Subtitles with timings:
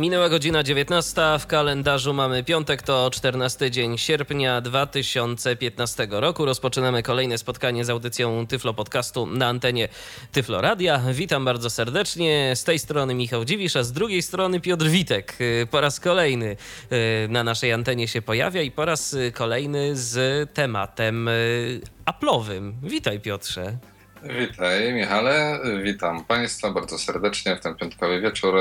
[0.00, 6.44] Minęła godzina 19, w kalendarzu mamy piątek, to 14 dzień sierpnia 2015 roku.
[6.44, 9.88] Rozpoczynamy kolejne spotkanie z audycją Tyflo Podcastu na antenie
[10.32, 11.00] Tyflo Radia.
[11.12, 12.52] Witam bardzo serdecznie.
[12.54, 15.38] Z tej strony Michał Dziwisz, a z drugiej strony Piotr Witek.
[15.70, 16.56] Po raz kolejny
[16.92, 22.72] y, na naszej antenie się pojawia i po raz kolejny z tematem y, Apple'owym.
[22.82, 23.89] Witaj Piotrze.
[24.22, 28.54] Witaj Michale, witam Państwa bardzo serdecznie w ten piątkowy wieczór.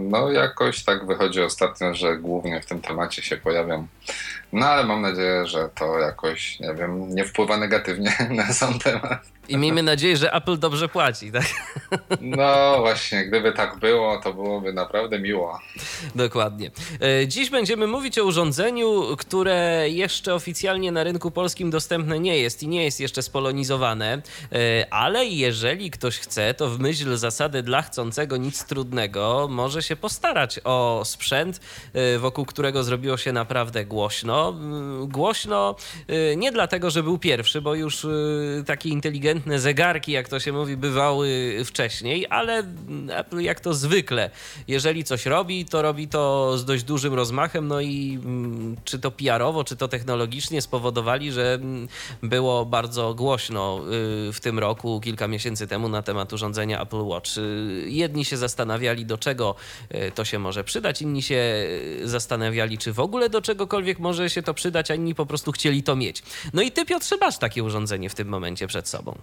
[0.00, 3.86] No jakoś tak wychodzi ostatnio, że głównie w tym temacie się pojawiam.
[4.54, 9.34] No ale mam nadzieję, że to jakoś, nie wiem, nie wpływa negatywnie na sam temat.
[9.48, 11.44] I miejmy nadzieję, że Apple dobrze płaci, tak?
[12.20, 15.60] No właśnie, gdyby tak było, to byłoby naprawdę miło.
[16.14, 16.70] Dokładnie.
[17.00, 22.62] E, dziś będziemy mówić o urządzeniu, które jeszcze oficjalnie na rynku polskim dostępne nie jest
[22.62, 27.82] i nie jest jeszcze spolonizowane, e, ale jeżeli ktoś chce, to w myśl zasady dla
[27.82, 31.60] chcącego nic trudnego może się postarać o sprzęt,
[31.94, 34.43] e, wokół którego zrobiło się naprawdę głośno.
[34.48, 35.74] Mm, głośno
[36.36, 38.06] nie dlatego, że był pierwszy, bo już
[38.66, 42.64] taki inteligentny inteligentne zegarki, jak to się mówi, bywały wcześniej, ale
[43.08, 44.30] Apple jak to zwykle,
[44.68, 49.10] jeżeli coś robi, to robi to z dość dużym rozmachem, no i mm, czy to
[49.10, 51.88] PR-owo, czy to technologicznie spowodowali, że mm,
[52.22, 53.80] było bardzo głośno
[54.28, 57.38] y, w tym roku, kilka miesięcy temu na temat urządzenia Apple Watch.
[57.38, 59.54] Y, jedni się zastanawiali, do czego
[59.94, 61.66] y, to się może przydać, inni się
[62.04, 65.82] zastanawiali, czy w ogóle do czegokolwiek może się to przydać, a inni po prostu chcieli
[65.82, 66.22] to mieć.
[66.52, 69.18] No i ty, Piotrze, masz takie urządzenie w tym momencie przed sobą.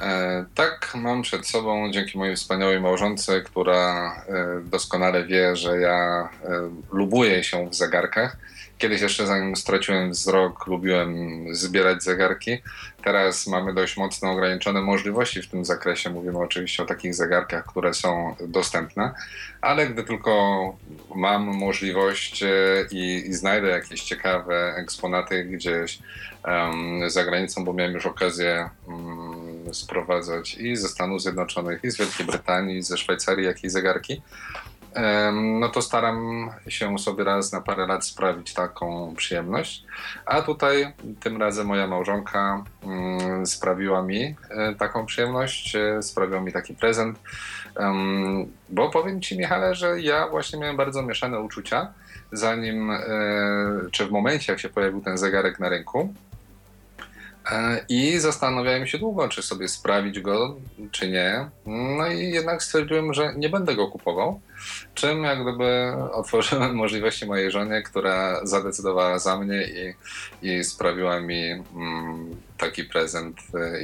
[0.00, 6.28] E, tak, mam przed sobą, dzięki mojej wspaniałej małżonce, która e, doskonale wie, że ja
[6.44, 8.36] e, lubuję się w zegarkach.
[8.78, 12.58] Kiedyś jeszcze zanim straciłem wzrok, lubiłem zbierać zegarki.
[13.04, 16.10] Teraz mamy dość mocno ograniczone możliwości w tym zakresie.
[16.10, 19.14] Mówimy oczywiście o takich zegarkach, które są dostępne,
[19.60, 20.76] ale gdy tylko
[21.14, 22.44] mam możliwość
[22.90, 25.98] i, i znajdę jakieś ciekawe eksponaty gdzieś
[26.44, 31.96] um, za granicą, bo miałem już okazję um, sprowadzać i ze Stanów Zjednoczonych, i z
[31.98, 34.22] Wielkiej Brytanii, i ze Szwajcarii jakieś zegarki,
[35.60, 39.84] no to staram się sobie raz na parę lat sprawić taką przyjemność.
[40.26, 46.52] A tutaj tym razem moja małżonka mm, sprawiła mi e, taką przyjemność, e, sprawiła mi
[46.52, 47.18] taki prezent.
[48.68, 51.92] Bo powiem Ci, Michale, że ja właśnie miałem bardzo mieszane uczucia,
[52.32, 53.00] zanim, e,
[53.92, 56.14] czy w momencie, jak się pojawił ten zegarek na rynku.
[57.50, 60.56] E, I zastanawiałem się długo, czy sobie sprawić go,
[60.90, 61.50] czy nie.
[61.66, 64.40] No i jednak stwierdziłem, że nie będę go kupował.
[64.94, 69.94] Czym jak gdyby otworzyłem możliwości mojej żonie, która zadecydowała za mnie i,
[70.48, 73.36] i sprawiła mi mm, taki prezent.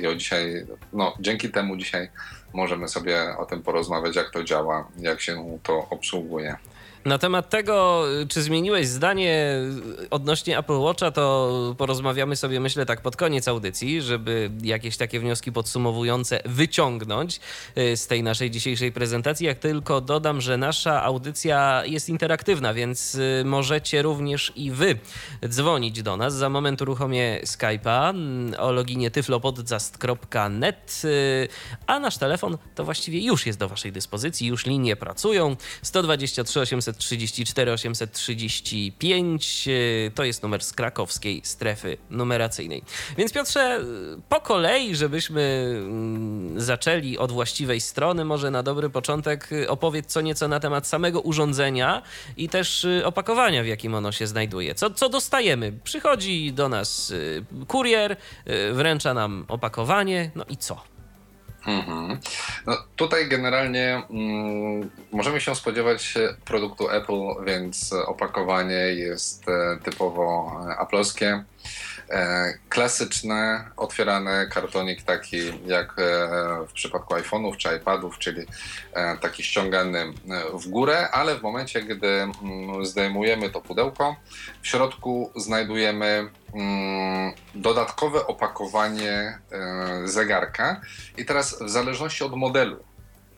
[0.03, 2.11] I o dzisiaj, no dzięki temu dzisiaj
[2.53, 6.57] możemy sobie o tym porozmawiać, jak to działa, jak się to obsługuje.
[7.05, 9.57] Na temat tego, czy zmieniłeś zdanie
[10.11, 15.53] odnośnie Apple Watcha, to porozmawiamy sobie, myślę, tak pod koniec audycji, żeby jakieś takie wnioski
[15.53, 17.41] podsumowujące wyciągnąć
[17.79, 19.47] y, z tej naszej dzisiejszej prezentacji.
[19.47, 24.99] Jak tylko dodam, że nasza audycja jest interaktywna, więc y, możecie również i wy
[25.49, 26.35] dzwonić do nas.
[26.35, 31.49] Za moment uruchomię Skype'a mm, o loginie tyflopodcast.net, y,
[31.87, 35.57] a nasz telefon to właściwie już jest do waszej dyspozycji, już linie pracują.
[35.83, 39.69] 123 800 834 835
[40.15, 42.83] to jest numer z krakowskiej strefy numeracyjnej.
[43.19, 43.81] Więc Piotrze,
[44.29, 50.49] po kolei, żebyśmy mm, zaczęli od właściwej strony, może na dobry początek opowiedz co nieco
[50.49, 52.03] na temat samego urządzenia
[52.37, 54.75] i też y, opakowania, w jakim ono się znajduje.
[54.75, 55.73] Co, co dostajemy?
[55.85, 60.92] Przychodzi do nas y, kurier, y, wręcza nam opakowanie, no i co?
[61.67, 62.19] Mhm.
[62.67, 66.15] No, tutaj generalnie mm, możemy się spodziewać
[66.45, 71.45] produktu Apple, więc opakowanie jest e, typowo e, aploskie.
[72.13, 76.29] E, klasyczne, otwierany kartonik taki jak e,
[76.69, 78.47] w przypadku iPhone'ów czy iPadów, czyli
[78.93, 80.13] e, taki ściągany
[80.55, 84.17] w górę, ale w momencie, gdy mm, zdejmujemy to pudełko,
[84.63, 89.39] w środku znajdujemy mm, dodatkowe opakowanie
[90.05, 90.81] zegarka
[91.17, 92.85] i teraz w zależności od modelu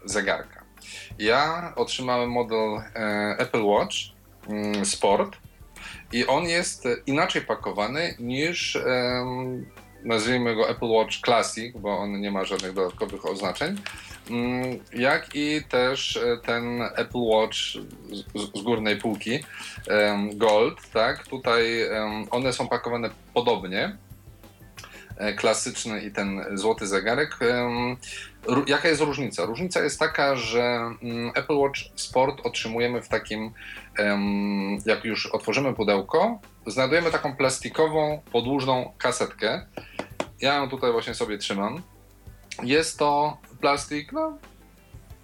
[0.04, 0.64] zegarka.
[1.18, 2.82] Ja otrzymałem model
[3.38, 3.96] Apple Watch
[4.48, 5.43] mm, Sport
[6.14, 8.78] i on jest inaczej pakowany niż
[10.04, 13.76] nazwijmy go Apple Watch Classic, bo on nie ma żadnych dodatkowych oznaczeń.
[14.30, 19.44] mm, jak i też ten Apple Watch z, z górnej półki
[20.34, 21.26] Gold, tak?
[21.28, 21.64] Tutaj
[22.30, 23.96] one są pakowane podobnie.
[25.16, 27.38] E, klasyczny i ten złoty zegarek.
[28.66, 29.46] Jaka jest różnica?
[29.46, 30.60] Różnica jest taka, że
[31.02, 33.52] mm, Apple Watch Sport otrzymujemy w takim,
[34.86, 39.66] jak już otworzymy pudełko, znajdujemy taką plastikową, podłużną kasetkę.
[40.40, 41.82] Ja ją tutaj właśnie sobie trzymam.
[42.62, 44.38] Jest to plastik, no,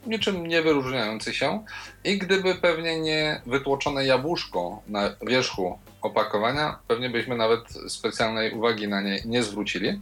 [0.07, 1.65] niczym nie wyróżniający się
[2.05, 9.01] i gdyby pewnie nie wytłoczone jabłuszko na wierzchu opakowania, pewnie byśmy nawet specjalnej uwagi na
[9.01, 10.01] nie nie zwrócili.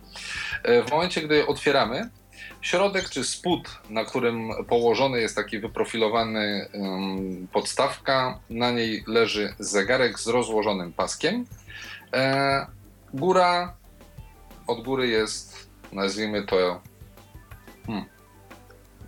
[0.62, 2.10] E, w momencie, gdy otwieramy,
[2.60, 6.68] środek czy spód, na którym położony jest taki wyprofilowany
[7.52, 11.46] podstawka, na niej leży zegarek z rozłożonym paskiem.
[12.14, 12.66] E,
[13.14, 13.76] góra,
[14.66, 16.80] od góry jest, nazwijmy to,
[17.86, 18.04] hmm,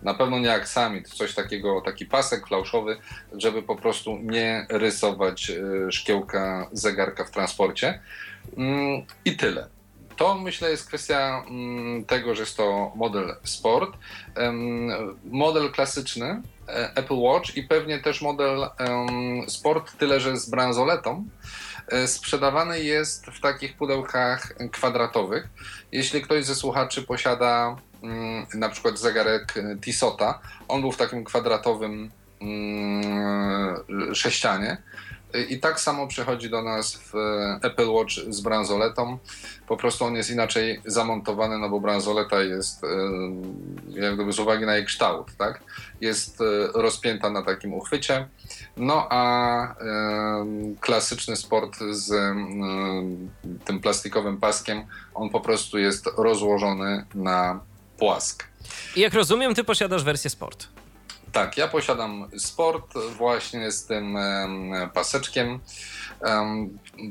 [0.03, 2.97] na pewno nie aksamit, coś takiego, taki pasek flauszowy,
[3.33, 7.99] żeby po prostu nie rysować e, szkiełka zegarka w transporcie.
[8.57, 9.80] Mm, I tyle.
[10.21, 13.97] To myślę jest kwestia mm, tego, że jest to model sport,
[15.23, 18.69] model klasyczny e, Apple Watch i pewnie też model
[19.47, 21.25] sport, tyle że z bransoletą.
[21.87, 25.49] E, sprzedawany jest w takich pudełkach kwadratowych.
[25.91, 32.11] Jeśli ktoś ze słuchaczy posiada Mm, na przykład zegarek Tissota, on był w takim kwadratowym
[32.41, 33.75] mm,
[34.15, 34.77] sześcianie.
[35.49, 37.13] I tak samo przychodzi do nas w
[37.61, 39.17] Apple Watch z bransoletą.
[39.67, 42.87] Po prostu on jest inaczej zamontowany, no bo bransoleta jest, e,
[43.89, 45.63] jak gdyby z uwagi na jej kształt, tak?
[46.01, 46.43] Jest e,
[46.73, 48.27] rozpięta na takim uchwycie.
[48.77, 49.75] No a
[50.79, 52.09] klasyczny sport z
[53.65, 57.59] tym plastikowym paskiem, on po prostu jest rozłożony na
[57.97, 58.43] płask.
[58.95, 60.67] I jak rozumiem, ty posiadasz wersję sport.
[61.31, 64.17] Tak, ja posiadam sport właśnie z tym
[64.93, 65.59] paseczkiem.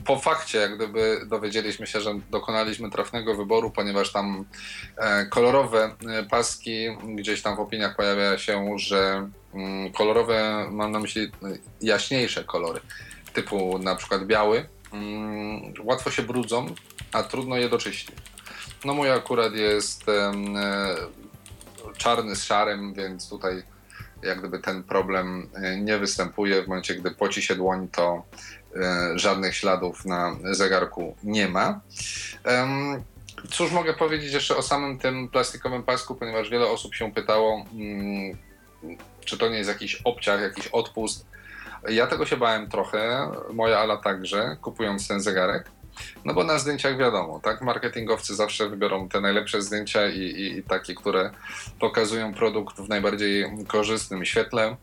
[0.04, 4.44] Po fakcie, jak gdyby dowiedzieliśmy się, że dokonaliśmy trafnego wyboru, ponieważ tam
[4.96, 10.98] e, kolorowe e, paski, gdzieś tam w opiniach pojawia się, że mm, kolorowe, mam na
[10.98, 11.30] myśli
[11.80, 12.80] jaśniejsze kolory,
[13.32, 16.66] typu na przykład biały, mm, łatwo się brudzą,
[17.12, 18.16] a trudno je doczyścić.
[18.84, 20.32] No mój akurat jest e,
[21.96, 23.62] czarny z szarym, więc tutaj
[24.22, 26.62] jak gdyby ten problem e, nie występuje.
[26.62, 28.22] W momencie, gdy poci się dłoń, to
[28.76, 31.80] e, żadnych śladów na zegarku nie ma.
[33.50, 38.38] Cóż mogę powiedzieć jeszcze o samym tym plastikowym pasku, ponieważ wiele osób się pytało, mm,
[39.24, 41.26] czy to nie jest jakiś obciach, jakiś odpust.
[41.88, 45.70] Ja tego się bałem trochę, moja Ala także, kupując ten zegarek.
[46.24, 47.62] No bo na zdjęciach wiadomo, tak?
[47.62, 51.30] Marketingowcy zawsze wybiorą te najlepsze zdjęcia i, i, i takie, które
[51.80, 54.76] pokazują produkt w najbardziej korzystnym świetle.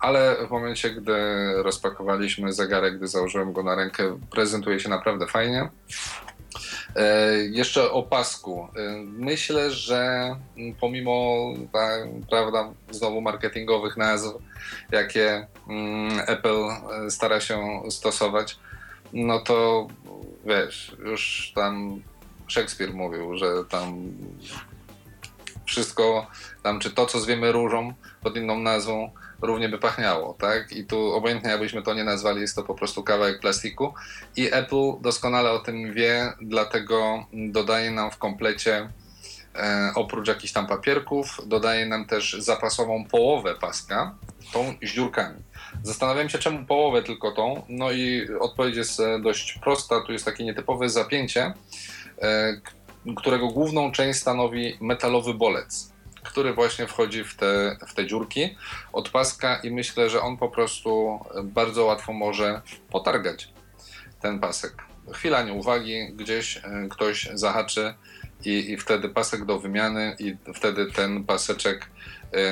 [0.00, 1.12] Ale w momencie, gdy
[1.62, 5.68] rozpakowaliśmy zegarek, gdy założyłem go na rękę, prezentuje się naprawdę fajnie.
[6.96, 8.68] E, jeszcze o pasku.
[8.76, 10.30] E, myślę, że
[10.80, 11.46] pomimo
[12.30, 14.34] prawda, znowu marketingowych nazw,
[14.92, 16.64] jakie mm, Apple
[17.06, 18.58] e, stara się stosować,
[19.12, 19.86] no to
[20.46, 22.00] wiesz, już tam
[22.46, 24.12] Szekspir mówił, że tam
[25.64, 26.26] wszystko,
[26.62, 29.10] tam czy to, co zwiemy różą pod inną nazwą,
[29.42, 30.72] równie by pachniało, tak?
[30.72, 33.94] I tu obojętnie jakbyśmy to nie nazwali, jest to po prostu kawałek plastiku
[34.36, 38.88] i Apple doskonale o tym wie, dlatego dodaje nam w komplecie
[39.54, 44.14] e, oprócz jakichś tam papierków, dodaje nam też zapasową połowę paska,
[44.52, 45.45] tą z dziurkami.
[45.82, 47.62] Zastanawiałem się, czemu połowę tylko tą.
[47.68, 50.00] No i odpowiedź jest e, dość prosta.
[50.00, 51.54] Tu jest takie nietypowe zapięcie,
[52.22, 52.60] e,
[53.16, 55.92] którego główną część stanowi metalowy bolec,
[56.22, 58.56] który właśnie wchodzi w te, w te dziurki
[58.92, 63.48] od paska i myślę, że on po prostu bardzo łatwo może potargać
[64.20, 64.82] ten pasek.
[65.12, 67.94] Chwila nieuwagi, gdzieś e, ktoś zahaczy
[68.44, 71.90] i, i wtedy pasek do wymiany i wtedy ten paseczek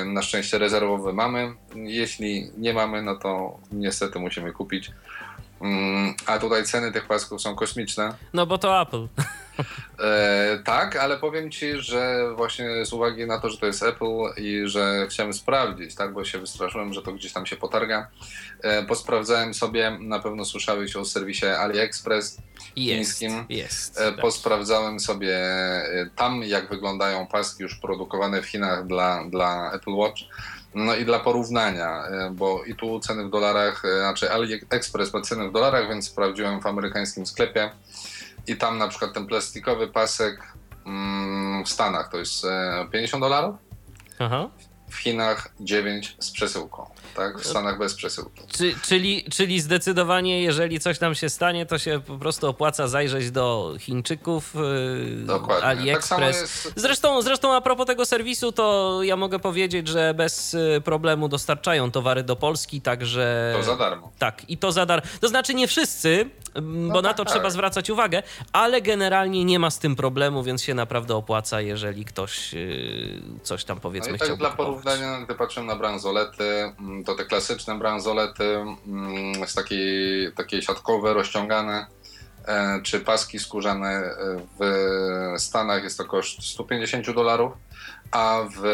[0.05, 1.53] na szczęście rezerwowy mamy.
[1.75, 4.91] Jeśli nie mamy, no to niestety musimy kupić.
[5.65, 8.13] Mm, a tutaj ceny tych pasków są kosmiczne.
[8.33, 9.07] No bo to Apple.
[9.99, 14.05] E, tak, ale powiem ci, że właśnie z uwagi na to, że to jest Apple
[14.37, 18.07] i że chciałem sprawdzić, tak, bo się wystraszyłem, że to gdzieś tam się potarga.
[18.61, 22.37] E, posprawdzałem sobie, na pewno słyszałeś o serwisie AliExpress
[22.75, 23.45] jest, chińskim.
[23.49, 23.99] Jest.
[23.99, 29.93] E, posprawdzałem sobie e, tam, jak wyglądają paski już produkowane w Chinach dla, dla Apple
[29.93, 30.21] Watch.
[30.75, 35.49] No i dla porównania, e, bo i tu ceny w dolarach, znaczy AliExpress ma ceny
[35.49, 37.71] w dolarach, więc sprawdziłem w amerykańskim sklepie
[38.47, 40.53] i tam na przykład ten plastikowy pasek
[40.85, 42.45] mm, w Stanach to jest
[42.91, 43.55] 50 dolarów.
[44.19, 44.49] Aha.
[44.89, 47.39] w Chinach 9 z przesyłką, tak?
[47.39, 48.41] W Stanach bez przesyłki.
[48.57, 53.31] Czy, czyli, czyli zdecydowanie, jeżeli coś nam się stanie, to się po prostu opłaca zajrzeć
[53.31, 55.61] do Chińczyków, yy, Dokładnie.
[55.61, 56.41] Tak AliExpress.
[56.41, 61.27] jest- Zresztą, zresztą a propos tego serwisu, to ja mogę powiedzieć, że bez y, problemu
[61.27, 63.53] dostarczają towary do Polski, także...
[63.57, 64.11] To za darmo.
[64.19, 65.07] Tak, i to za darmo.
[65.21, 67.33] To znaczy nie wszyscy, m, bo na tak, to tak.
[67.33, 72.05] trzeba zwracać uwagę, ale generalnie nie ma z tym problemu, więc się naprawdę opłaca, jeżeli
[72.05, 76.73] ktoś yy, coś tam No powiedzmy i tak chciałby dla porównania, gdy patrzymy na bransolety,
[76.79, 78.43] mm, to te klasyczne bransolety
[78.87, 81.85] mm, z takiej, takiej siatkowe, rozciągane,
[82.47, 84.13] e, czy paski skórzane e,
[84.59, 87.53] w Stanach jest to koszt 150 dolarów,
[88.11, 88.65] a w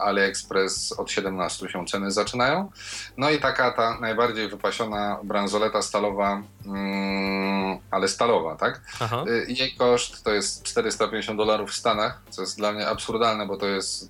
[0.00, 2.70] AliExpress od 17 się ceny zaczynają.
[3.16, 8.80] No i taka ta najbardziej wypasiona bransoleta stalowa, mm, ale stalowa, tak?
[9.00, 9.24] Aha.
[9.28, 13.56] Y, Jej koszt to jest 450 dolarów w Stanach, co jest dla mnie absurdalne, bo
[13.56, 14.06] to jest y,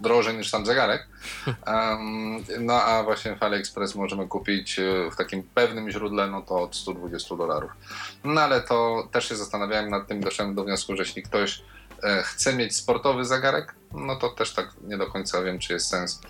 [0.00, 1.06] drożej niż sam zegarek.
[2.60, 6.76] No a właśnie w AliExpress możemy kupić y, w takim pewnym źródle, no to od
[6.76, 7.70] 120 dolarów.
[8.24, 11.62] No ale to też się zastanawiałem nad tym, doszedłem do wniosku, że jeśli ktoś
[12.02, 15.86] e, chce mieć sportowy zegarek, no to też tak nie do końca wiem, czy jest
[15.86, 16.20] sens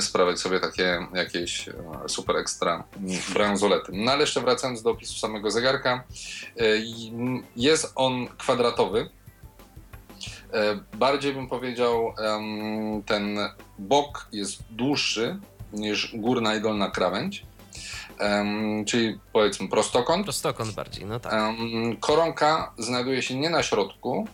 [0.00, 1.74] sprawiać sobie takie jakieś e,
[2.08, 2.84] super ekstra
[3.32, 3.92] bransolety.
[3.94, 6.04] No ale jeszcze wracając do opisu samego zegarka,
[6.56, 6.62] e,
[7.56, 9.10] jest on kwadratowy.
[10.94, 12.14] Bardziej bym powiedział,
[13.06, 13.38] ten
[13.78, 15.38] bok jest dłuższy
[15.72, 17.46] niż górna i dolna krawędź,
[18.18, 20.24] em, czyli powiedzmy prostokąt.
[20.24, 21.32] Prostokąt bardziej, no tak.
[21.32, 24.28] Em, Koronka znajduje się nie na środku,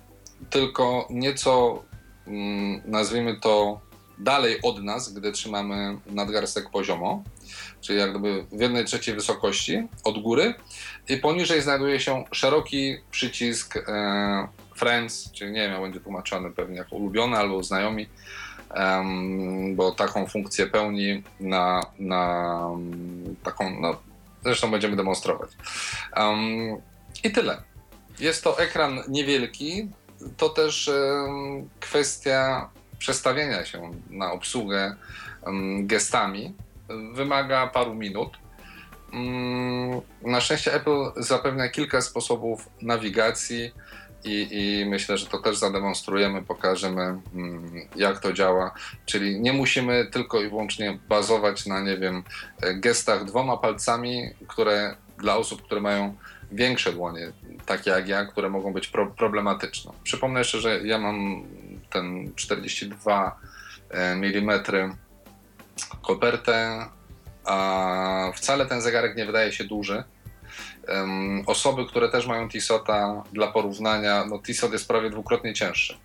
[0.50, 1.82] tylko nieco,
[2.26, 3.80] mm, nazwijmy to,
[4.18, 7.24] dalej od nas, gdy trzymamy nadgarstek poziomo,
[7.80, 10.54] czyli jak gdyby w jednej trzeciej wysokości od góry
[11.08, 16.96] i poniżej znajduje się szeroki przycisk e, Friends, czyli nie wiem, będzie tłumaczony pewnie jako
[16.96, 18.08] ulubiony albo znajomi,
[18.70, 22.60] em, bo taką funkcję pełni na, na
[23.42, 23.96] taką, no,
[24.44, 25.50] zresztą będziemy demonstrować.
[26.12, 26.38] Em,
[27.24, 27.62] I tyle.
[28.18, 29.88] Jest to ekran niewielki,
[30.36, 30.90] to też
[31.80, 34.96] kwestia przestawienia się na obsługę
[35.80, 36.54] gestami
[37.14, 38.38] wymaga paru minut.
[39.12, 43.72] Mm, Na szczęście Apple zapewnia kilka sposobów nawigacji
[44.24, 47.02] i, i myślę, że to też zademonstrujemy, pokażemy
[47.34, 48.74] mm, jak to działa.
[49.06, 52.22] Czyli nie musimy tylko i wyłącznie bazować na, nie wiem,
[52.74, 56.16] gestach dwoma palcami, które dla osób, które mają
[56.52, 57.32] większe dłonie,
[57.66, 59.92] takie jak ja, które mogą być pro, problematyczne.
[60.02, 61.44] Przypomnę jeszcze, że ja mam
[61.90, 63.40] ten 42
[63.90, 64.62] mm
[66.02, 66.86] kopertę,
[67.44, 70.04] a wcale ten zegarek nie wydaje się duży.
[70.88, 75.98] Em, Osoby, które też mają Tissota, dla porównania, no Tissot jest prawie dwukrotnie cięższy.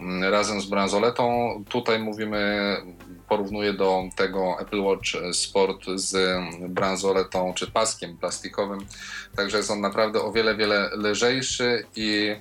[0.00, 2.76] Mm, Razem z bransoletą, tutaj mówimy,
[3.28, 6.38] porównuję do tego Apple Watch Sport z
[6.68, 8.86] bransoletą czy paskiem plastikowym,
[9.36, 12.36] także jest on naprawdę o wiele, wiele lżejszy i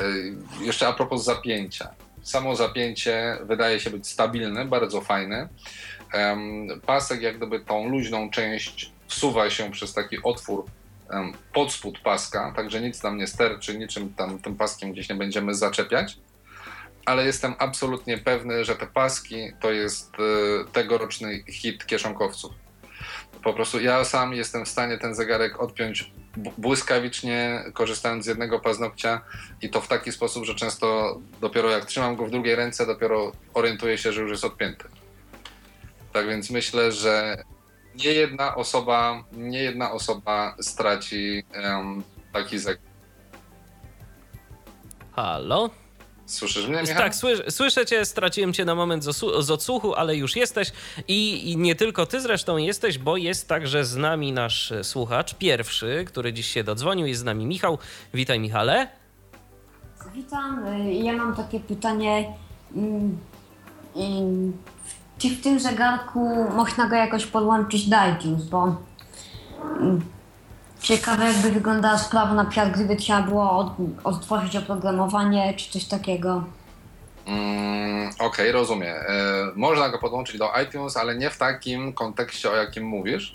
[0.00, 1.88] y, jeszcze a propos zapięcia.
[2.22, 5.48] Samo zapięcie wydaje się być stabilne, bardzo fajne.
[6.86, 10.64] Pasek jak gdyby tą luźną część wsuwa się przez taki otwór
[11.52, 15.54] pod spód paska, także nic nam nie sterczy, niczym tam tym paskiem gdzieś nie będziemy
[15.54, 16.16] zaczepiać.
[17.06, 22.52] Ale jestem absolutnie pewny, że te paski to jest y, tegoroczny hit kieszonkowców.
[23.42, 26.12] Po prostu ja sam jestem w stanie ten zegarek odpiąć
[26.58, 29.20] błyskawicznie, korzystając z jednego paznokcia
[29.62, 33.32] i to w taki sposób, że często dopiero jak trzymam go w drugiej ręce, dopiero
[33.54, 34.84] orientuję się, że już jest odpięty.
[36.12, 37.42] Tak więc myślę, że
[37.94, 42.94] nie jedna osoba, nie jedna osoba straci em, taki zegarek.
[45.12, 45.70] Halo?
[46.26, 46.96] Słyszysz mnie, Michał?
[46.96, 50.72] Tak, słyszę, słyszę cię, straciłem cię na moment z, z odsłuchu, ale już jesteś
[51.08, 56.04] I, i nie tylko ty zresztą jesteś, bo jest także z nami nasz słuchacz, pierwszy,
[56.06, 57.78] który dziś się dodzwonił, jest z nami Michał.
[58.14, 58.88] Witaj Michale.
[60.14, 60.64] Witam.
[61.02, 62.32] Ja mam takie pytanie.
[62.76, 63.18] mm,
[65.18, 68.44] Czy w tym zegarku można go jakoś podłączyć do iTunes?
[68.44, 68.76] Bo
[69.80, 70.04] ym,
[70.84, 73.72] ciekawe jakby wyglądała sprawa na przykład gdyby trzeba było od,
[74.04, 76.44] odtworzyć oprogramowanie czy coś takiego.
[77.26, 78.96] Mm, Okej, rozumiem.
[78.96, 79.02] E,
[79.54, 83.32] można go podłączyć do iTunes, ale nie w takim kontekście, o jakim mówisz.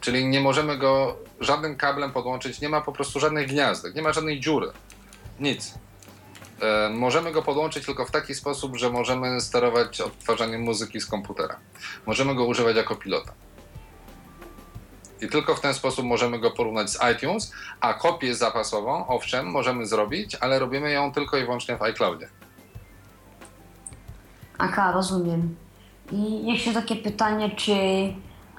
[0.00, 4.12] Czyli nie możemy go żadnym kablem podłączyć, nie ma po prostu żadnych gniazdek, nie ma
[4.12, 4.66] żadnej dziury.
[5.40, 5.74] Nic.
[6.60, 11.56] E, możemy go podłączyć tylko w taki sposób, że możemy sterować odtwarzaniem muzyki z komputera.
[12.06, 13.32] Możemy go używać jako pilota.
[15.22, 19.86] I tylko w ten sposób możemy go porównać z iTunes, a kopię zapasową, owszem, możemy
[19.86, 22.28] zrobić, ale robimy ją tylko i wyłącznie w iCloudzie.
[24.58, 25.56] Aha, rozumiem.
[26.12, 27.72] I jeszcze takie pytanie, czy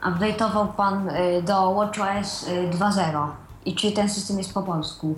[0.03, 3.27] update'ował Pan y, do WatchOS y, 2.0
[3.65, 5.15] i czy ten system jest po polsku?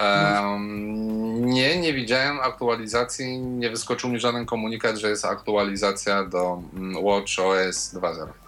[0.00, 7.04] Um, nie, nie widziałem aktualizacji, nie wyskoczył mi żaden komunikat, że jest aktualizacja do mm,
[7.04, 8.39] Watch OS 2.0.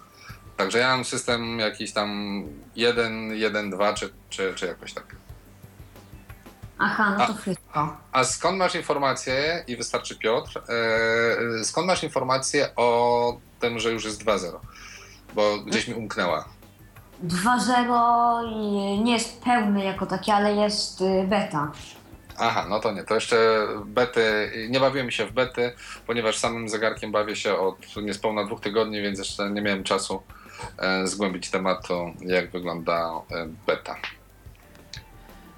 [0.57, 2.43] Także ja mam system jakiś tam
[2.75, 5.15] 1, 1, 2 czy, czy, czy jakoś tak.
[6.79, 7.97] Aha, no to wszystko.
[8.11, 14.05] A skąd masz informację, i wystarczy Piotr, e, skąd masz informację o tym, że już
[14.05, 14.59] jest 2.0?
[15.33, 16.45] Bo gdzieś mi umknęła.
[17.23, 21.71] 2.0 y, nie jest pełny jako taki, ale jest y, beta.
[22.37, 25.75] Aha, no to nie, to jeszcze bety, nie bawiłem się w bety,
[26.07, 30.23] ponieważ samym zegarkiem bawię się od niespełna dwóch tygodni, więc jeszcze nie miałem czasu
[31.03, 33.95] zgłębić tematu, jak wygląda e, beta.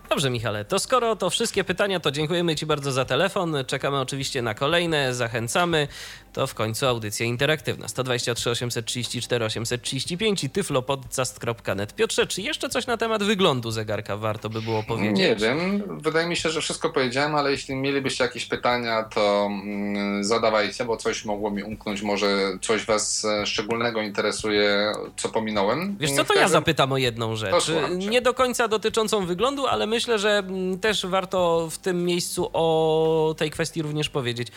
[0.09, 3.55] Dobrze, Michale, to skoro to wszystkie pytania, to dziękujemy Ci bardzo za telefon.
[3.67, 5.87] Czekamy oczywiście na kolejne, zachęcamy.
[6.35, 7.87] To w końcu audycja interaktywna.
[7.87, 11.95] 123 834 835 i tyflopodcast.net.
[11.95, 15.17] Piotrze, czy jeszcze coś na temat wyglądu zegarka warto by było powiedzieć?
[15.17, 20.23] Nie wiem, wydaje mi się, że wszystko powiedziałem, ale jeśli mielibyście jakieś pytania, to mm,
[20.23, 22.27] zadawajcie, bo coś mogło mi umknąć, może
[22.61, 25.97] coś Was e, szczególnego interesuje, co pominąłem.
[25.99, 27.71] Wiesz co, to ja zapytam o jedną rzecz.
[27.97, 33.35] Nie do końca dotyczącą wyglądu, ale myślę, że mm, też warto w tym miejscu o
[33.37, 34.47] tej kwestii również powiedzieć.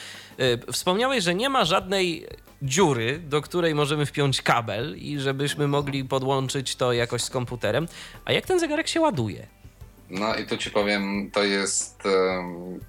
[0.41, 2.27] Y, Wspomniałeś, że nie ma żadnej
[2.63, 7.89] dziury, do której możemy wpiąć kabel i żebyśmy mogli podłączyć to jakoś z komputerem.
[8.25, 9.47] A jak ten zegarek się ładuje?
[10.11, 12.81] No i tu ci powiem, to jest em,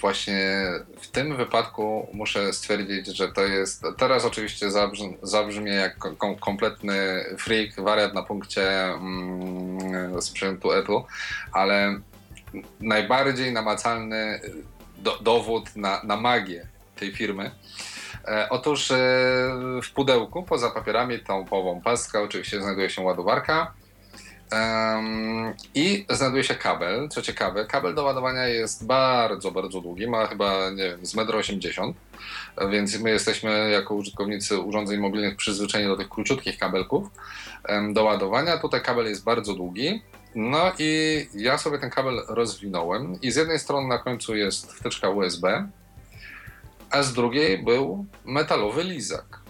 [0.00, 0.66] właśnie
[1.00, 3.82] w tym wypadku muszę stwierdzić, że to jest.
[3.98, 4.66] Teraz oczywiście
[5.22, 11.00] zabrzmi, jak kom, kompletny freak, wariat na punkcie mm, sprzętu Apple,
[11.52, 12.00] ale
[12.80, 14.40] najbardziej namacalny
[14.98, 17.50] do, dowód na, na magię tej firmy.
[18.28, 18.94] E, Otóż e,
[19.82, 23.74] w pudełku poza papierami, tą połową paskę, oczywiście znajduje się ładowarka.
[25.74, 27.08] I znajduje się kabel.
[27.08, 30.06] Co ciekawe, kabel do ładowania jest bardzo, bardzo długi.
[30.06, 31.92] Ma chyba, nie wiem, z 1,80
[32.58, 32.70] m.
[32.70, 37.08] Więc my jesteśmy jako użytkownicy urządzeń mobilnych przyzwyczajeni do tych króciutkich kabelków
[37.92, 38.58] do ładowania.
[38.58, 40.02] Tutaj kabel jest bardzo długi.
[40.34, 45.08] No i ja sobie ten kabel rozwinąłem i z jednej strony na końcu jest wtyczka
[45.08, 45.68] USB,
[46.90, 49.40] a z drugiej był metalowy lizak.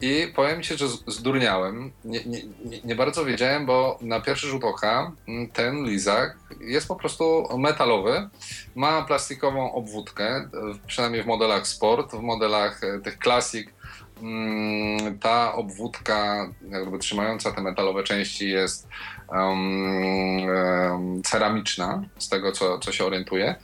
[0.00, 1.92] I powiem Ci, że zdurniałem.
[2.04, 2.40] Nie, nie,
[2.84, 5.12] nie- bardzo wiedziałem, bo na pierwszy rzut oka
[5.52, 8.28] ten lizak jest po prostu metalowy.
[8.74, 10.48] Ma plastikową obwódkę,
[10.86, 13.68] przynajmniej w modelach sport, w modelach e, tych classic.
[14.22, 18.88] mm, Ta obwódka, jakby trzymająca te metalowe części, jest
[19.32, 23.54] em, ceramiczna, z tego co, co się orientuję.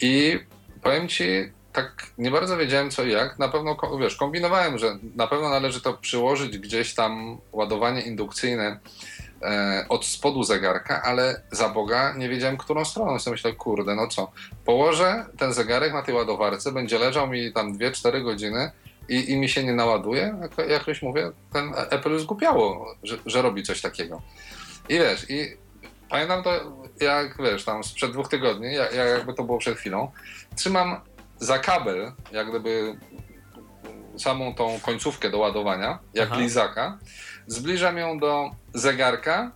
[0.00, 0.38] I
[0.82, 3.38] powiem ci, tak nie bardzo wiedziałem co i jak.
[3.38, 8.80] Na pewno, wiesz, kombinowałem, że na pewno należy to przyłożyć gdzieś tam ładowanie indukcyjne
[9.42, 13.18] e, od spodu zegarka, ale za Boga nie wiedziałem, którą stroną.
[13.18, 14.32] Sobie myślę, kurde, no co,
[14.64, 18.70] położę ten zegarek na tej ładowarce, będzie leżał mi tam 2-4 godziny
[19.08, 20.34] i, i mi się nie naładuje.
[20.42, 24.22] Jak, jakoś mówię, ten Apple już zgłupiało, że, że robi coś takiego.
[24.88, 25.56] I wiesz, i
[26.12, 26.50] pamiętam to,
[27.00, 30.12] jak wiesz, tam sprzed dwóch tygodni, jak, jakby to było przed chwilą,
[30.56, 31.00] trzymam
[31.38, 32.96] za kabel, jak gdyby
[34.18, 36.40] samą tą końcówkę do ładowania, jak Aha.
[36.40, 36.98] lizaka,
[37.46, 39.52] zbliżam ją do zegarka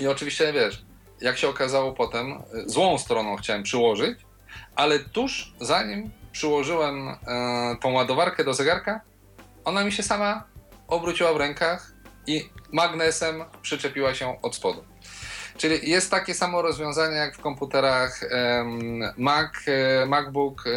[0.00, 0.84] i oczywiście, wiesz,
[1.20, 4.18] jak się okazało potem, złą stroną chciałem przyłożyć,
[4.76, 7.16] ale tuż zanim przyłożyłem e,
[7.82, 9.00] tą ładowarkę do zegarka,
[9.64, 10.44] ona mi się sama
[10.88, 11.92] obróciła w rękach
[12.26, 14.84] i magnesem przyczepiła się od spodu.
[15.56, 18.20] Czyli jest takie samo rozwiązanie jak w komputerach
[19.16, 20.70] Mac, e, MacBook e,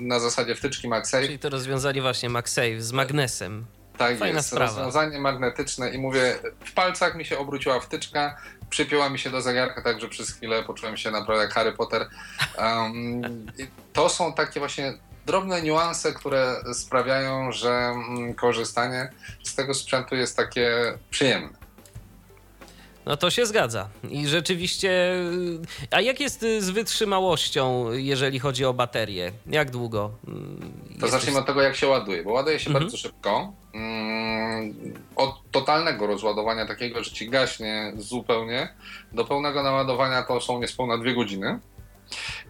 [0.00, 1.24] na zasadzie wtyczki MagSafe.
[1.24, 3.64] Czyli to rozwiązanie właśnie MagSafe z magnesem.
[3.98, 4.72] Tak Fajna jest, sprawa.
[4.72, 8.36] rozwiązanie magnetyczne i mówię, w palcach mi się obróciła wtyczka,
[8.70, 12.08] przypięła mi się do zegarka, także przez chwilę poczułem się naprawdę jak Harry Potter.
[12.58, 13.22] Um,
[13.58, 14.94] i to są takie właśnie
[15.26, 19.10] drobne niuanse, które sprawiają, że mm, korzystanie
[19.42, 21.61] z tego sprzętu jest takie przyjemne.
[23.06, 23.88] No to się zgadza.
[24.10, 25.14] I rzeczywiście.
[25.90, 29.32] A jak jest z wytrzymałością, jeżeli chodzi o baterię?
[29.46, 30.10] Jak długo?
[30.28, 32.84] mm, To jesteś- zacznijmy od tego, jak się ładuje, bo ładuje się Mhm.
[32.84, 33.52] bardzo szybko.
[33.74, 34.74] Mm,
[35.16, 38.74] Od totalnego rozładowania, takiego, że ci gaśnie zupełnie,
[39.12, 41.58] do pełnego naładowania to są niespełna dwie godziny.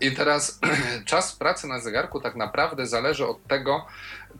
[0.00, 0.60] I teraz
[1.06, 3.86] czas pracy na zegarku tak naprawdę zależy od tego,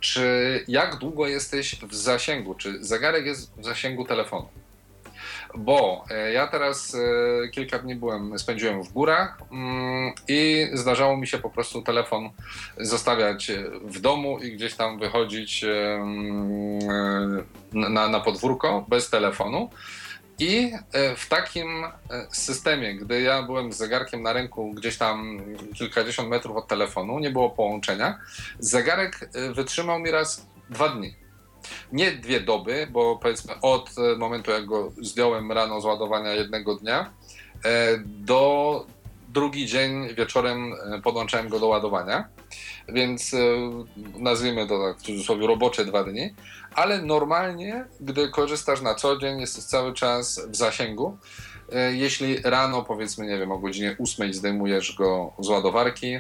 [0.01, 4.49] czy jak długo jesteś w zasięgu, czy zegarek jest w zasięgu telefonu.
[5.55, 11.27] Bo e, ja teraz e, kilka dni byłem, spędziłem w górach mm, i zdarzało mi
[11.27, 12.31] się po prostu telefon
[12.79, 13.53] zostawiać
[13.85, 19.71] w domu i gdzieś tam wychodzić mm, na, na podwórko bez telefonu.
[20.39, 20.73] I
[21.17, 21.85] w takim
[22.31, 25.41] systemie, gdy ja byłem z zegarkiem na ręku gdzieś tam
[25.75, 28.19] kilkadziesiąt metrów od telefonu, nie było połączenia,
[28.59, 31.22] zegarek wytrzymał mi raz dwa dni
[31.93, 37.11] nie dwie doby, bo powiedzmy od momentu, jak go zdjąłem rano z ładowania jednego dnia,
[37.65, 38.87] e, do
[39.29, 42.29] drugi dzień wieczorem e, podłączałem go do ładowania,
[42.89, 43.39] więc e,
[44.19, 46.35] nazwijmy to tak w cudzysłowie robocze dwa dni,
[46.75, 51.19] ale normalnie, gdy korzystasz na co dzień, jesteś cały czas w zasięgu.
[51.93, 56.19] Jeśli rano, powiedzmy, nie wiem, o godzinie 8 zdejmujesz go z ładowarki,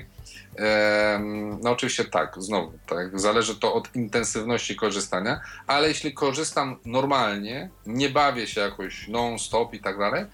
[1.62, 8.11] no oczywiście tak, znowu, tak, zależy to od intensywności korzystania, ale jeśli korzystam normalnie, nie
[8.11, 10.25] bawię się jakoś non-stop i tak dalej,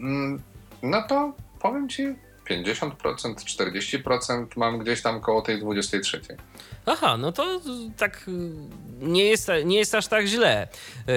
[0.00, 0.42] mm,
[0.82, 2.14] no to powiem Ci,
[2.48, 6.20] 50%, 40% mam gdzieś tam koło tej 23.
[6.86, 7.60] Aha, no to
[7.96, 8.24] tak
[9.00, 10.68] nie jest, nie jest aż tak źle,
[11.06, 11.14] yy,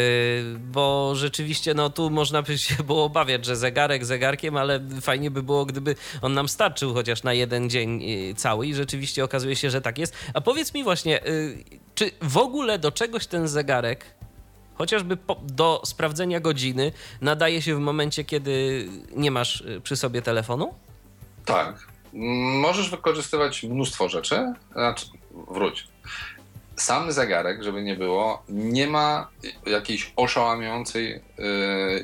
[0.59, 5.43] bo rzeczywiście no tu można by się było obawiać, że zegarek zegarkiem, ale fajnie by
[5.43, 9.69] było, gdyby on nam starczył chociaż na jeden dzień yy, cały i rzeczywiście okazuje się,
[9.69, 10.15] że tak jest.
[10.33, 11.19] A powiedz mi właśnie,
[11.95, 14.05] czy w ogóle do czegoś ten zegarek
[14.75, 20.73] chociażby po, do sprawdzenia godziny nadaje się w momencie, kiedy nie masz przy sobie telefonu?
[21.45, 21.87] Tak.
[22.61, 24.53] Możesz wykorzystywać mnóstwo rzeczy.
[24.71, 25.05] Znaczy,
[25.47, 25.87] wróć.
[26.75, 29.27] Sam zegarek, żeby nie było, nie ma
[29.65, 31.21] jakiejś oszałamiającej y,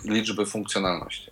[0.06, 1.32] liczby funkcjonalności.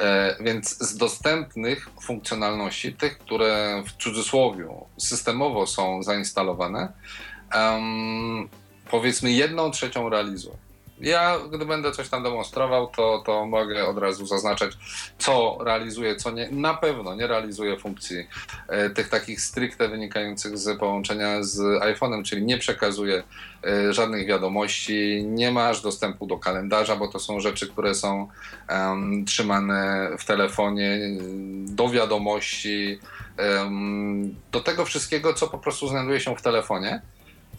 [0.00, 6.92] E, więc z dostępnych funkcjonalności, tych, które w cudzysłowie systemowo są zainstalowane,
[8.90, 10.56] powiedzmy jedną trzecią realizuje.
[11.00, 14.72] Ja, gdy będę coś tam demonstrował, to, to mogę od razu zaznaczać,
[15.18, 16.48] co realizuje, co nie.
[16.50, 18.26] Na pewno nie realizuje funkcji
[18.68, 23.22] e, tych takich stricte wynikających z połączenia z iPhone'em, czyli nie przekazuje
[23.64, 28.28] e, żadnych wiadomości, nie masz dostępu do kalendarza, bo to są rzeczy, które są
[28.68, 30.98] um, trzymane w telefonie,
[31.64, 32.98] do wiadomości,
[34.52, 37.02] do tego wszystkiego, co po prostu znajduje się w telefonie.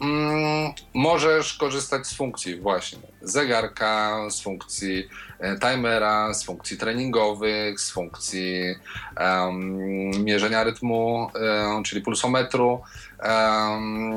[0.02, 7.90] Mm, możesz korzystać z funkcji właśnie zegarka, z funkcji e, timera, z funkcji treningowych, z
[7.90, 8.74] funkcji
[9.20, 11.30] um, mierzenia rytmu,
[11.74, 12.80] um, czyli pulsometru,
[13.24, 14.12] um,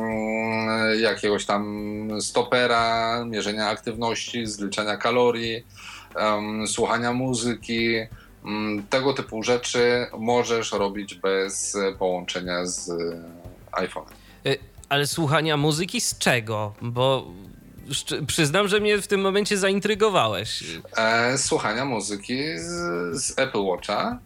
[0.99, 5.65] jakiegoś tam stopera, mierzenia aktywności, zliczania kalorii,
[6.67, 7.95] słuchania muzyki.
[8.45, 12.91] Mm, tego typu rzeczy możesz robić bez połączenia z
[13.71, 14.24] iPhone'em.
[14.95, 16.73] Ale słuchania muzyki z czego?
[16.81, 17.27] Bo
[18.27, 20.63] przyznam, że mnie w tym momencie zaintrygowałeś.
[20.97, 22.69] E, słuchania muzyki z,
[23.23, 24.19] z Apple Watcha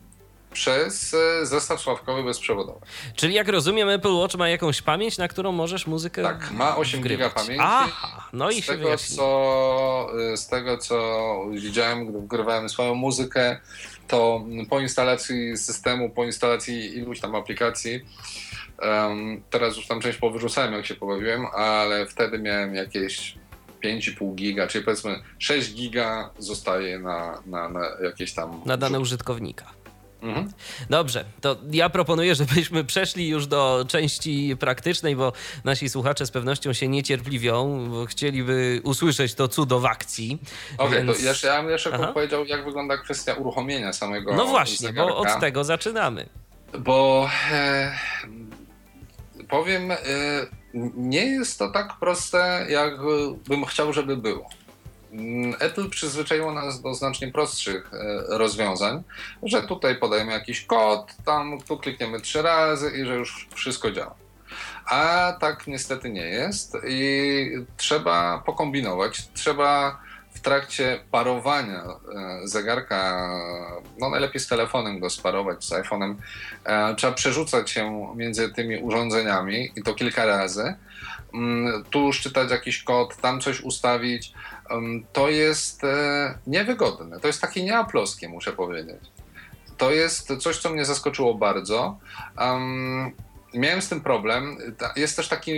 [0.54, 2.80] przez e, zestaw sławkowy bezprzewodowy.
[3.16, 7.02] Czyli jak rozumiem, Apple Watch ma jakąś pamięć, na którą możesz muzykę Tak, ma 8
[7.04, 7.64] giga pamięci.
[7.64, 11.20] Aha, no i z się tego, co, e, Z tego, co
[11.52, 13.60] widziałem, gdy wgrywałem swoją muzykę,
[14.10, 18.02] to po instalacji systemu, po instalacji iluś tam aplikacji,
[18.82, 23.38] Um, teraz już tam część powyrzucałem, jak się pobawiłem, ale wtedy miałem jakieś
[23.84, 28.62] 5,5 giga, czyli powiedzmy 6 giga zostaje na, na, na jakieś tam.
[28.66, 29.66] Na dane użytkownika.
[30.22, 30.52] Mhm.
[30.90, 36.74] Dobrze, to ja proponuję, żebyśmy przeszli już do części praktycznej, bo nasi słuchacze z pewnością
[36.74, 40.40] się niecierpliwią, bo chcieliby usłyszeć to cudo w akcji.
[40.74, 41.18] Okej, okay, więc...
[41.20, 45.14] to jeszcze, ja bym jeszcze powiedział, jak wygląda kwestia uruchomienia samego No właśnie, zegarka.
[45.14, 46.30] bo od tego zaczynamy.
[46.80, 47.92] Bo e,
[49.50, 49.98] powiem, e,
[50.96, 52.94] nie jest to tak proste, jak
[53.48, 54.50] bym chciał, żeby było.
[55.12, 59.04] Mm, Apple przyzwyczaiło nas do znacznie prostszych e, rozwiązań,
[59.44, 64.16] że tutaj podajemy jakiś kod, tam tu klikniemy trzy razy i że już wszystko działa.
[64.86, 70.00] A tak niestety nie jest i trzeba pokombinować, trzeba
[70.34, 73.30] w trakcie parowania e, zegarka,
[74.00, 76.16] no najlepiej z telefonem go sparować, z iPhone'em,
[76.64, 80.76] e, trzeba przerzucać się między tymi urządzeniami i to kilka razy.
[81.34, 84.34] Mm, tu szczytać jakiś kod, tam coś ustawić.
[85.14, 87.20] To jest e, niewygodne.
[87.20, 89.02] To jest takie nieaploskie, muszę powiedzieć.
[89.78, 91.98] To jest coś, co mnie zaskoczyło bardzo.
[93.54, 94.58] Miałem z tym problem.
[94.96, 95.54] Jest też taki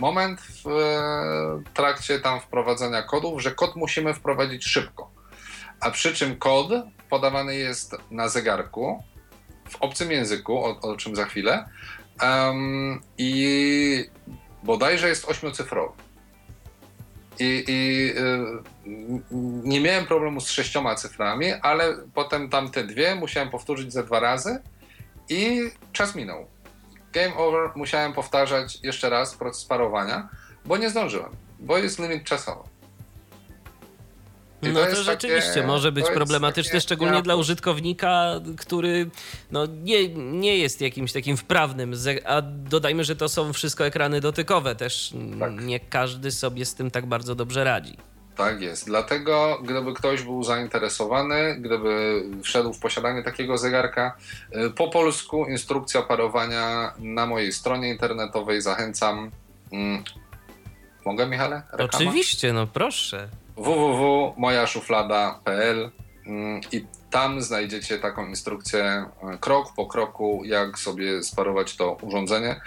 [0.00, 5.10] moment w e, trakcie tam wprowadzania kodów, że kod musimy wprowadzić szybko.
[5.80, 6.70] A przy czym kod
[7.10, 9.02] podawany jest na zegarku
[9.68, 11.68] w obcym języku, o, o czym za chwilę,
[12.22, 14.10] um, i
[14.62, 16.05] bodajże jest ośmiocyfrowy.
[17.38, 19.22] I, i y,
[19.64, 24.62] nie miałem problemu z sześcioma cyframi, ale potem tamte dwie musiałem powtórzyć ze dwa razy
[25.28, 26.46] i czas minął.
[27.12, 30.28] Game over, musiałem powtarzać jeszcze raz proces parowania,
[30.64, 32.75] bo nie zdążyłem, bo jest limit czasowy.
[34.70, 37.22] I no to, to rzeczywiście takie, może być problematyczne, takie, szczególnie ja...
[37.22, 39.10] dla użytkownika, który
[39.50, 44.74] no, nie, nie jest jakimś takim wprawnym, a dodajmy, że to są wszystko ekrany dotykowe,
[44.74, 45.64] też tak.
[45.64, 47.96] nie każdy sobie z tym tak bardzo dobrze radzi.
[48.36, 48.86] Tak jest.
[48.86, 54.16] Dlatego, gdyby ktoś był zainteresowany, gdyby wszedł w posiadanie takiego zegarka,
[54.56, 59.30] y, po polsku instrukcja parowania na mojej stronie internetowej zachęcam.
[59.72, 60.04] Mm,
[61.04, 61.62] mogę, Michale?
[61.72, 61.88] Reklama?
[61.92, 65.90] Oczywiście, no proszę www.mojaszuflada.pl
[66.26, 69.06] mm, i tam znajdziecie taką instrukcję e,
[69.40, 72.60] krok po kroku, jak sobie sparować to urządzenie.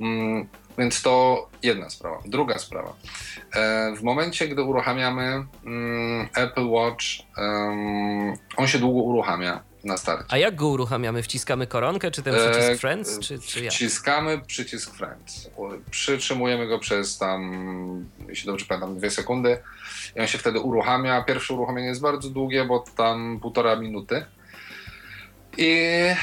[0.00, 2.18] Mm, więc to jedna sprawa.
[2.26, 2.92] Druga sprawa.
[3.52, 7.04] E, w momencie, gdy uruchamiamy mm, Apple Watch,
[8.56, 10.24] on się długo uruchamia na starcie.
[10.28, 11.22] A jak go uruchamiamy?
[11.22, 13.70] Wciskamy koronkę, czy ten przycisk e, Friends, czy, czy?
[13.70, 15.50] Wciskamy przycisk Friends.
[15.90, 19.58] Przytrzymujemy go przez tam, jeśli dobrze pamiętam, dwie sekundy
[20.16, 21.22] i on się wtedy uruchamia.
[21.22, 24.24] Pierwsze uruchomienie jest bardzo długie, bo tam półtora minuty.
[25.56, 25.76] I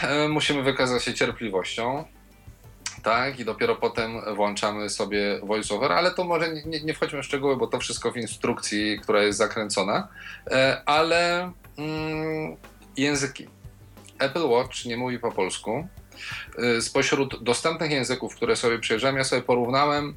[0.03, 2.03] e, musimy wykazać się cierpliwością.
[3.03, 7.57] Tak, i dopiero potem włączamy sobie voiceover, ale to może nie, nie wchodźmy w szczegóły,
[7.57, 10.07] bo to wszystko w instrukcji, która jest zakręcona.
[10.51, 12.57] E, ale mm,
[12.97, 13.47] języki.
[14.19, 15.87] Apple Watch nie mówi po polsku.
[16.77, 20.15] Y, spośród dostępnych języków, które sobie przejrzałem, ja sobie porównałem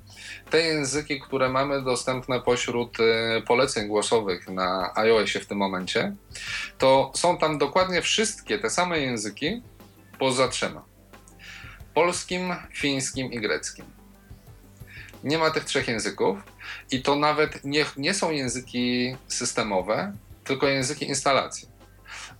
[0.50, 6.14] te języki, które mamy dostępne pośród y, poleceń głosowych na iOSie w tym momencie,
[6.78, 9.62] to są tam dokładnie wszystkie te same języki
[10.18, 10.84] poza trzema.
[11.94, 13.84] Polskim, fińskim i greckim.
[15.24, 16.38] Nie ma tych trzech języków
[16.90, 20.12] i to nawet nie, nie są języki systemowe,
[20.44, 21.74] tylko języki instalacji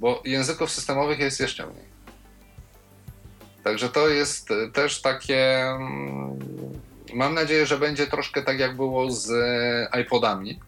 [0.01, 1.94] bo języków systemowych jest jeszcze mniej.
[3.65, 5.61] Także to jest też takie.
[5.61, 6.39] Mm,
[7.15, 9.31] mam nadzieję, że będzie troszkę tak, jak było z
[10.01, 10.61] iPodami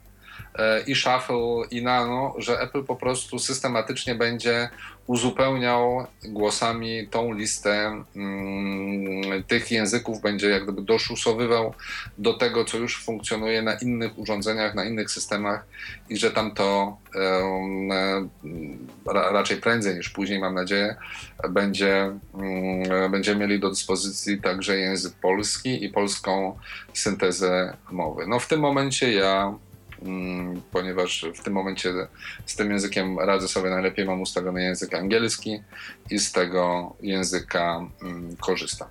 [0.59, 4.68] E, i Shuffle, i Nano, że Apple po prostu systematycznie będzie
[5.07, 11.75] uzupełniał głosami tą listę mm, tych języków, będzie jak gdyby doszusowywał
[12.19, 15.66] do tego, co już funkcjonuje na innych urządzeniach, na innych systemach
[16.09, 18.29] i że tam to e,
[19.33, 20.97] raczej prędzej niż później, mam nadzieję,
[21.51, 26.59] będzie, mm, będziemy mieli do dyspozycji także język polski i polską
[26.95, 28.27] syntezę mowy.
[28.27, 29.55] No w tym momencie ja
[30.72, 31.92] ponieważ w tym momencie
[32.46, 35.61] z tym językiem radzę sobie najlepiej, mam ustawiony język angielski
[36.11, 38.88] i z tego języka mm, korzystam.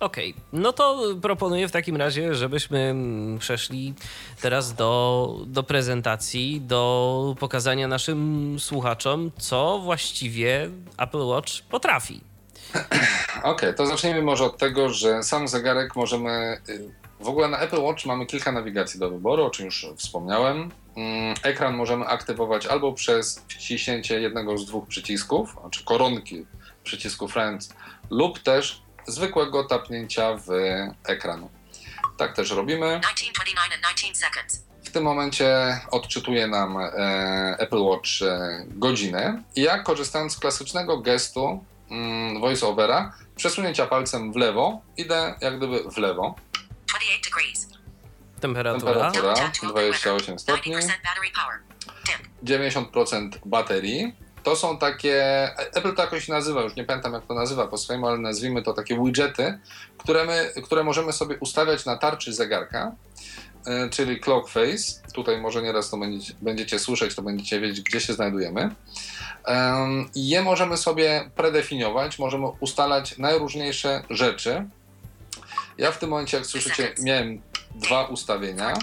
[0.00, 0.44] Okej, okay.
[0.52, 3.94] no to proponuję w takim razie, żebyśmy mm, przeszli
[4.40, 12.20] teraz do, do prezentacji, do pokazania naszym słuchaczom, co właściwie Apple Watch potrafi.
[12.74, 17.58] Okej, okay, to zacznijmy może od tego, że sam zegarek możemy y, w ogóle na
[17.58, 20.70] Apple Watch mamy kilka nawigacji do wyboru, o czym już wspomniałem.
[20.96, 26.46] Mm, ekran możemy aktywować albo przez wciśnięcie jednego z dwóch przycisków, znaczy koronki
[26.84, 27.74] przycisku Friends,
[28.10, 30.48] lub też zwykłego tapnięcia w
[31.04, 31.48] ekran.
[32.16, 33.00] Tak też robimy.
[34.84, 39.42] W tym momencie odczytuje nam e, Apple Watch e, godzinę.
[39.56, 45.90] I ja korzystając z klasycznego gestu mm, voice-overa, przesunięcia palcem w lewo, idę jak gdyby
[45.90, 46.34] w lewo.
[48.40, 48.92] Temperatura.
[49.10, 50.72] Temperatura 28 stopni.
[52.44, 54.14] 90% baterii.
[54.42, 58.06] To są takie, Apple to jakoś nazywa, już nie pamiętam jak to nazywa po swojemu,
[58.06, 59.58] ale nazwijmy to takie widgety,
[59.98, 62.92] które, my, które możemy sobie ustawiać na tarczy zegarka,
[63.66, 65.02] e, czyli clock face.
[65.14, 68.74] Tutaj może nieraz to będziecie, będziecie słyszeć, to będziecie wiedzieć, gdzie się znajdujemy.
[70.14, 74.68] I je możemy sobie predefiniować, możemy ustalać najróżniejsze rzeczy,
[75.78, 77.42] ja w tym momencie, jak słyszycie, miałem
[77.74, 78.74] dwa ustawienia.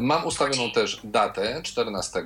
[0.00, 2.24] Mam ustawioną też datę 14.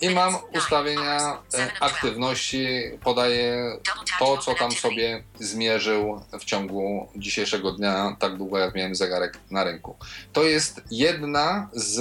[0.00, 2.66] I mam ustawienia e, aktywności,
[3.04, 3.78] podaję
[4.18, 9.64] to, co tam sobie zmierzył w ciągu dzisiejszego dnia, tak długo jak miałem zegarek na
[9.64, 9.96] ręku.
[10.32, 11.98] To jest jedna z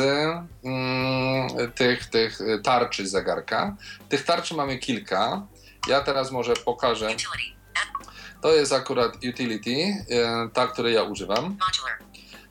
[0.64, 3.76] mm, tych, tych tarczy zegarka.
[4.10, 5.48] Tych tarczy mamy kilka.
[5.88, 7.16] Ja teraz może pokażę.
[8.42, 11.58] To jest akurat utility, e, ta, której ja używam.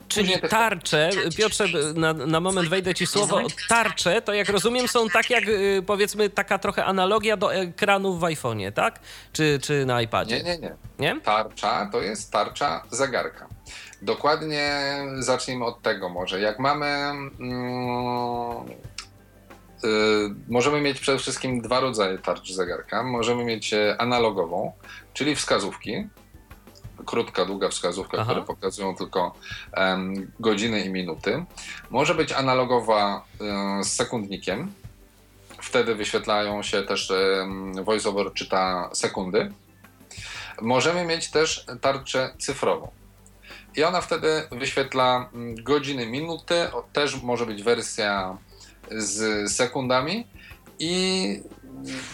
[0.07, 5.29] Czyli tarcze, Piotrze, na, na moment wejdę ci słowo, tarcze to jak rozumiem są tak
[5.29, 8.99] jak y, powiedzmy taka trochę analogia do ekranów w iPhone'ie, tak?
[9.33, 10.43] Czy, czy na iPadzie?
[10.43, 11.21] Nie, nie, nie, nie.
[11.21, 13.47] Tarcza to jest tarcza zegarka.
[14.01, 14.71] Dokładnie
[15.19, 16.39] zacznijmy od tego może.
[16.39, 16.85] Jak mamy.
[16.85, 17.31] Mm,
[19.83, 19.87] y,
[20.49, 23.03] możemy mieć przede wszystkim dwa rodzaje tarcz zegarka.
[23.03, 24.73] Możemy mieć e, analogową,
[25.13, 26.07] czyli wskazówki.
[27.05, 28.31] Krótka, długa wskazówka, Aha.
[28.31, 29.35] które pokazują tylko
[29.73, 31.45] em, godziny i minuty.
[31.89, 34.73] Może być analogowa e, z sekundnikiem.
[35.61, 39.51] Wtedy wyświetlają się też, em, voiceover czyta sekundy.
[40.61, 42.91] Możemy mieć też tarczę cyfrową.
[43.75, 46.55] I ona wtedy wyświetla mm, godziny, minuty.
[46.93, 48.37] Też może być wersja
[48.91, 50.27] z sekundami.
[50.79, 51.43] I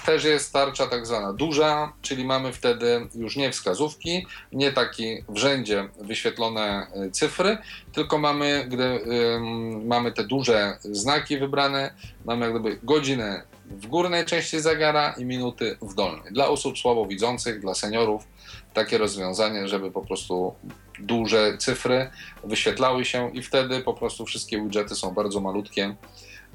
[0.06, 5.38] też jest tarcza tak zwana duża, czyli mamy wtedy już nie wskazówki, nie taki w
[5.38, 7.58] rzędzie wyświetlone y, cyfry,
[7.94, 11.94] tylko mamy, gdy ym, mamy te duże znaki wybrane,
[12.26, 16.34] mamy jak gdyby godzinę w górnej części zegara i minuty w dolnej.
[16.34, 18.28] Dla osób słabowidzących, dla seniorów
[18.74, 20.56] takie rozwiązanie, żeby po prostu
[21.00, 22.10] duże cyfry
[22.44, 25.96] wyświetlały się i wtedy po prostu wszystkie widgety są bardzo malutkie.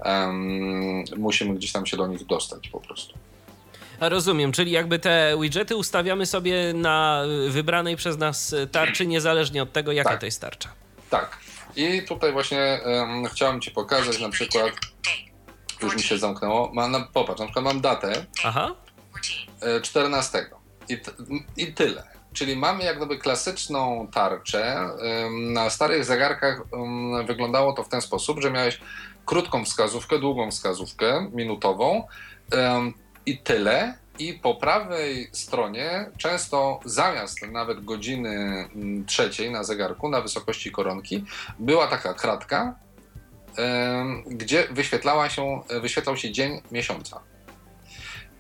[0.05, 3.15] Em, musimy gdzieś tam się do nich dostać po prostu.
[4.01, 9.93] Rozumiem, czyli jakby te widgety ustawiamy sobie na wybranej przez nas tarczy, niezależnie od tego,
[9.93, 10.21] jaka Tak.
[10.21, 10.69] to jest tarcza.
[11.11, 11.38] Tak.
[11.77, 14.73] I tutaj właśnie em, chciałem Ci pokazać na przykład,
[15.83, 18.75] już mi się zamknęło, ma, na, popatrz, na przykład mam datę Aha,
[19.62, 20.47] e, 14
[20.88, 21.12] i, t,
[21.57, 22.03] i tyle.
[22.33, 24.77] Czyli mamy jak gdyby klasyczną tarczę.
[25.03, 28.81] Em, Na starych zegarkach em, wyglądało to w ten sposób, że miałeś
[29.26, 32.06] krótką wskazówkę, długą wskazówkę minutową
[33.26, 33.94] i tyle.
[34.18, 38.30] I po prawej stronie często zamiast nawet godziny
[38.74, 41.24] mm, trzeciej na zegarku na wysokości koronki
[41.58, 42.74] była taka kratka,
[44.26, 47.20] gdzie wyświetlała się, wyświetlał się dzień miesiąca.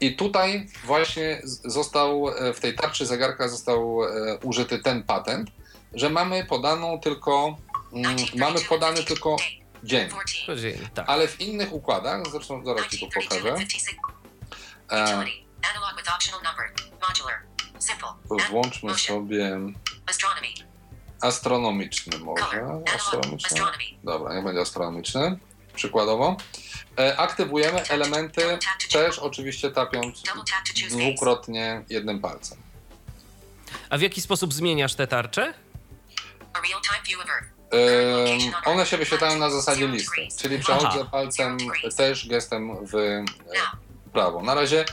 [0.02, 5.50] I tutaj właśnie został, e, w tej tarczy zegarka został e, użyty ten patent,
[5.94, 7.56] że mamy podaną tylko,
[7.92, 9.36] mm, mamy podany tylko
[9.84, 10.08] dzień.
[10.46, 11.04] to dzień, tak.
[11.08, 13.56] Ale w innych układach, zresztą zaraz Ci to pokażę,
[14.90, 15.24] e,
[18.50, 19.58] włączmy sobie
[21.20, 23.60] astronomiczny może, astronomiczny,
[24.04, 25.38] dobra, niech będzie astronomiczny,
[25.74, 26.36] przykładowo.
[26.98, 28.58] E, Aktywujemy elementy
[28.92, 30.22] też oczywiście tapiąc
[30.90, 32.58] dwukrotnie jednym palcem.
[33.90, 35.44] A w jaki sposób zmieniasz te tarcze?
[35.44, 35.54] Em,
[38.64, 41.08] one się wyświetlają na zasadzie listy, czyli przechodzę Aha.
[41.12, 41.58] palcem
[41.96, 43.24] też gestem w e,
[44.12, 44.42] prawo.
[44.42, 44.84] Na razie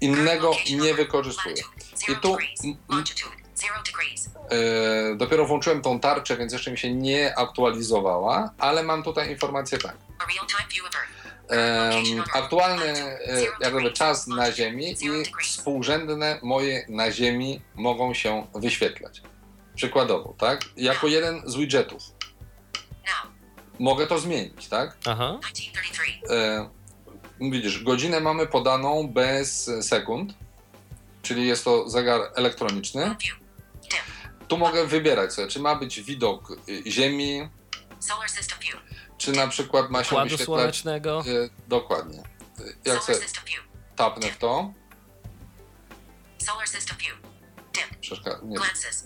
[0.00, 1.62] innego nie wykorzystuję.
[2.08, 2.36] I tu
[4.50, 9.78] e, dopiero włączyłem tą tarczę, więc jeszcze mi się nie aktualizowała, ale mam tutaj informację
[9.78, 9.96] tak.
[12.34, 19.22] Aktualny e, jak gdyby czas na Ziemi i współrzędne moje na Ziemi mogą się wyświetlać.
[19.76, 20.60] Przykładowo, tak?
[20.76, 22.02] Jako jeden z widgetów.
[23.78, 24.96] Mogę to zmienić, tak?
[25.06, 25.38] Aha,
[26.30, 26.68] E,
[27.50, 30.34] widzisz, godzinę mamy podaną bez sekund,
[31.22, 33.16] czyli jest to zegar elektroniczny.
[34.48, 37.48] Tu mogę wybierać sobie, czy ma być widok y, Ziemi,
[39.18, 40.46] czy na przykład ma się układu wyświetlać.
[40.60, 41.22] słonecznego.
[41.26, 42.18] y, dokładnie.
[42.60, 43.18] Y, Jak sobie
[43.96, 44.72] tapnę w to,
[48.00, 48.56] przeszka- nie,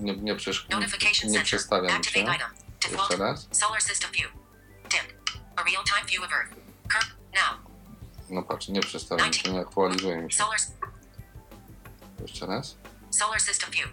[0.00, 0.66] nie, nie, przesz-
[1.24, 2.20] nie, przestawiam się.
[2.92, 3.48] Jeszcze raz.
[3.52, 4.32] Solar System View.
[4.90, 5.00] Dim.
[5.56, 6.54] A real-time view of Earth.
[6.88, 7.70] Cur- now.
[8.30, 10.44] No patrz, nie przestawiam się, nie aktualizuje mi się.
[12.22, 12.76] Jeszcze raz.
[13.10, 13.88] solar System View.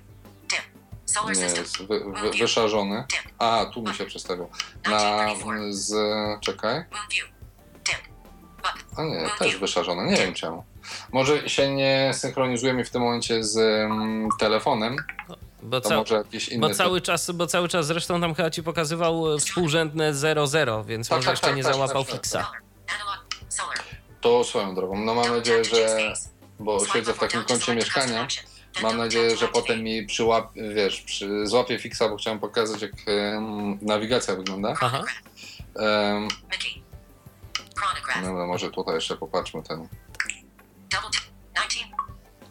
[0.50, 0.62] Dim.
[1.06, 3.06] Solar Nie, jest wy, wy, wyszarzony.
[3.40, 4.50] A, tu mi się przestawił.
[4.86, 5.28] Na
[5.72, 5.94] z.
[6.42, 6.86] czekaj.
[8.98, 10.06] A nie, też wyszarzone.
[10.06, 10.64] Nie wiem czemu.
[11.12, 14.96] Może się nie synchronizuje mi w tym momencie z mm, telefonem,
[15.64, 16.24] Bo, to ca-
[16.60, 21.10] bo, cały czas, bo cały czas zresztą tam chyba ci pokazywał e, współrzędne 00, więc
[21.10, 22.22] Tak, może tak, jeszcze tak, nie tak, załapał tak, tak.
[22.22, 22.52] fixa.
[24.22, 25.00] To swoją drogą.
[25.06, 26.14] No mam nadzieję, że.
[26.60, 28.28] Bo siedzę w takim kącie mieszkania.
[28.82, 33.80] Mam nadzieję, że potem mi przyłap, wiesz, przy, złapie fixa, bo chciałem pokazać, jak em,
[33.82, 34.74] nawigacja wygląda.
[34.82, 35.04] Aha.
[37.76, 38.24] Chronograph.
[38.24, 39.88] no, no, może tutaj jeszcze popatrzmy ten.
[40.92, 41.70] Double tap.
[41.70, 41.86] 19.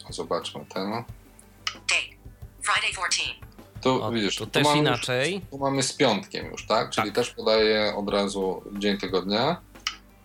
[0.09, 0.91] Zobaczmy ten.
[0.91, 2.17] Date.
[2.61, 3.23] Friday 14.
[3.81, 5.41] Tu O, widzisz, tu tu też mamy, już, inaczej.
[5.51, 6.89] tu mamy z piątkiem już, tak?
[6.89, 9.61] Czyli też podaje od razu dzień tygodnia.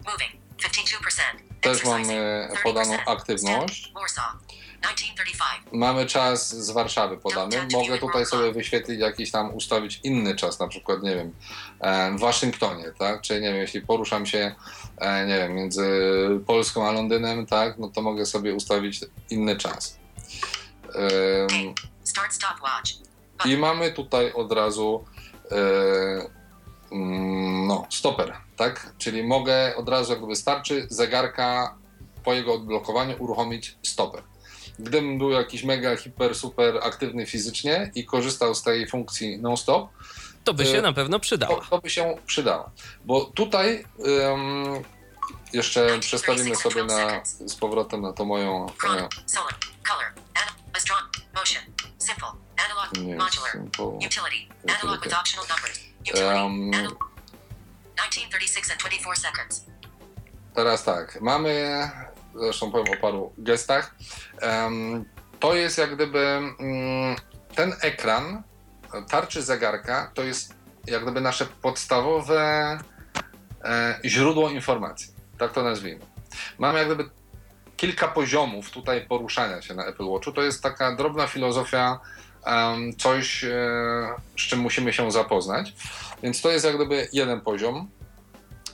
[0.07, 0.33] Moving.
[0.59, 1.23] 52%.
[1.61, 2.63] Też mamy 30%.
[2.63, 3.93] podaną aktywność.
[3.95, 4.33] Warsaw.
[4.83, 5.73] 1935.
[5.73, 7.57] Mamy czas z Warszawy podany.
[7.73, 11.33] Mogę tutaj sobie wyświetlić jakiś tam, ustawić inny czas, na przykład, nie wiem,
[11.81, 13.21] e, w Waszyngtonie, tak?
[13.21, 14.55] Czy nie wiem, jeśli poruszam się,
[14.99, 15.91] e, nie wiem, między
[16.47, 17.79] Polską a Londynem, tak?
[17.79, 19.99] No to mogę sobie ustawić inny czas.
[23.45, 25.05] I mamy tutaj od razu
[25.51, 25.57] e,
[26.93, 28.95] mm, no, stoper, tak?
[28.99, 31.75] Czyli mogę od razu, jak wystarczy, zegarka
[32.25, 34.23] po jego odblokowaniu uruchomić stoper.
[34.79, 39.91] Gdybym był jakiś mega, hiper, super aktywny fizycznie i korzystał z tej funkcji non-stop,
[40.45, 41.65] To by się na pewno to, przydała.
[41.71, 42.71] to by się przydało.
[43.05, 43.85] Bo tutaj
[44.35, 44.83] ym,
[45.53, 48.67] jeszcze przestawimy sobie na, z powrotem na to moją.
[48.79, 49.09] Chrono.
[49.27, 49.55] Solar.
[49.89, 50.05] Color.
[50.35, 50.99] Ana- Astron.
[51.35, 51.63] Motion.
[51.99, 52.29] Simple.
[52.65, 52.93] Analog.
[52.99, 53.53] nie, Modular.
[53.53, 53.85] simple.
[53.85, 54.55] Utility.
[54.81, 55.79] Analog with optional numbers.
[55.79, 56.77] Um, Utility.
[56.79, 56.97] Anal-
[57.97, 59.65] 1936 and 24 seconds.
[60.55, 61.91] Teraz tak, mamy,
[62.35, 63.95] zresztą powiem o paru gestach.
[65.41, 67.17] To jest jak gdyby mm,
[67.55, 68.43] ten ekran
[69.09, 70.55] tarczy zegarka, to jest
[70.87, 72.79] jak gdyby nasze podstawowe
[73.65, 75.13] e, źródło informacji.
[75.39, 76.07] Tak to nazwijmy.
[76.59, 77.11] Mamy jak gdyby
[77.77, 80.33] kilka poziomów tutaj poruszania się na Apple Watchu.
[80.33, 82.01] To jest taka drobna filozofia,
[82.99, 83.51] coś, e,
[84.37, 85.75] z czym musimy się zapoznać.
[86.23, 87.91] Więc to jest jak gdyby jeden poziom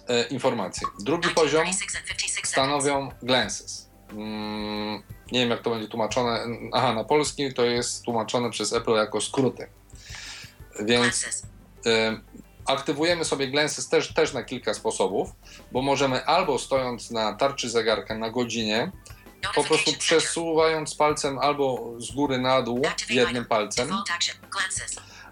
[0.09, 0.87] e, informacji.
[1.01, 2.51] Drugi poziom 1936 and 56 seconds.
[2.51, 3.89] stanowią glances.
[4.11, 5.03] Mm,
[5.33, 6.47] nie wiem, jak to będzie tłumaczone.
[6.73, 9.69] Aha, na polski to jest tłumaczone przez Apple jako skróty.
[10.81, 11.25] Więc
[11.87, 12.21] y,
[12.67, 15.31] aktywujemy sobie glances też, też na kilka sposobów,
[15.73, 18.93] bo możemy albo stojąc na tarczy zegarka na godzinie,
[19.55, 23.89] po prostu przesuwając palcem albo z góry na dół jednym palcem.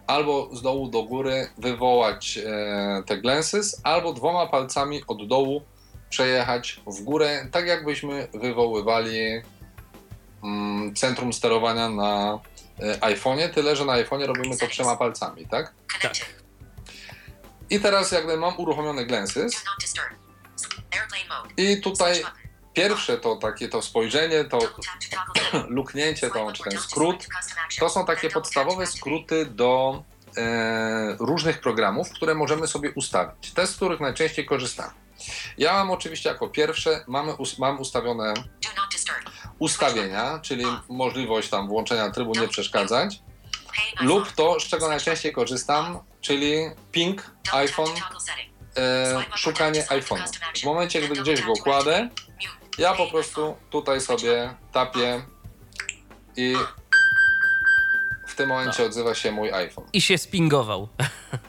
[0.07, 5.63] Albo z dołu do góry wywołać e, te glances, albo dwoma palcami od dołu
[6.11, 9.43] przejechać w górę, tak jakbyśmy wywoływali
[10.45, 12.39] mm, centrum sterowania na
[12.81, 15.75] e, iPhone'ie, tyle że na iPhone'ie robimy to trzema palcami, tak?
[16.03, 16.47] Connected.
[17.71, 19.65] I teraz jakby mam uruchomione glances
[21.57, 22.23] i tutaj.
[22.77, 24.59] Pierwsze to takie to spojrzenie, to
[25.69, 27.27] luknięcie, to, czy ten skrót.
[27.79, 30.03] To są takie podstawowe skróty do
[30.37, 33.51] e, różnych programów, które możemy sobie ustawić.
[33.51, 34.91] Te, z których najczęściej korzystamy.
[35.59, 38.35] Ja mam oczywiście jako pierwsze, mamy, mam ustawione
[39.59, 43.21] ustawienia, czyli możliwość tam włączenia trybu nie przeszkadzać,
[44.01, 46.55] lub to, z czego najczęściej korzystam, czyli
[46.93, 47.95] ping, iPhone,
[48.77, 50.29] e, szukanie iPhone'a.
[50.61, 52.09] W momencie, gdy gdzieś go kładę.
[52.79, 55.23] Ja po prostu tutaj sobie tapię
[56.37, 56.55] i
[58.27, 59.87] w tym momencie odzywa się mój iPhone.
[59.93, 60.89] I się spingował.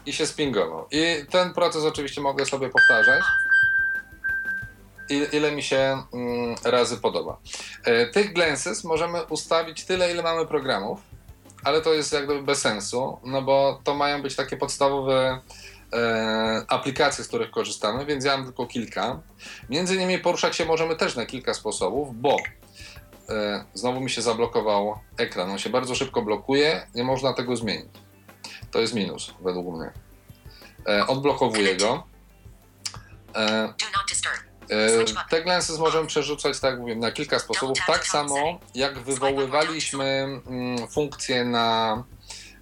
[0.06, 0.88] i się spingował.
[0.92, 3.24] I ten proces oczywiście mogę sobie powtarzać,
[5.10, 7.38] i- ile mi się mm, razy podoba.
[7.84, 11.00] E, Tych glances możemy ustawić tyle, ile mamy programów,
[11.64, 15.40] ale to jest jakby bez sensu, no bo to mają być takie podstawowe
[15.94, 19.20] e, aplikacje, z których korzystamy, więc ja mam tylko kilka.
[19.70, 22.38] Między innymi poruszać się możemy też na kilka sposobów, bo
[23.30, 25.50] e, znowu mi się zablokował ekran.
[25.52, 27.90] On się bardzo szybko blokuje, nie można tego zmienić.
[28.72, 29.92] To jest minus według mnie.
[30.88, 32.04] E, odblokowuję go.
[33.36, 33.74] E,
[35.30, 37.78] Te glances możemy przerzucać, tak jak mówię, na kilka sposobów.
[37.88, 40.06] Tak samo jak wywoływaliśmy
[40.48, 42.04] mm, funkcję na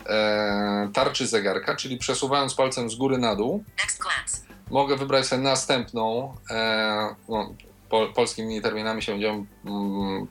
[0.05, 3.63] e, tarczy zegarka, czyli przesuwając palcem z góry na dół,
[4.71, 7.53] mogę wybrać sobie następną, e, no,
[7.89, 10.27] po, polskimi terminami się będziemy mm,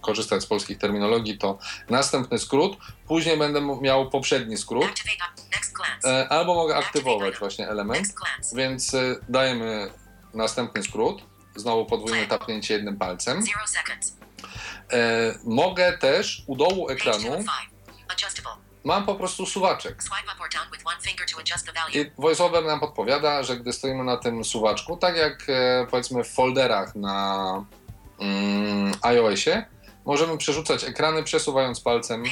[0.00, 1.58] korzystać z polskich terminologii, to
[1.90, 5.02] następny skrót, później będę miał poprzedni skrót,
[6.04, 8.08] e, albo mogę aktywować właśnie element.
[8.54, 9.90] Więc y, dajemy
[10.34, 11.22] następny skrót.
[11.56, 13.42] Znowu podwójne tapnięcie jednym palcem.
[14.92, 17.44] E, mogę też u dołu ekranu.
[18.84, 20.02] Mam po prostu suwaczek.
[21.94, 26.28] I VoiceOver nam podpowiada, że gdy stoimy na tym suwaczku, tak jak e, powiedzmy w
[26.28, 27.64] folderach na
[28.18, 29.64] mm, iOSie,
[30.04, 32.24] możemy przerzucać ekrany przesuwając palcem.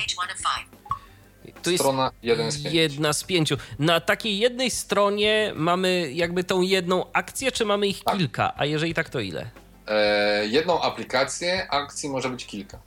[1.62, 2.74] To jest strona 1 z 5.
[2.74, 3.56] jedna z pięciu.
[3.78, 8.16] Na takiej jednej stronie mamy jakby tą jedną akcję, czy mamy ich Tak.
[8.16, 8.52] kilka?
[8.56, 9.50] A jeżeli tak, to ile?
[9.86, 12.78] E, jedną aplikację, akcji może być kilka.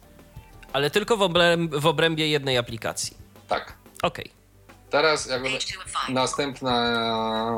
[0.74, 3.18] Ale tylko w, obręb, w obrębie jednej aplikacji.
[3.48, 3.74] Tak.
[4.02, 4.32] Okej.
[4.90, 5.50] Teraz jakby
[6.10, 6.74] następna,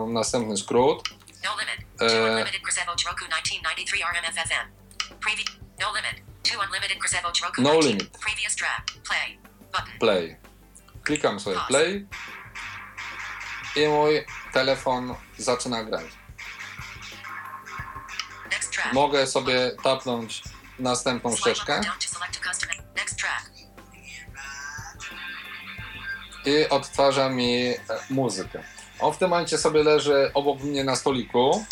[0.08, 1.10] następny skrót.
[1.44, 1.98] No limit.
[1.98, 4.68] Two unlimited Krzevo Roku 1993 RMFFM.
[5.20, 6.24] Previ- No limit.
[6.44, 6.98] Two unlimited
[7.44, 7.90] Roku No 19.
[7.90, 8.18] limit.
[8.18, 8.84] Previous track.
[9.10, 9.40] Play.
[9.72, 10.00] Button.
[10.00, 10.38] play.
[11.04, 12.08] Klikam sobie play
[13.76, 16.06] i mój telefon zaczyna grać.
[18.94, 20.44] Mogę sobie tapnąć
[20.80, 21.82] następną ścieżkę
[26.46, 27.78] i odtwarza mi e,
[28.10, 28.64] muzykę.
[29.00, 31.66] On w tym momencie sobie leży obok mnie na stoliku.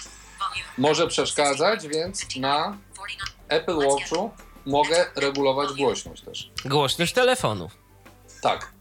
[0.77, 2.77] Może przeszkadzać, więc na
[3.47, 4.31] Apple Watchu
[4.65, 6.51] mogę regulować głośność też.
[6.65, 7.69] Głośność telefonu.
[8.41, 8.71] Tak.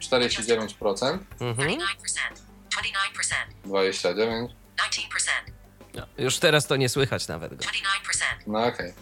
[0.00, 0.68] 49%.
[0.78, 1.18] 49%.
[1.40, 1.78] Mhm.
[3.64, 4.48] 29%.
[5.96, 7.64] No, już teraz to nie słychać nawet go.
[7.64, 7.68] 29%.
[8.46, 8.92] No okej.
[8.92, 8.94] 39%.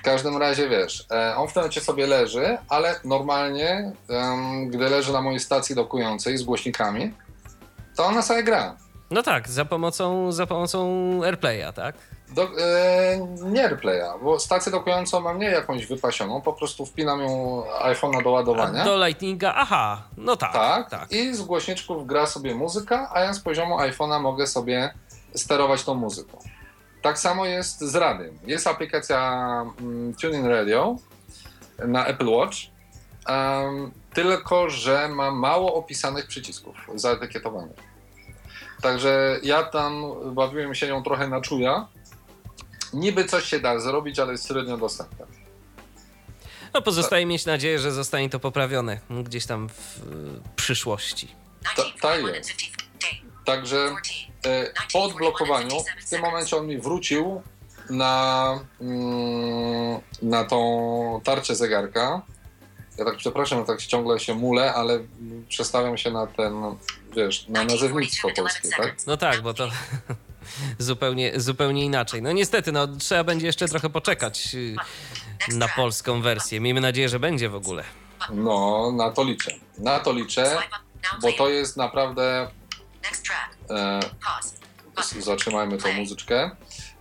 [0.00, 4.88] W każdym razie wiesz, e, on w tym momencie sobie leży, ale normalnie, em, gdy
[4.88, 7.14] leży na mojej stacji dokującej z głośnikami,
[7.96, 8.76] to ona sobie gra.
[9.10, 10.80] No tak, za pomocą, za pomocą
[11.24, 11.94] AirPlaya, tak?
[12.28, 12.48] Do, e,
[13.42, 18.30] nie AirPlaya, bo stację dokującą mam nie jakąś wypasioną, po prostu wpinam ją iPhone'a do
[18.30, 18.84] A ładowania.
[18.84, 21.12] do Lightninga, aha, no tak, tak, tak.
[21.12, 24.94] I z głośniczków gra sobie muzyka, a ja z poziomu iPhone'a mogę sobie
[25.34, 26.38] sterować tą muzyką.
[27.02, 28.38] Tak samo jest z radiem.
[28.46, 29.42] Jest aplikacja
[29.80, 30.96] mm, TuneIn Radio
[31.78, 32.56] na Apple Watch,
[33.26, 37.76] em, tylko że ma mało opisanych przycisków zaetykietowanych.
[38.82, 40.04] Także ja tam
[40.34, 41.86] bawiłem się nią trochę na czuja.
[42.92, 45.26] Niby coś się da zrobić, ale jest średnio dostępne.
[46.74, 50.02] No pozostaje mieć nadzieję, że zostanie to poprawione gdzieś tam w y,
[50.56, 51.28] przyszłości.
[51.76, 52.79] 1941 and 50.
[53.50, 54.26] Także 14.
[54.46, 55.76] e, po odblokowaniu
[56.06, 57.42] w tym momencie on mi wrócił
[57.90, 62.22] na, mm, na tą tarczę zegarka.
[62.98, 65.00] Ja tak przepraszam, tak ciągle się mulę, ale
[65.48, 66.54] przestawiam się na ten,
[67.16, 68.96] wiesz, na nazewnictwo polskie, tak?
[69.06, 69.68] No tak, bo to
[70.78, 72.22] zupełnie, zupełnie inaczej.
[72.22, 74.76] No niestety, no trzeba będzie jeszcze trochę poczekać y,
[75.54, 76.60] na polską wersję.
[76.60, 77.84] Miejmy nadzieję, że będzie w ogóle.
[78.32, 79.54] No, na to liczę.
[79.78, 80.58] Na to liczę,
[81.22, 82.50] bo to jest naprawdę.
[83.70, 84.00] E,
[85.20, 86.50] zatrzymajmy tą muzyczkę.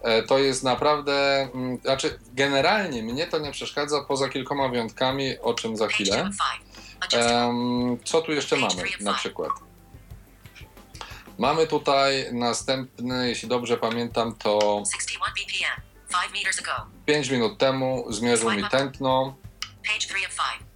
[0.01, 5.53] E, To jest naprawdę, mm, znaczy generalnie mnie to nie przeszkadza poza kilkoma wyjątkami, o
[5.53, 6.29] czym za chwilę.
[8.05, 9.49] Co tu jeszcze mamy na przykład?
[11.37, 15.81] Mamy tutaj następny, jeśli dobrze pamiętam, to 61 BPM.
[16.09, 16.85] 5 meters ago.
[17.05, 19.35] 5 minut temu zmierzył mi tętno
[19.87, 20.68] Page 3 of 5.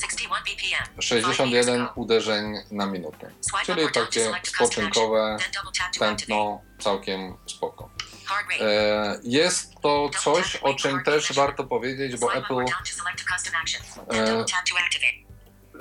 [0.00, 0.84] 61 BPM.
[0.84, 1.92] Five meters 61 ago.
[1.94, 3.30] uderzeń na minutę.
[3.66, 5.36] Czyli takie spoczynkowe
[5.98, 7.90] tętno, całkiem spoko.
[8.60, 12.64] E, Jest to coś, o czym też warto powiedzieć, bo Apple
[14.12, 14.44] E.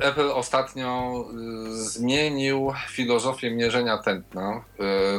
[0.02, 1.14] Apple ostatnio
[1.70, 4.64] y, zmienił filozofię mierzenia tętna.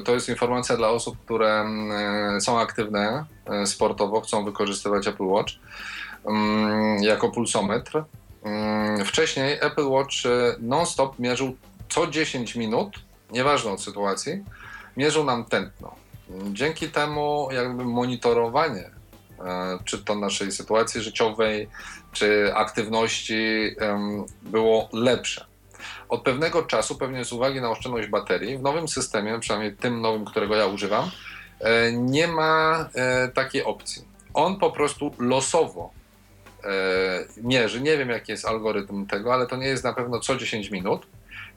[0.01, 1.64] Y, To jest informacja dla osób, które
[2.36, 3.24] y, są aktywne
[3.64, 5.53] sportowo, chcą wykorzystywać Apple Watch
[6.26, 8.05] mm, jako pulsometr.
[8.43, 11.57] Mm, Wcześniej Apple Watch y, non-stop mierzył
[11.89, 12.99] co 10 minut,
[13.30, 14.45] nieważne od sytuacji,
[14.97, 15.95] mierzył nam tętno.
[16.53, 18.91] Dzięki temu jakby monitorowanie
[19.41, 21.68] e, czy to naszej sytuacji życiowej,
[22.12, 23.76] czy aktywności
[24.43, 25.49] było lepsze.
[26.09, 30.24] Od pewnego czasu, pewnie z uwagi na oszczędność baterii, w nowym systemie, przynajmniej tym nowym,
[30.24, 31.11] którego ja używam,
[31.61, 34.05] e, nie ma e, takiej opcji.
[34.34, 35.97] On po prostu losowo e,
[37.36, 37.80] mierzy.
[37.80, 41.06] Nie wiem, jaki jest algorytm tego, ale to nie jest na pewno co 10 minut,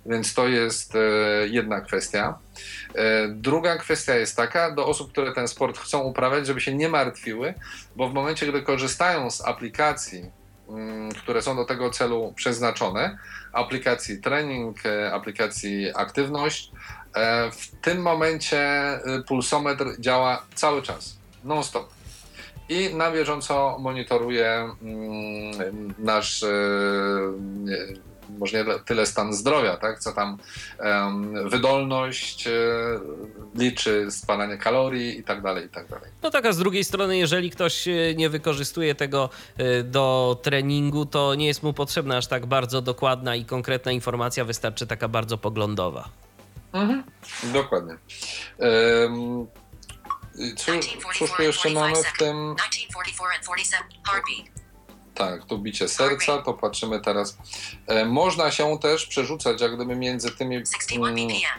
[0.05, 0.99] więc to jest e,
[1.47, 2.37] jedna kwestia.
[2.95, 6.89] E, Druga kwestia jest taka, do osób, które ten sport chcą uprawiać, żeby się nie
[6.89, 7.53] martwiły,
[7.95, 10.25] bo w momencie, gdy korzystają z aplikacji,
[10.69, 13.17] mm, które są do tego celu przeznaczone,
[13.53, 16.71] aplikacji trening, e, aplikacji aktywność,
[17.15, 22.00] e, w tym momencie e, pulsometr działa cały czas, non-stop.
[22.69, 26.47] I na bieżąco monitoruje mm, nasz, e,
[28.39, 30.37] może nie tyle stan zdrowia, tak, co tam
[31.45, 32.51] wydolność, e,
[33.55, 36.11] liczy spalanie kalorii i tak dalej, i tak dalej.
[36.23, 39.29] No tak, a z drugiej strony, jeżeli ktoś e, nie wykorzystuje tego
[39.83, 44.87] do treningu, to nie jest mu potrzebna aż tak bardzo dokładna i konkretna informacja, wystarczy
[44.87, 46.09] taka bardzo poglądowa.
[47.53, 47.97] Dokładnie.
[48.59, 49.47] Em,
[50.57, 50.71] co,
[51.17, 52.55] cóż tu jeszcze mamy w tym?
[52.55, 53.83] 1944 and 47.
[54.05, 54.61] Heartbeat.
[55.15, 57.37] Tak, tu bicie serca, to patrzymy teraz.
[57.87, 60.55] E, można się też przerzucać, jak gdyby między tymi
[60.95, 61.15] mm,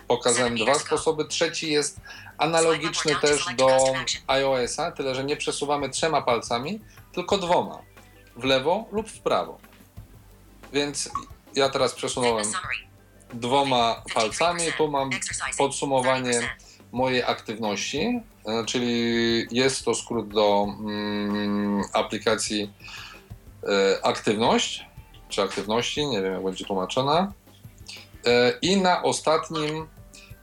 [0.09, 1.25] pokazałem dwa sposoby.
[1.25, 2.01] Trzeci jest
[2.39, 3.79] analogiczny też do
[4.27, 6.81] iOS-a, tyle że nie przesuwamy trzema palcami,
[7.13, 7.83] tylko dwoma.
[8.37, 9.59] W lewo lub w prawo.
[10.73, 11.11] Więc
[11.55, 12.47] ja teraz przesunąłem
[13.35, 14.65] dwoma palcami.
[14.79, 15.17] Tu mam 53%.
[15.17, 15.57] Exercising.
[15.57, 16.47] podsumowanie 30%.
[16.93, 18.21] mojej aktywności,
[18.67, 22.73] czyli jest to skrót do mm, aplikacji
[23.63, 24.87] e, aktywność,
[25.29, 27.33] czy aktywności, nie wiem jak będzie tłumaczona.
[28.27, 29.89] E, I na ostatnim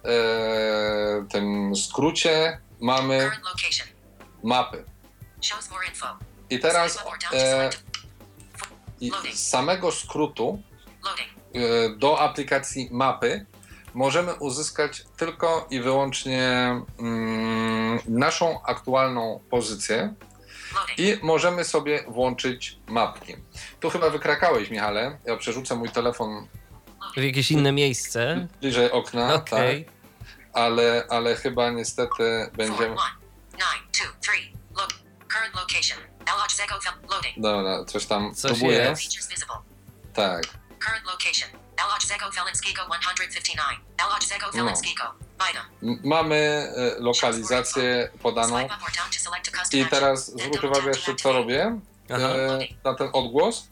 [0.05, 3.31] e, tym skrócie mamy
[4.43, 4.85] mapy.
[6.49, 7.69] I teraz e,
[9.01, 10.61] i z samego skrótu
[11.53, 13.45] e, do aplikacji mapy
[13.93, 16.41] możemy uzyskać tylko i wyłącznie
[16.99, 20.13] mm, naszą aktualną pozycję.
[20.97, 23.35] I możemy sobie włączyć mapki.
[23.79, 25.17] Tu chyba wykrakałeś, Michale.
[25.25, 26.47] Ja przerzucę mój telefon
[27.17, 28.47] W jakieś inne miejsce.
[28.61, 29.85] bliżej okna, Okej.
[29.85, 29.93] tak,
[30.53, 32.95] ale, ale chyba niestety będziemy...
[37.37, 38.93] Dobra, coś tam Coś próbuję.
[40.13, 40.43] Tak.
[40.85, 41.49] Current location.
[41.83, 43.79] Elodge Zego Felinskigo 159.
[43.97, 44.45] Elodge Zego
[45.81, 45.97] No.
[46.03, 48.67] Mamy e, lokalizację podaną.
[49.73, 51.79] I teraz zwróć uwagę jeszcze, co robię
[52.13, 52.27] Aha.
[52.27, 53.67] e, na ten odgłos.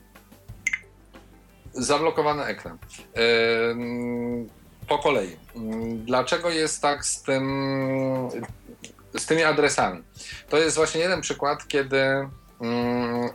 [1.74, 2.78] Zablokowany ekran.
[3.16, 3.20] E,
[4.88, 5.38] po kolei.
[5.96, 8.30] Dlaczego jest tak z tym,
[9.18, 10.04] z tymi adresami?
[10.50, 12.30] To jest właśnie jeden przykład, kiedy
[12.62, 13.30] mm,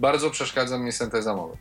[0.00, 1.56] bardzo przeszkadza mi synteza mowy.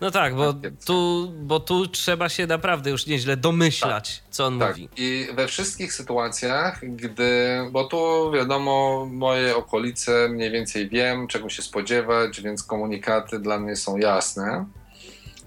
[0.00, 4.58] No tak, bo Tak tu, bo tu trzeba się naprawdę już nieźle domyślać, co on
[4.58, 4.68] Tak.
[4.70, 4.88] mówi.
[4.96, 11.62] I we wszystkich sytuacjach, gdy, bo tu wiadomo, moje okolice mniej więcej wiem, czego się
[11.62, 14.66] spodziewać, więc komunikaty dla mnie są jasne.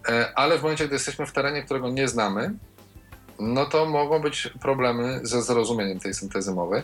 [0.10, 2.54] E, Ale w momencie, gdy jesteśmy w terenie, którego nie znamy,
[3.40, 6.84] no to mogą być problemy ze zrozumieniem tej syntezy mowy.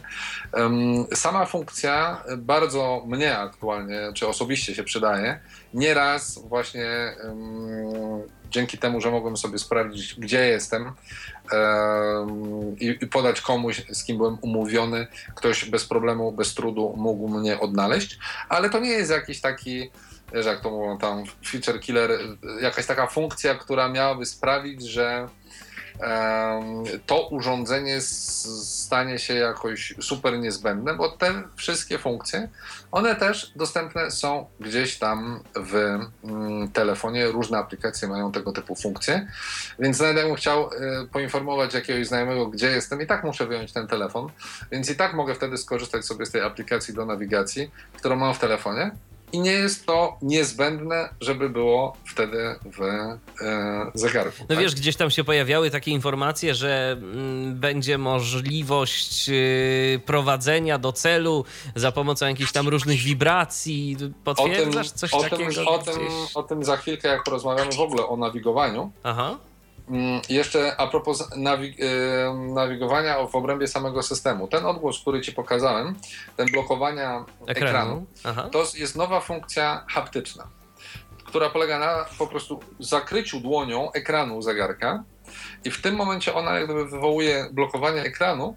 [1.14, 5.40] Sama funkcja bardzo mnie aktualnie, czy osobiście się przydaje.
[5.74, 7.16] Nieraz właśnie
[8.54, 10.92] dzięki temu, że mogłem sobie sprawdzić, gdzie jestem
[11.52, 17.60] em, i, podać komuś, z kim byłem umówiony, ktoś bez problemu, bez trudu mógł mnie
[17.60, 19.92] odnaleźć, ale to nie jest jakiś taki,
[20.46, 22.12] jak to mówią tam, feature killer,
[22.62, 25.28] jakaś taka funkcja, która miałaby sprawić, że
[27.06, 32.50] to urządzenie stanie się jakoś super niezbędne, bo te wszystkie funkcje,
[32.92, 35.76] one też dostępne są gdzieś tam w
[36.24, 37.26] mm, telefonie.
[37.28, 39.28] Różne aplikacje mają tego typu funkcje,
[39.80, 40.70] więc nawet jakbym chciał e,
[41.12, 44.30] poinformować jakiegoś znajomego, gdzie jestem, i tak muszę wyjąć ten telefon,
[44.72, 48.40] więc i tak mogę wtedy skorzystać sobie z tej aplikacji do nawigacji, którą mam w
[48.40, 48.92] telefonie.
[49.34, 54.38] I nie jest to niezbędne, żeby było wtedy w e, zegarku.
[54.40, 54.60] No tak?
[54.60, 61.46] wiesz, gdzieś tam się pojawiały takie informacje, że mm, będzie możliwość y, prowadzenia do celu
[61.76, 63.96] za pomocą jakichś tam różnych wibracji.
[63.96, 65.52] o tym, Potwierdzasz coś o, takiego?
[65.54, 66.00] tym, o, tym,
[66.36, 68.92] o tym za chwilkę, jak porozmawiamy w ogóle o nawigowaniu.
[69.04, 69.38] Aha.
[69.90, 71.76] Mm, Jeszcze a propos nawi-
[72.50, 74.48] y, nawigowania w obrębie samego systemu.
[74.48, 75.96] Ten odgłos, który Ci pokazałem,
[76.38, 78.06] ten blokowania Ekranu.
[78.24, 80.48] ekranu, to jest nowa funkcja haptyczna,
[81.26, 85.04] która polega na po prostu zakryciu dłonią ekranu zegarka
[85.66, 88.56] i w tym momencie ona jak gdyby wywołuje blokowanie ekranu,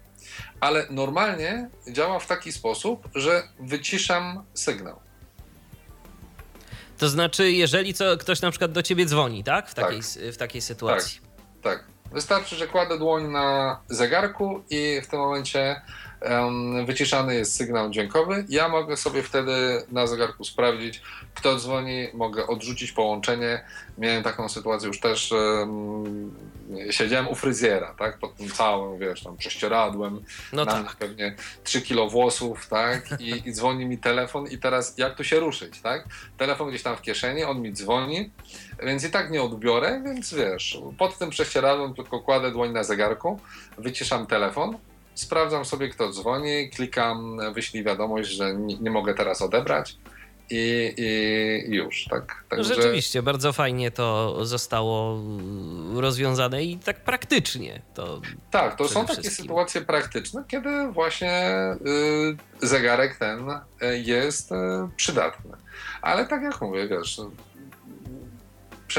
[0.59, 4.99] ale normalnie działa w taki sposób, że wyciszam sygnał.
[6.97, 9.69] To znaczy, jeżeli co, ktoś na przykład do ciebie dzwoni, tak?
[9.69, 9.85] W Tak.
[9.85, 11.19] takiej, w takiej sytuacji.
[11.63, 11.83] Tak.
[12.11, 15.81] Wystarczy, że kładę dłoń na zegarku i w tym momencie
[16.85, 18.45] wyciszany jest sygnał dźwiękowy.
[18.49, 21.01] Ja mogę sobie wtedy na zegarku sprawdzić,
[21.33, 23.63] kto dzwoni, mogę odrzucić połączenie.
[23.97, 25.31] Miałem taką sytuację już też.
[25.31, 26.31] em,
[26.91, 28.19] siedziałem u fryzjera, tak?
[28.19, 30.23] Pod tym całym, wiesz, tam prześcieradłem.
[30.53, 30.95] No tak.
[30.95, 33.21] pewnie 3 kilo włosów, tak?
[33.21, 36.05] I, I dzwoni mi telefon i teraz jak tu się ruszyć, tak?
[36.37, 38.31] Telefon gdzieś tam w kieszeni, on mi dzwoni,
[38.83, 43.39] więc i tak nie odbiorę, więc wiesz, pod tym prześcieradłem tylko kładę dłoń na zegarku,
[43.77, 44.77] wyciszam telefon,
[45.21, 49.97] sprawdzam sobie kto dzwoni, klikam wyślij wiadomość, że nie, nie mogę teraz odebrać
[50.49, 50.93] i,
[51.67, 52.43] i już, tak?
[52.51, 55.19] No Także- rzeczywiście, bardzo fajnie to zostało
[55.97, 59.43] y, rozwiązane i tak praktycznie to Tak, to są takie wszystkim.
[59.43, 61.51] sytuacje praktyczne, kiedy właśnie
[62.61, 64.55] y, zegarek ten y, jest y,
[64.95, 65.51] przydatny.
[66.01, 67.21] Ale tak jak mówię, wiesz,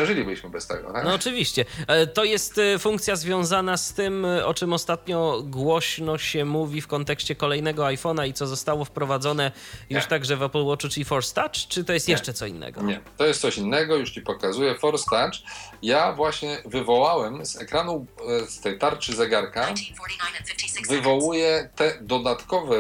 [0.03, 1.05] przeżylibyśmy bez tego, tak?
[1.05, 1.64] No oczywiście.
[1.86, 6.80] E, To jest e, funkcja związana z tym, e, o czym ostatnio głośno się mówi
[6.80, 9.53] w kontekście kolejnego iPhone'a i co zostało wprowadzone
[9.90, 10.09] już Nie.
[10.11, 12.12] także w Apple Watchu czy Force Touch, czy to jest Nie.
[12.12, 12.82] jeszcze co innego?
[12.82, 14.74] Nie, to jest coś innego, już Ci pokazuję.
[14.74, 15.34] Force Touch.
[15.82, 18.07] Ja właśnie wywołałem z ekranu,
[18.49, 20.88] z tej tarczy zegarka, 1949 and 56 seconds.
[20.90, 22.76] wywołuję te dodatkowe,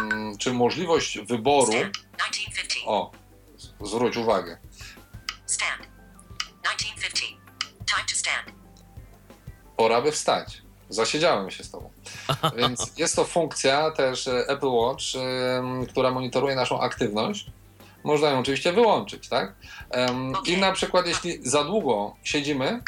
[0.00, 1.72] mm, czy możliwość wyboru.
[1.72, 1.94] Stand.
[2.16, 2.84] 1950.
[2.86, 3.10] O,
[3.86, 4.58] zwróć uwagę.
[5.46, 5.91] Stand.
[6.62, 7.40] 1950.
[7.86, 8.52] Time to stand.
[9.76, 10.62] pora by wstać.
[10.88, 11.90] Zasiedziałem się z tobą.
[12.58, 17.46] Więc jest to funkcja też e, Apple Watch, em, która monitoruje naszą aktywność.
[18.04, 19.54] Można ją oczywiście wyłączyć, tak?
[20.46, 22.82] I na przykład jeśli za długo siedzimy,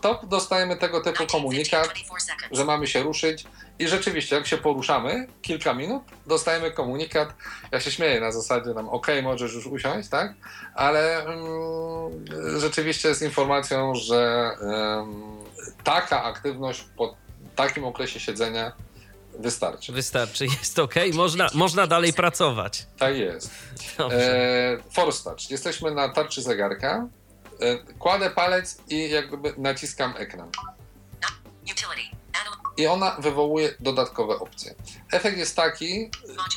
[0.00, 1.30] to dostajemy tego typu 1950.
[1.32, 2.58] komunikat, 24 seconds.
[2.58, 3.44] że mamy się ruszyć.
[3.78, 7.28] I rzeczywiście, jak się poruszamy kilka minut, dostajemy komunikat.
[7.72, 10.34] Ja się śmieję na zasadzie tam, ok, możesz już usiąść, tak?
[10.74, 14.50] Ale mm, rzeczywiście z informacją, że
[15.84, 17.16] taka aktywność po
[17.56, 18.72] takim okresie siedzenia
[19.38, 19.92] Wystarczy.
[19.92, 22.86] Wystarczy, jest ok, można, można dalej pracować.
[22.98, 23.50] Tak jest.
[24.10, 25.50] E, force touch.
[25.50, 27.08] Jesteśmy na tarczy zegarka.
[27.60, 30.50] E, kładę palec i jakby naciskam ekran.
[31.62, 32.23] Utility.
[32.76, 34.74] I ona wywołuje dodatkowe opcje.
[35.12, 36.10] Efekt jest taki,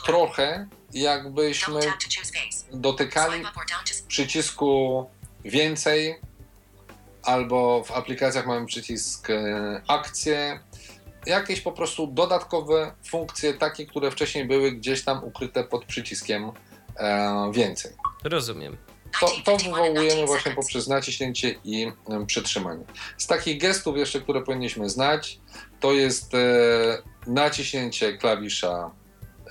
[0.05, 1.79] trochę jakbyśmy
[2.71, 3.43] dotykali
[4.07, 5.05] przycisku
[5.45, 6.19] więcej,
[7.23, 10.59] albo w aplikacjach mamy przycisk e, akcje.
[11.25, 16.51] Jakieś po prostu dodatkowe funkcje, takie, które wcześniej były gdzieś tam ukryte pod przyciskiem
[16.97, 17.91] e, więcej.
[18.23, 18.77] Rozumiem.
[19.19, 21.91] To, to 1951 and wywołujemy 19 właśnie poprzez naciśnięcie i
[22.27, 22.83] przytrzymanie.
[23.17, 25.39] Z takich gestów jeszcze, które powinniśmy znać,
[25.79, 26.37] to jest e,
[27.27, 28.91] naciśnięcie klawisza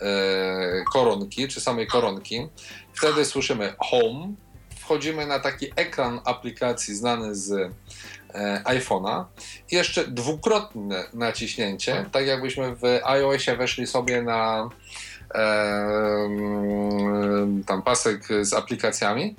[0.00, 2.48] e, koronki, czy samej koronki.
[2.94, 4.34] Wtedy słyszymy home.
[4.80, 9.24] Wchodzimy na taki ekran aplikacji znany z e, iPhone'a.
[9.70, 14.70] Jeszcze dwukrotne naciśnięcie, tak jakbyśmy w iOSie weszli sobie na
[15.34, 15.38] e,
[16.24, 19.36] mm, tam pasek z aplikacjami.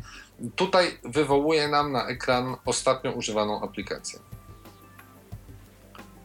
[0.56, 4.20] Tutaj wywołuje nam na ekran ostatnio używaną aplikację.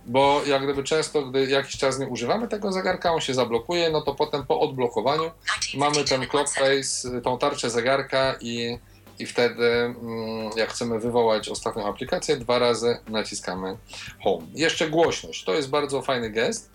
[0.06, 4.00] Bo jak gdyby często, gdy jakiś czas nie używamy tego zegarka, on się zablokuje, no
[4.00, 5.30] to potem po odblokowaniu
[5.74, 8.78] mamy 1952 ten clock face, tą tarczę zegarka i,
[9.18, 13.76] i wtedy mm, jak chcemy wywołać ostatnią aplikację, dwa razy naciskamy
[14.22, 14.46] home.
[14.54, 16.70] Jeszcze głośność, to jest bardzo fajny gest.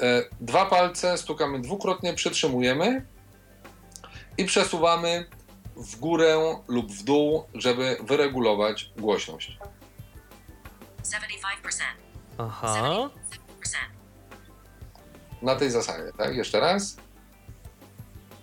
[0.00, 3.06] E, Dwa palce stukamy dwukrotnie, przytrzymujemy
[4.38, 5.26] i przesuwamy
[5.76, 9.58] w górę lub w dół, żeby wyregulować głośność.
[11.02, 12.09] 75%.
[12.46, 13.10] Aha.
[13.62, 13.76] 77%.
[15.42, 16.34] Na tej zasadzie, tak?
[16.36, 16.96] Jeszcze raz.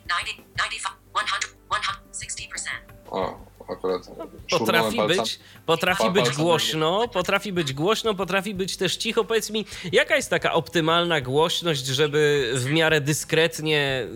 [0.10, 1.30] 90, 95,
[1.70, 3.12] 100, 100, 60%.
[3.12, 3.40] O,
[3.74, 5.18] akurat Potrafi szurnąłem palcem.
[5.24, 9.24] być, potrafi być głośno, potrafi być głośno, potrafi być też cicho.
[9.24, 14.08] Powiedz mi, jaka jest taka optymalna głośność, żeby w miarę dyskretnie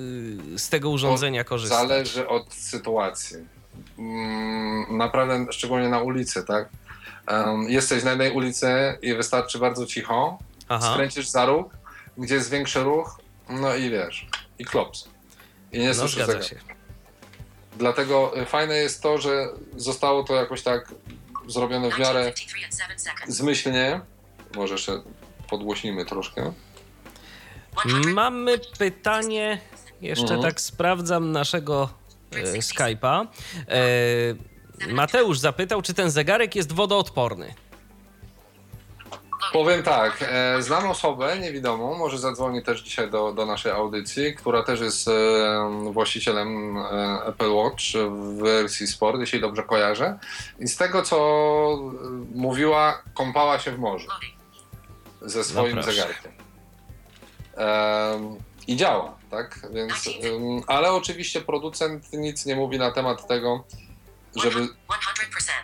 [0.56, 1.80] y, z tego urządzenia korzystać?
[1.80, 3.38] Zależy od sytuacji.
[3.98, 6.70] Mm, Naprawdę, szczególnie na ulicy, tak?
[7.32, 8.68] Em, Jesteś na jednej ulicy
[9.02, 10.38] i wystarczy bardzo cicho,
[10.70, 10.94] Aha.
[10.94, 11.74] skręcisz za róg,
[12.18, 13.20] gdzie jest większy ruch,
[13.50, 14.28] no i wiesz,
[14.60, 15.08] i klops.
[15.72, 16.48] I nie No słyszysz zegarka.
[16.48, 16.56] się.
[17.78, 20.94] Dlatego y, fajne jest to, że zostało to jakoś tak
[21.48, 23.36] zrobione w miarę 1953 and 7 seconds.
[23.38, 24.02] zmyślnie.
[24.56, 25.02] Może jeszcze
[25.50, 26.54] podgłośnimy troszkę.
[27.90, 27.90] 100.
[28.14, 29.62] Mamy pytanie,
[30.02, 30.42] jeszcze Mhm.
[30.42, 31.90] tak sprawdzam naszego
[32.36, 33.28] e, Skype'a.
[33.68, 33.78] E,
[34.90, 37.54] Mateusz zapytał, czy ten zegarek jest wodoodporny.
[39.54, 44.64] Powiem tak, e, znam osobę niewidomą, może zadzwoni też dzisiaj do, do naszej audycji, która
[44.64, 45.12] też jest e,
[45.92, 46.82] właścicielem e,
[47.26, 50.20] Apple Watch w wersji Sport, jeśli dobrze kojarzę.
[50.60, 51.18] I z tego, co
[52.36, 54.08] mówiła, kąpała się w morzu
[55.22, 56.32] ze swoim No zegarkiem.
[57.56, 58.36] Em,
[58.68, 59.60] I działa, tak?
[59.74, 60.10] Więc,
[60.68, 63.64] ale oczywiście producent nic nie mówi na temat tego,
[64.36, 64.70] żeby 100%.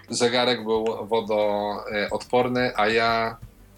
[0.09, 3.37] zegarek był wodoodporny, a ja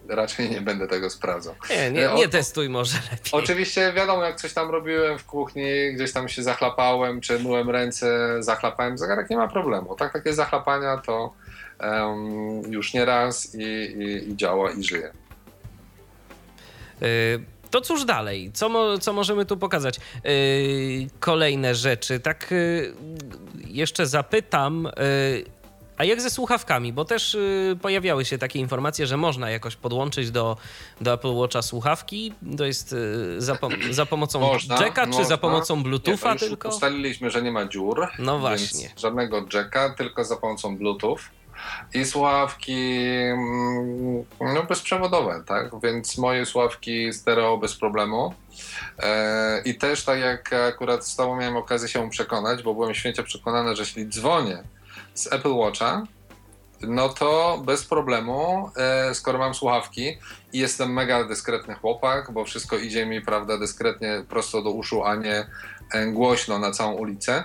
[0.09, 1.55] raczej nie będę tego sprawdzał.
[1.69, 3.31] Nie, nie, E, nie o- testuj może lepiej.
[3.31, 8.35] Oczywiście wiadomo, jak coś tam robiłem w kuchni, gdzieś tam się zachlapałem, czy myłem ręce,
[8.43, 9.95] zachlapałem zegarek, nie ma problemu.
[9.95, 11.33] Tak, takie zachlapania to
[11.79, 15.11] em, już nie raz i, i, i działa i żyje.
[17.01, 17.39] Y,
[17.71, 18.51] To cóż dalej?
[18.53, 19.99] Co, mo, co możemy tu pokazać?
[20.25, 22.19] Y, Kolejne rzeczy.
[22.19, 22.93] Tak y,
[23.69, 25.45] jeszcze zapytam, y,
[25.97, 26.93] a jak ze słuchawkami?
[26.93, 30.57] Bo też y, pojawiały się takie informacje, że można jakoś podłączyć do,
[31.01, 32.33] do Apple Watcha słuchawki.
[32.57, 33.57] To jest y, za,
[33.91, 35.25] za pomocą Można, jacka, czy można.
[35.25, 36.69] za pomocą Nie, to Bluetootha już tylko?
[36.69, 38.07] Ustaliliśmy, że nie ma dziur.
[38.19, 38.89] No właśnie.
[38.97, 41.17] Żadnego jacka, tylko za pomocą Bluetooth.
[41.93, 42.99] I słuchawki
[43.31, 45.71] mm, no, bezprzewodowe, tak?
[45.83, 48.33] Więc moje słuchawki stereo bez problemu.
[48.99, 53.23] E, I też tak jak akurat z Tobą miałem okazję się przekonać, bo byłem święcie
[53.23, 54.63] przekonany, że jeśli dzwonię
[55.13, 56.03] z Apple Watcha,
[56.81, 60.17] no to bez problemu, e, skoro mam słuchawki
[60.53, 65.15] i jestem mega dyskretny chłopak, bo wszystko idzie mi, prawda, dyskretnie prosto do uszu, a
[65.15, 65.45] nie
[65.93, 67.43] e, głośno na całą ulicę,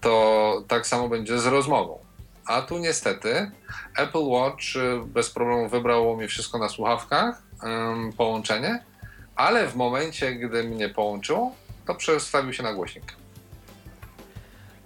[0.00, 2.03] to tak samo będzie z rozmową.
[2.46, 3.50] A tu niestety
[3.96, 7.42] Apple Watch e, bez problemu wybrało mi wszystko na słuchawkach,
[8.16, 8.84] połączenie,
[9.36, 11.54] ale w momencie, gdy mnie połączyło,
[11.86, 13.04] to przestawił się na głośnik.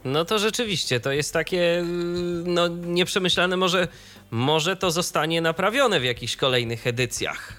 [0.04, 1.84] No to rzeczywiście, to jest takie y,
[2.44, 3.56] no, nieprzemyślane.
[3.56, 3.88] Może,
[4.30, 7.52] może to zostanie naprawione w jakichś kolejnych edycjach.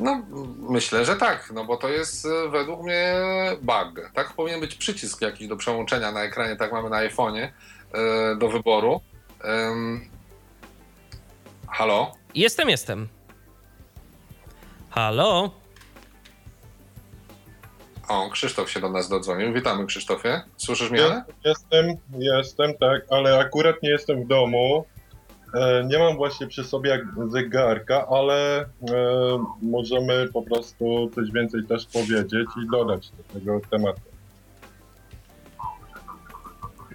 [0.00, 0.22] No,
[0.58, 3.14] myślę, że tak, no bo to jest e, według mnie
[3.62, 4.10] bug.
[4.14, 7.48] Tak powinien być przycisk jakiś do przełączenia na ekranie, tak mamy na iPhone'ie
[8.38, 9.00] do wyboru.
[9.44, 10.00] Em,
[11.68, 12.12] Halo?
[12.34, 13.08] Jestem, jestem.
[14.90, 15.50] Halo?
[18.08, 19.52] O, Krzysztof się do nas dodzwonił.
[19.52, 20.40] Witamy Krzysztofie.
[20.56, 21.22] Słyszysz mnie?
[21.44, 21.86] Jestem,
[22.18, 24.84] jestem, tak, ale akurat nie jestem w domu.
[25.54, 28.66] E, nie mam właśnie przy sobie zegarka, ale e,
[29.62, 34.00] możemy po prostu coś więcej też powiedzieć i dodać do tego tematu.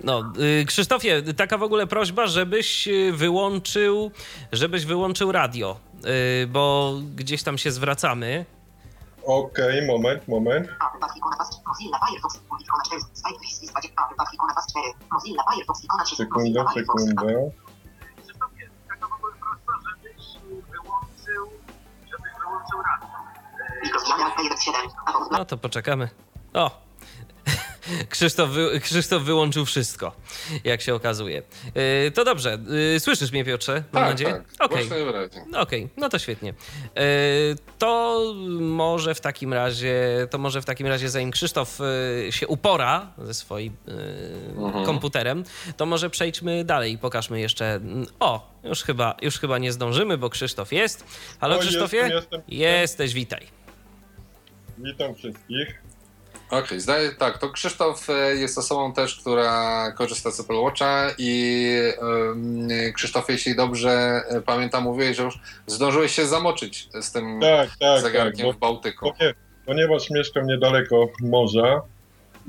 [0.04, 0.24] No,
[0.62, 4.12] y, Krzysztofie, taka w ogóle prośba, żebyś y, wyłączył,
[4.52, 5.78] żebyś wyłączył radio,
[6.44, 8.46] y, bo gdzieś tam się zwracamy.
[9.26, 10.68] Okej, moment, moment.
[10.68, 14.86] Apple ikona pas Mozilla Firefox ikona 4 Skype list list budget Apple ikona pas 4
[15.12, 17.52] Mozilla Firefox ikona 3 Sekundę, Mozilla Firefox sekundę.
[18.24, 20.26] Krzysztofie, taka w ogóle prośba, żebyś
[20.72, 21.44] wyłączył,
[22.12, 23.08] żebyś wyłączył radio.
[23.84, 26.10] Mikrofon Player 7 Apple No to poczekamy.
[26.54, 26.83] O!
[28.10, 30.16] Krzysztof, wy, Krzysztof wyłączył wszystko,
[30.64, 31.42] jak się okazuje.
[32.08, 32.58] Y, to dobrze.
[32.96, 33.74] Y, słyszysz mnie, Piotrze?
[33.74, 34.44] Mam Tak, nadzieję.
[34.58, 34.72] tak.
[34.72, 34.86] Okej.
[34.88, 35.46] Wyraźnie.
[35.98, 36.50] No to świetnie.
[36.96, 37.04] E,
[37.78, 38.24] To
[38.60, 41.80] może w takim razie, to może w takim razie, zanim Krzysztof
[42.30, 43.76] się upora ze swoim
[44.58, 44.86] Mhm.
[44.86, 45.44] komputerem,
[45.78, 47.80] to może przejdźmy dalej i pokażmy jeszcze.
[48.20, 51.06] O, już chyba, już chyba nie zdążymy, bo Krzysztof jest.
[51.42, 51.98] Halo O, Krzysztofie?
[51.98, 52.42] jestem, jestem.
[52.48, 53.48] Jesteś, witaj.
[54.78, 55.82] Witam wszystkich.
[56.50, 57.38] Okej, zdaje tak.
[57.38, 61.70] To Krzysztof e, jest osobą też, która korzysta z Apple Watcha i
[62.02, 67.70] um, Krzysztof, jeśli dobrze e, pamiętam, mówiłeś, że już zdążyłeś się zamoczyć z tym Tak,
[67.70, 69.06] tak, tak, zegarkiem bo w Bałtyku.
[69.06, 69.34] Ponie-
[69.66, 71.82] ponieważ mieszkam niedaleko morza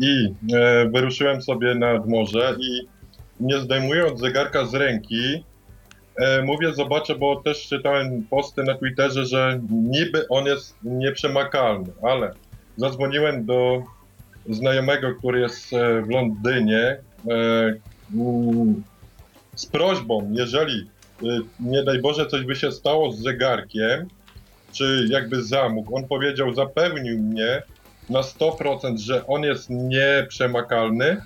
[0.01, 2.88] i e, wyruszyłem sobie nad morze i
[3.40, 5.45] nie zdejmując zegarka z ręki,
[6.16, 12.32] e, mówię, zobaczę, bo też czytałem posty na Twitterze, że niby on jest nieprzemakalny, ale
[12.76, 13.82] zadzwoniłem do
[14.48, 17.74] znajomego, który jest e, w Londynie e,
[19.54, 20.90] z prośbą, jeżeli
[21.22, 21.26] e,
[21.60, 24.08] nie daj Boże coś by się stało z zegarkiem,
[24.72, 25.96] czy jakby zamógł.
[25.96, 27.62] On powiedział, zapewnił mnie
[28.10, 31.20] na 100%, że on jest nieprzemakalny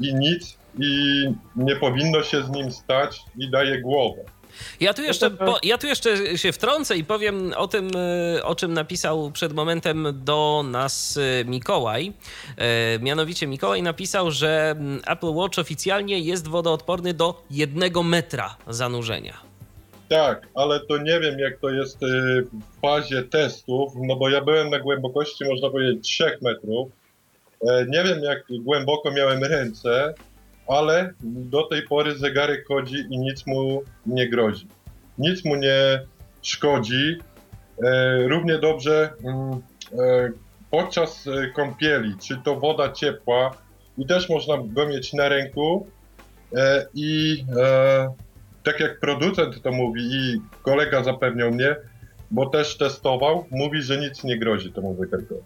[0.00, 1.24] i nic i
[1.56, 4.22] nie powinno się z nim stać i daje głowę.
[4.80, 7.90] Ja tu, jeszcze, po, ja tu jeszcze się wtrącę i powiem o tym,
[8.36, 12.12] e, o czym napisał przed momentem do nas e, Mikołaj.
[12.56, 19.34] E, Mianowicie Mikołaj napisał, że mm, Apple Watch oficjalnie jest wodoodporny do jednego metra zanurzenia.
[20.08, 24.70] Tak, ale to nie wiem jak to jest w fazie testów, no bo ja byłem
[24.70, 26.88] na głębokości można powiedzieć 3 metrów.
[27.88, 30.14] Nie wiem jak głęboko miałem ręce,
[30.68, 34.66] ale do tej pory zegarek chodzi i nic mu nie grozi.
[35.18, 36.00] Nic mu nie
[36.42, 37.18] szkodzi.
[37.84, 40.30] E, Równie dobrze mm, e,
[40.70, 43.56] podczas e, kąpieli, czy to woda ciepła,
[43.98, 45.86] i też można go mieć na ręku
[46.94, 47.44] i
[48.62, 51.76] tak jak producent to mówi i kolega zapewniał mnie,
[52.30, 55.42] bo też testował, mówi, że nic nie grozi temu zegarkowi.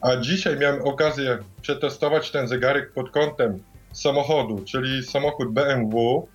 [0.00, 3.62] A dzisiaj miałem okazję przetestować ten zegarek pod kątem
[3.94, 6.26] samochodu, czyli samochód BMW.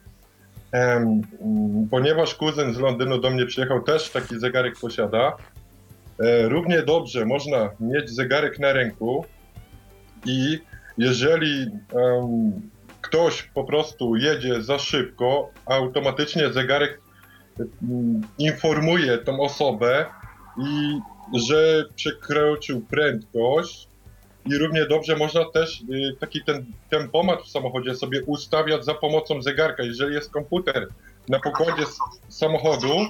[1.91, 5.37] Ponieważ kuzyn z Londynu do mnie przyjechał, też taki zegarek posiada.
[6.19, 9.25] E, równie dobrze można mieć zegarek na ręku
[10.25, 10.59] i
[10.97, 11.65] jeżeli
[13.01, 17.01] ktoś po prostu jedzie za szybko, automatycznie zegarek
[17.59, 20.05] mm, informuje tą osobę
[20.57, 20.99] i
[21.39, 23.88] że przekroczył prędkość
[24.49, 29.41] i równie dobrze można też y, taki ten tempomat w samochodzie sobie ustawiać za pomocą
[29.41, 29.83] zegarka.
[29.83, 30.87] Jeżeli jest komputer
[31.29, 31.83] na pokładzie
[32.29, 33.05] samochodu,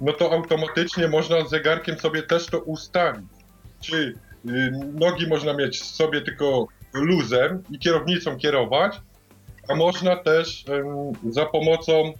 [0.00, 3.26] no to automatycznie można zegarkiem sobie też to ustawić.
[3.80, 4.14] Czy
[4.48, 9.00] y, nogi można mieć sobie tylko luzem i kierownicą kierować,
[9.68, 10.64] a można też
[11.30, 12.12] za pomocą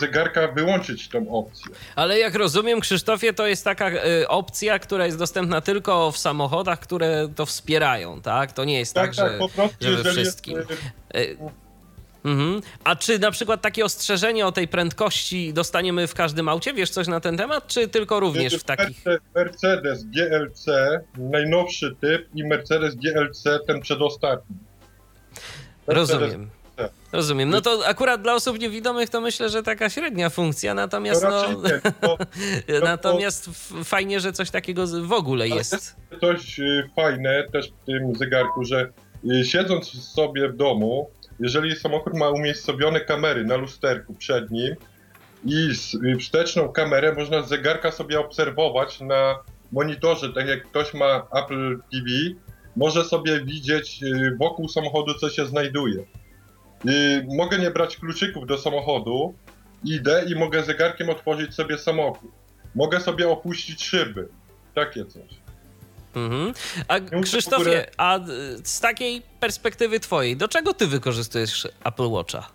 [0.00, 1.72] zegarka wyłączyć tą opcję.
[1.96, 6.80] Ale jak rozumiem, Krzysztofie, to jest taka e, opcja, która jest dostępna tylko w samochodach,
[6.80, 8.52] które to wspierają, tak?
[8.52, 10.58] To nie jest tak, Tak, tak, że, po prostu że we jest, wszystkim.
[10.58, 10.62] e,
[11.20, 11.24] E,
[12.24, 12.60] Mhm.
[12.84, 16.72] A czy na przykład takie ostrzeżenie o tej prędkości dostaniemy w każdym aucie?
[16.74, 19.04] Wiesz coś na ten temat, czy tylko również w takich?
[19.04, 20.66] Merce- Mercedes GLC,
[21.18, 24.56] najnowszy typ i Mercedes GLC, ten przedostatni.
[25.86, 26.50] Mercedes- Rozumiem.
[26.76, 26.90] Tak.
[27.12, 27.50] Rozumiem.
[27.50, 31.46] No to akurat dla osób niewidomych to myślę, że taka średnia funkcja, To natomiast no,
[31.62, 32.18] nie, to
[32.84, 35.96] natomiast f- fajnie, że coś takiego w ogóle Ale jest.
[36.20, 38.88] coś y, fajne też w tym zegarku, że
[39.40, 41.10] y, siedząc sobie w domu,
[41.40, 44.74] jeżeli samochód ma umiejscowione kamery na lusterku przed nim
[45.44, 45.68] i
[46.14, 49.38] y, wsteczną kamerę można z zegarka sobie obserwować na
[49.72, 52.06] monitorze, tak jak ktoś ma Apple TV,
[52.76, 54.00] może sobie widzieć
[54.40, 56.04] wokół samochodu, co się znajduje.
[56.88, 59.34] Y, Mogę nie brać kluczyków do samochodu,
[59.84, 62.30] idę i mogę zegarkiem otworzyć sobie samochód.
[62.74, 64.28] Mogę sobie opuścić szyby.
[64.74, 65.44] Takie coś.
[66.14, 66.52] Mhm.
[66.88, 68.20] A Krzysztofie, a y,
[68.64, 72.48] z takiej perspektywy twojej, do czego ty wykorzystujesz Apple Watcha?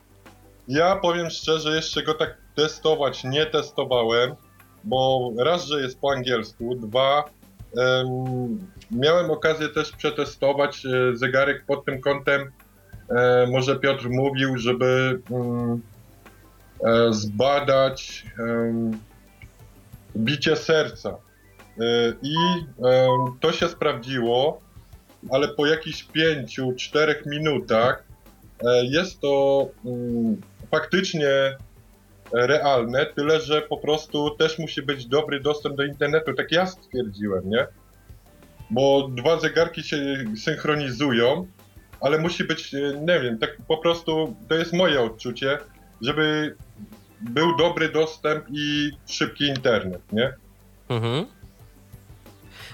[0.67, 4.35] Ja powiem szczerze, jeszcze go tak testować nie testowałem,
[4.83, 7.23] bo raz, że jest po angielsku, dwa,
[7.77, 12.51] em, miałem okazję też przetestować e, zegarek pod tym kątem,
[13.51, 15.81] może Piotr mówił, żeby mm,
[16.83, 18.25] e, zbadać
[20.17, 21.09] bicie serca.
[21.09, 22.35] E, I
[23.39, 24.61] to się sprawdziło,
[25.31, 28.03] ale po jakichś pięciu, czterech minutach
[28.63, 30.41] e, jest to mm,
[30.71, 31.57] faktycznie
[32.33, 36.33] realne, tyle że po prostu też musi być dobry dostęp do internetu.
[36.33, 37.67] Tak ja stwierdziłem, nie?
[38.69, 39.97] Bo dwa zegarki się
[40.43, 41.47] synchronizują,
[42.01, 42.77] ale musi być, e,
[43.07, 45.57] nie wiem, tak po prostu to jest moje odczucie,
[46.01, 46.55] żeby
[47.21, 50.33] był dobry dostęp i szybki internet, nie?
[50.89, 51.25] Mhm.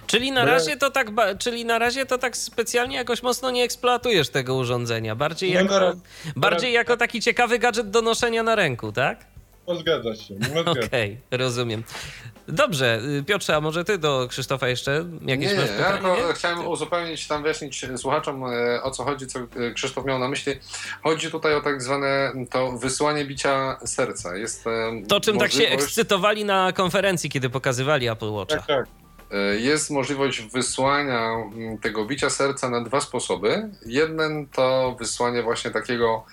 [0.08, 1.08] Czyli na No razie to tak,
[1.40, 5.16] czyli na razie to tak specjalnie jakoś mocno nie eksploatujesz tego urządzenia.
[5.16, 5.96] Bardziej No jako, na raz-
[6.36, 9.26] bardziej jako taki ciekawy gadżet do noszenia na ręku, tak?
[9.68, 10.34] No zgadza się,
[10.66, 10.72] no.
[10.72, 11.84] Okej, rozumiem.
[12.47, 16.16] Dobrze, Piotrze, a może ty do Krzysztofa jeszcze jakieś Nie, masz nie, ja pytanie?
[16.16, 20.28] tylko chciałem uzupełnić, tam wyjaśnić słuchaczom e, o co chodzi, co e, Krzysztof miał na
[20.28, 20.53] myśli.
[21.03, 24.38] Chodzi tutaj o tak zwane to wysłanie bicia serca.
[24.38, 28.57] Jest e, To czym tak się możliwość- ekscytowali na konferencji, kiedy pokazywali Apple Watcha.
[28.57, 28.86] Tak, tak.
[29.32, 33.70] E, Jest możliwość wysłania mm, tego bicia serca na dwa sposoby.
[33.86, 36.26] Jeden to wysłanie właśnie takiego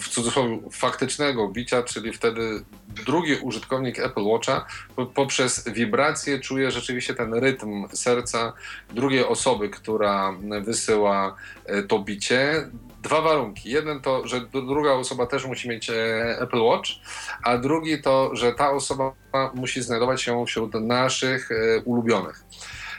[0.00, 2.64] w cudzysłowie faktycznego bicia, czyli wtedy
[3.06, 4.66] drugi użytkownik Apple Watcha
[4.96, 8.52] po- poprzez wibrację czuje rzeczywiście ten rytm serca
[8.90, 11.36] drugiej osoby, która wysyła
[11.66, 12.68] e, to bicie.
[13.06, 13.70] Dwa warunki.
[13.70, 16.90] Jeden to, że druga osoba też musi mieć e, Apple Watch,
[17.42, 19.12] a drugi to, że ta osoba
[19.54, 22.44] musi znajdować się wśród naszych e, ulubionych.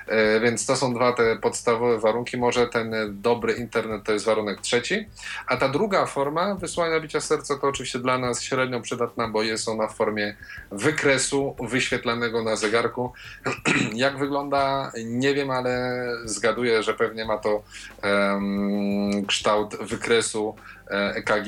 [0.07, 2.37] E, Więc to są dwa te podstawowe warunki.
[2.37, 5.05] Może ten e, dobry internet to jest warunek trzeci.
[5.47, 9.67] A ta druga forma wysłania bicia serca to oczywiście dla nas średnio przydatna, bo jest
[9.67, 10.35] ona w formie
[10.71, 13.13] wykresu wyświetlanego na zegarku.
[13.93, 17.63] Jak wygląda, nie wiem, ale zgaduję, że pewnie ma to
[18.01, 20.55] em, kształt wykresu
[20.91, 21.47] e, EKG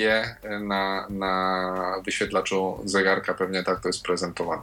[0.61, 3.33] na, na wyświetlaczu zegarka.
[3.33, 4.61] Pewnie tak to jest prezentowane.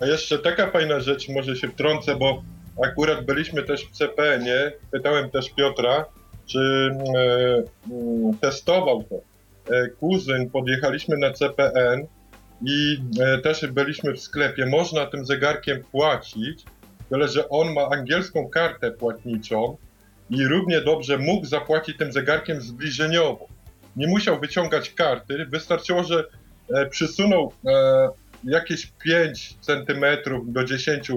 [0.00, 2.42] A jeszcze taka fajna rzecz, może się wtrącę, bo
[2.84, 6.04] akurat byliśmy też w CPN-ie, pytałem też Piotra,
[6.46, 9.16] czy e, mm, testował to.
[9.74, 12.06] E, kuzyn, podjechaliśmy na CPN
[12.62, 14.66] i e, też byliśmy w sklepie.
[14.66, 16.64] Można tym zegarkiem płacić,
[17.10, 19.76] tyle że on ma angielską kartę płatniczą
[20.30, 23.48] i równie dobrze mógł zapłacić tym zegarkiem zbliżeniowo.
[23.96, 26.24] Nie musiał wyciągać karty, wystarczyło, że
[26.74, 28.08] e, przysunął e,
[28.44, 31.14] jakieś 5 centymetrów do 10 e,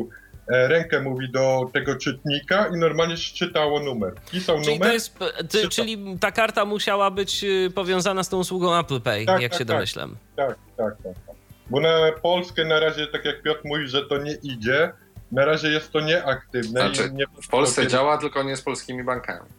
[0.49, 4.13] rękę mówi do tego czytnika i normalnie czytało numer.
[4.31, 4.87] Pisał Czyli, numer.
[4.87, 9.01] to jest, p- ty, czyli ta karta musiała być y, powiązana z tą usługą Apple
[9.01, 9.75] Pay, Tak, jak tak, się tak.
[9.75, 10.15] domyślam.
[10.35, 11.35] Tak, tak, tak, tak.
[11.69, 11.89] Bo na
[12.21, 14.91] Polskę na razie, tak jak Piotr mówi, że to nie idzie,
[15.31, 16.81] na razie jest to nieaktywne.
[16.81, 19.49] Znaczy, i nie, W Polsce działa, tylko nie z polskimi bankami.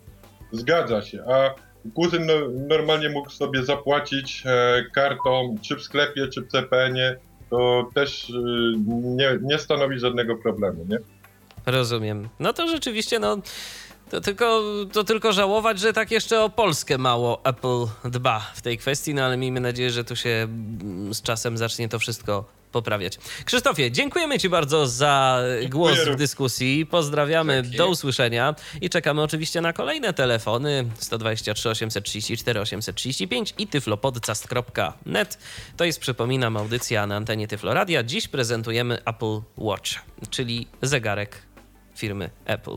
[0.52, 1.24] Zgadza się.
[1.28, 1.54] A
[1.94, 2.32] kuzyn no,
[2.68, 7.16] normalnie mógł sobie zapłacić e, kartą, czy w sklepie, czy w CPN-ie.
[7.50, 8.34] To też e,
[8.88, 10.98] nie, nie stanowi żadnego problemu, nie?
[11.66, 12.28] Rozumiem.
[12.40, 13.38] No to rzeczywiście, no.
[14.10, 18.78] To tylko, to tylko żałować, że tak jeszcze o Polskę mało Apple dba w tej
[18.78, 23.18] kwestii, no ale miejmy nadzieję, że tu się mm, z czasem zacznie to wszystko poprawiać.
[23.44, 26.16] Krzysztofie, dziękujemy Ci bardzo za głos w również.
[26.16, 26.86] dyskusji.
[26.86, 27.76] Pozdrawiamy, Dzięki.
[27.78, 35.38] do usłyszenia i czekamy oczywiście na kolejne telefony 123 834 835 i tyflopodcast.net.
[35.76, 38.02] To jest, przypominam, audycja na antenie Tyfloradia.
[38.02, 39.90] Dziś prezentujemy Apple Watch,
[40.30, 41.42] czyli zegarek
[42.00, 42.76] firmy Apple.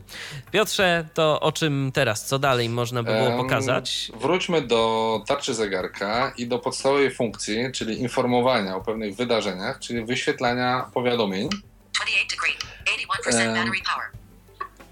[0.51, 2.26] Piotrze, to o czym teraz?
[2.26, 4.11] Co dalej można by było pokazać?
[4.21, 10.86] Wróćmy do tarczy zegarka i do podstawowej funkcji, czyli informowania o pewnych wydarzeniach, czyli wyświetlania
[10.93, 11.49] powiadomień.
[11.95, 12.74] 28 degree.
[13.28, 14.22] 81% Um, battery power.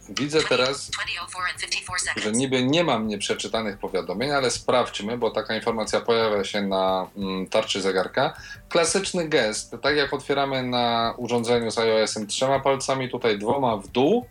[0.10, 5.56] Widzę teraz, 2004 and 54 że niby nie mam nieprzeczytanych powiadomień, ale sprawdźmy, bo taka
[5.56, 8.34] informacja pojawia się na mm, tarczy zegarka.
[8.70, 14.30] Klasyczny gest, tak jak otwieramy na urządzeniu z iOS-em trzema palcami, tutaj dwoma w dół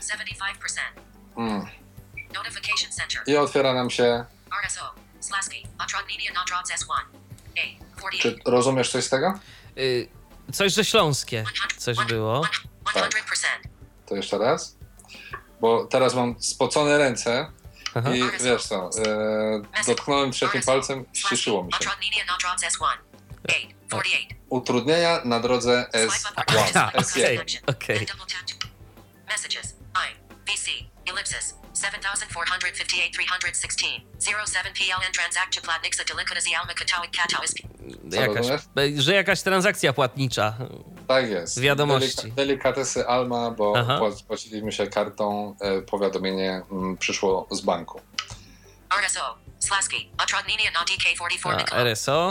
[0.00, 1.36] 75%.
[1.36, 1.66] mm,
[3.26, 4.24] i otwiera nam się.
[4.66, 4.94] RSO.
[5.20, 5.62] Slasky.
[5.78, 6.92] Atrod Media Not Drops S1.
[6.92, 8.00] A.
[8.00, 8.20] 48.
[8.20, 9.38] Czy rozumiesz coś z tego?
[9.78, 10.08] Y,
[10.52, 11.44] coś, że śląskie
[11.76, 12.42] coś było.
[12.94, 13.06] 100%.
[14.06, 14.79] To jeszcze raz.
[15.60, 17.52] Bo teraz mam spocone ręce
[17.94, 18.14] Aha.
[18.14, 21.76] i wiesz co, e, dotknąłem trzecim palcem, ściszyło mi się.
[21.76, 22.84] Atrod Media Not Drops S1.
[23.48, 23.60] A.
[23.90, 24.40] 48.
[24.48, 26.06] Utrudnienia na drodze Swipe
[26.42, 27.24] up or S1, down to A, select S1.
[27.24, 27.62] okej, connection.
[27.66, 27.98] okej.
[27.98, 28.68] Then double tap to-
[29.28, 29.74] Messages.
[29.94, 30.20] I.
[31.10, 31.54] Ellipsis.
[31.80, 34.00] 7458 316.
[34.46, 35.12] 07 PLN
[36.40, 37.54] z alma katałik katałis.
[38.10, 38.46] Jakaś,
[38.96, 40.54] że jakaś transakcja płatnicza.
[41.08, 41.60] Tak jest.
[41.60, 42.16] Wiadomości.
[42.16, 43.98] Delika- delikatesy Alma, bo Aha.
[44.00, 48.00] pła- płaciliśmy się kartą, e, powiadomienie mm, przyszło z banku.
[49.00, 49.38] RSO.
[49.58, 50.10] Slaski.
[50.24, 51.78] Utrudnienia na DK44 A, Miklo.
[51.78, 52.30] RSO.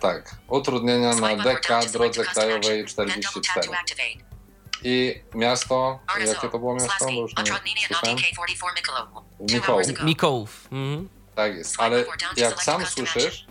[0.00, 4.27] Tak, utrudnienia na DK drodze krajowej action, then double tap 44.
[4.84, 6.32] I miasto, RSO.
[6.34, 7.04] jakie to było miasto?
[7.04, 8.16] Bo już nie Utrudnienia na słyszałem.
[8.18, 9.24] DK44 Miklo.
[9.48, 10.02] Two Mikołów.
[10.04, 10.68] Mikołów.
[10.72, 11.08] Mhm.
[11.34, 12.04] Tak jest, ale
[12.36, 13.46] jak sam słyszysz,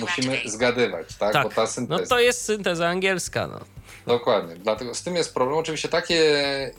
[0.00, 1.32] musimy zgadywać, tak?
[1.32, 1.42] Tak.
[1.42, 2.06] Bo ta No synteza.
[2.06, 3.46] to jest synteza angielska.
[3.46, 3.60] No.
[4.06, 4.56] Dokładnie.
[4.56, 5.58] Dlatego z tym jest problem.
[5.58, 6.20] Oczywiście takie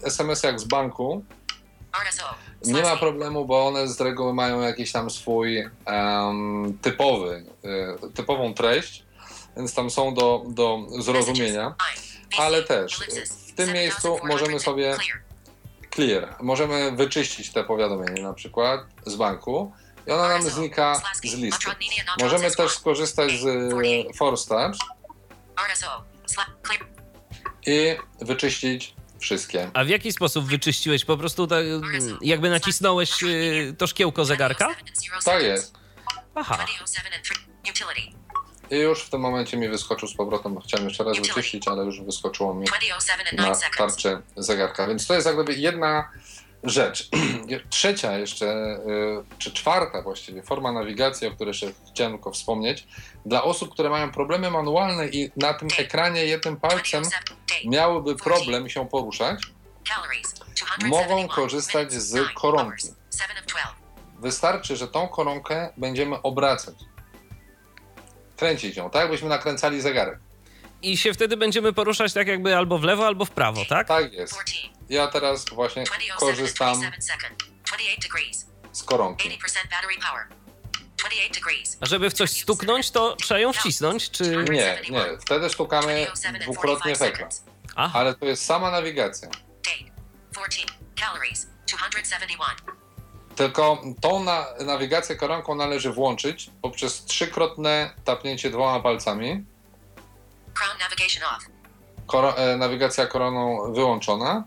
[0.03, 1.23] SMS jak z banku
[2.65, 7.45] nie ma problemu, bo one z reguły mają jakiś tam swój em, typowy,
[8.03, 9.05] e, typową treść,
[9.57, 11.75] więc tam są do, do zrozumienia.
[12.37, 12.99] Ale też
[13.57, 14.97] tym miejscu możemy sobie
[15.95, 16.35] Clear.
[16.41, 19.71] Możemy wyczyścić te powiadomienie na przykład z banku
[20.07, 21.71] i ona nam znika z listy.
[22.19, 24.77] Możemy też skorzystać z e, Force Touch
[27.65, 29.71] i wyczyścić wszystkie.
[29.73, 31.05] A w jaki sposób wyczyściłeś?
[31.05, 34.75] Po prostu tak, mm, jakby nacisnąłeś y, to szkiełko zegarka?
[35.25, 35.73] Tak jest.
[36.35, 36.65] Aha.
[38.71, 40.59] I już w tym momencie mi wyskoczył z powrotem.
[40.61, 43.77] Chciałem jeszcze raz wyczyścić, ale już wyskoczyło mi 2007 and na 9 seconds.
[43.77, 44.87] tarczę zegarka.
[44.87, 46.09] Więc to jest jak gdyby jedna
[46.63, 47.09] rzecz.
[47.69, 48.45] Trzecia jeszcze,
[49.27, 52.87] y, czy czwarta właściwie, forma nawigacji, o której jeszcze chciałem tylko wspomnieć.
[53.25, 57.69] Dla osób, które mają problemy manualne i na tym ekranie jednym palcem 2007 date.
[57.69, 59.41] miałyby problem się poruszać.
[60.81, 62.87] Mogą 271 korzystać z koronki.
[62.87, 63.75] hours, 7 of 12.
[64.19, 66.75] wystarczy, że tą koronkę będziemy obracać.
[68.37, 70.19] Kręcić ją, tak jakbyśmy nakręcali zegarek.
[70.81, 73.87] I się wtedy będziemy poruszać tak jakby albo w lewo, albo w prawo, tak?
[73.87, 74.33] Tak jest.
[74.33, 74.69] 14.
[74.89, 77.43] Ja teraz właśnie 2007 korzystam 27 second.
[77.67, 78.45] 28 degrees.
[78.71, 79.29] z koronki.
[79.29, 79.33] 80%
[79.71, 80.25] battery power.
[80.97, 81.77] 28 degrees.
[81.81, 84.45] A żeby w coś stuknąć, to trzeba ją wcisnąć, czy...
[84.49, 85.05] Nie, nie.
[85.21, 87.29] Wtedy stukamy 27 and dwukrotnie 45 w ekran.
[87.75, 87.99] Aha.
[87.99, 89.27] Ale to jest sama nawigacja.
[89.27, 89.91] Date.
[90.31, 90.65] 14.
[90.99, 91.47] Calories.
[91.67, 92.86] 271.
[93.37, 99.45] Tylko tą na, nawigację koronką należy włączyć poprzez trzykrotne tapnięcie dwoma palcami.
[100.53, 101.45] Crown navigation off.
[102.07, 104.43] Koro, e, nawigacja koroną wyłączona.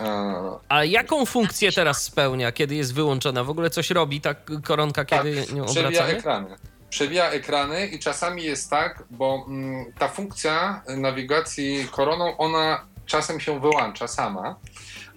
[0.00, 3.44] E, A jaką funkcję teraz spełnia, kiedy jest wyłączona?
[3.44, 4.34] W ogóle coś robi ta
[4.64, 6.56] koronka, kiedy tak, nią przewija ekrany.
[6.90, 13.60] Przewija ekrany i czasami jest tak, bo mm, ta funkcja nawigacji koroną, ona czasem się
[13.60, 14.56] wyłącza sama,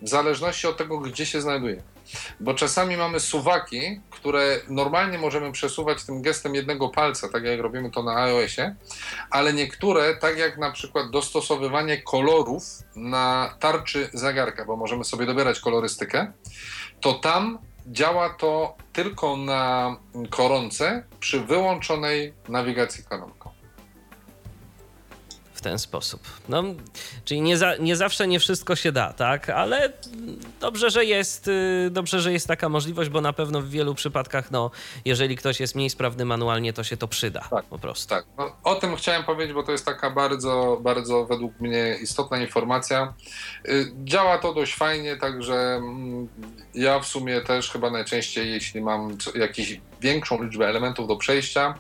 [0.02, 1.84] w zależności od tego, gdzie się znajduje.
[2.40, 7.92] Bo czasami mamy suwaki, które normalnie możemy przesuwać tym gestem jednego palca, tak jak robimy
[7.92, 8.76] to na iOSie,
[9.32, 12.64] ale niektóre, tak jak na przykład dostosowywanie kolorów
[12.96, 16.32] na tarczy zegarka, bo możemy sobie dobierać kolorystykę,
[17.02, 19.96] to tam działa to tylko na
[20.30, 23.39] koronce przy wyłączonej nawigacji koronką.
[25.60, 26.22] W ten sposób.
[26.50, 26.64] No,
[27.26, 29.50] czyli nie, za, nie zawsze nie wszystko się da, tak?
[29.50, 29.94] Ale
[30.62, 34.52] dobrze, że jest, y, dobrze, że jest taka możliwość, bo na pewno w wielu przypadkach,
[34.52, 34.72] no,
[35.06, 37.66] jeżeli ktoś jest mniej sprawny manualnie, to się to przyda Tak.
[37.66, 38.10] po prostu.
[38.10, 42.38] Tak, no, o tym chciałem powiedzieć, bo to jest taka bardzo, bardzo według mnie istotna
[42.42, 43.14] informacja.
[43.70, 46.28] Y, Działa to dość fajnie, także mm,
[46.74, 51.76] ja w sumie też chyba najczęściej, jeśli mam jakiś większą liczbę elementów do przejścia,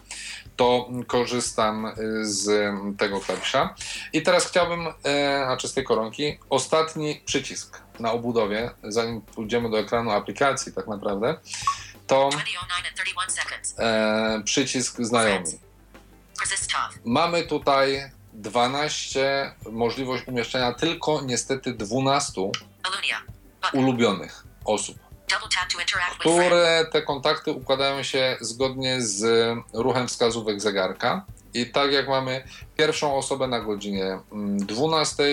[0.60, 1.93] to korzystam y,
[2.26, 3.76] z tego klawisza.
[4.14, 9.69] I teraz chciałbym, e, a czy z tej koronki, ostatni przycisk na obudowie, zanim pójdziemy
[9.69, 11.38] do ekranu aplikacji tak naprawdę,
[12.07, 13.76] to 2009 and 31 seconds.
[13.80, 15.45] e, przycisk znajomi.
[17.06, 22.41] Mamy tutaj 12, możliwość umieszczenia tylko niestety 12
[22.84, 23.22] Alunia.
[23.61, 23.84] Button.
[23.84, 24.98] ulubionych osób,
[26.19, 29.23] Które te kontakty układają się zgodnie z
[29.73, 31.26] ruchem wskazówek zegarka.
[31.53, 32.43] I tak jak mamy
[32.77, 35.23] pierwszą osobę na godzinie mm, 12,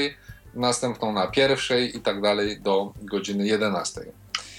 [0.54, 4.00] następną na pierwszej i tak dalej do godziny 11.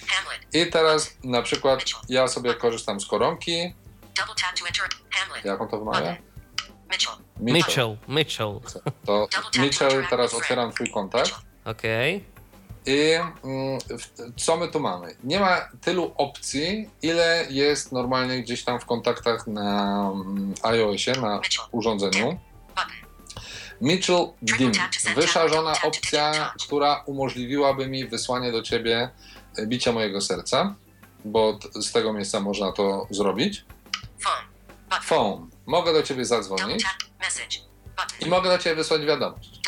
[0.08, 0.56] Hamlet.
[0.56, 3.74] I teraz na przykład ja sobie korzystam z koronki.
[5.44, 6.16] Jak on to wymawia?
[6.92, 7.16] Mitchell.
[7.40, 8.60] Mitchell, Mitchell.
[9.06, 9.28] To
[9.60, 11.32] Mitchell, teraz otwieram twój kontakt.
[11.66, 12.37] Okej.
[12.88, 13.80] I mm,
[14.38, 15.16] co my tu mamy?
[15.24, 21.42] Nie ma tylu opcji, ile jest normalnie gdzieś tam w kontaktach na mm, iOSie, na
[21.72, 22.40] urządzeniu.
[22.70, 22.92] Button.
[23.82, 24.72] Mitchell Dim,
[25.16, 29.10] wyszarzona opcja, która umożliwiłaby mi wysłanie do ciebie
[29.58, 30.76] e, bicia mojego serca,
[31.26, 33.66] bo z tego miejsca można to zrobić.
[35.04, 35.50] Phone.
[35.66, 36.86] Mogę do ciebie zadzwonić
[38.20, 39.60] i mogę do ciebie wysłać wiadomość.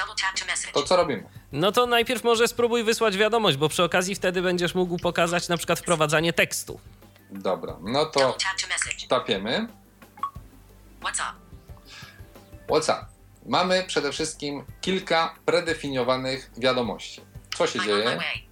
[0.74, 1.39] To co robimy?
[1.52, 5.58] No to najpierw może spróbuj wysłać wiadomość, bo przy okazji wtedy będziesz mógł pokazać na
[5.58, 6.80] przykład wprowadzanie tekstu.
[7.32, 8.38] Dobra, no to
[9.10, 9.68] tapiemy.
[11.02, 11.34] What's up?
[12.68, 13.06] What's up?
[13.46, 17.22] Mamy przede wszystkim kilka predefiniowanych wiadomości.
[17.58, 18.04] Co się I'm dzieje?
[18.06, 18.48] way.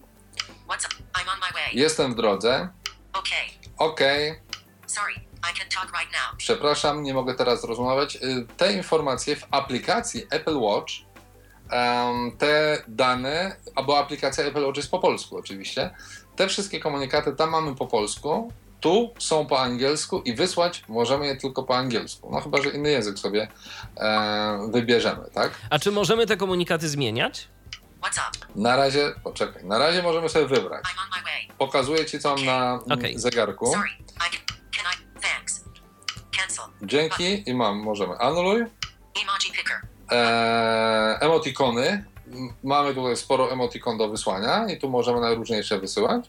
[0.68, 0.96] What's up?
[1.14, 1.70] I'm on my way.
[1.74, 2.70] Jestem w drodze.
[3.14, 3.48] Okay.
[3.78, 4.42] Okej,
[4.88, 6.38] Sorry, I can talk right now.
[6.38, 8.16] przepraszam, nie mogę teraz rozmawiać.
[8.16, 8.20] Y,
[8.58, 10.94] Te informacje w aplikacji Apple Watch,
[12.38, 15.90] te dane, albo aplikacja Apple Watch jest po polsku oczywiście,
[16.36, 21.36] te wszystkie komunikaty tam mamy po polsku, tu są po angielsku i wysłać możemy je
[21.36, 22.30] tylko po angielsku.
[22.32, 23.48] No chyba, że inny język sobie
[23.98, 25.52] e, wybierzemy, tak?
[25.70, 27.48] A czy możemy te komunikaty zmieniać?
[28.56, 30.84] Na razie, poczekaj, na razie możemy sobie wybrać.
[31.58, 33.20] Pokazuję ci, co mam na Okej.
[33.20, 33.66] zegarku.
[33.66, 34.58] Sorry, I can.
[34.72, 35.22] Can I?
[35.22, 35.64] Thanks.
[36.38, 36.66] Cancel.
[36.82, 38.60] Dzięki i mam, możemy anuluj.
[39.22, 39.82] Emoji picker.
[40.10, 42.06] Eee, emotikony.
[42.64, 46.26] Mamy tutaj sporo emotikon do wysłania i tu możemy najróżniejsze wysyłać.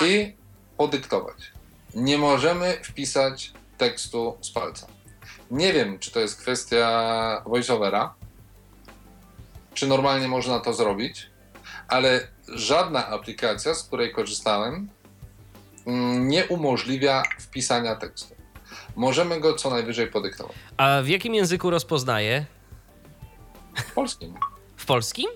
[0.00, 0.34] I
[0.76, 1.52] podyktować.
[1.94, 4.86] Nie możemy wpisać tekstu z palca.
[5.50, 8.14] Nie wiem, czy to jest kwestia voiceovera,
[9.74, 11.30] czy normalnie można to zrobić,
[11.88, 14.88] ale żadna aplikacja, z której korzystałem,
[15.86, 18.35] mm, nie umożliwia wpisania tekstu.
[18.96, 20.56] Możemy go co najwyżej podyktować.
[20.76, 22.46] A w jakim języku rozpoznaje?
[23.76, 24.34] W polskim.
[24.76, 25.30] W polskim?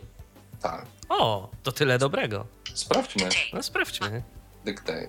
[0.63, 0.87] Tak.
[1.09, 2.47] O, to tyle dobrego.
[2.75, 3.29] Sprawdźmy.
[3.53, 4.23] No sprawdźmy.
[4.65, 5.09] Dictate.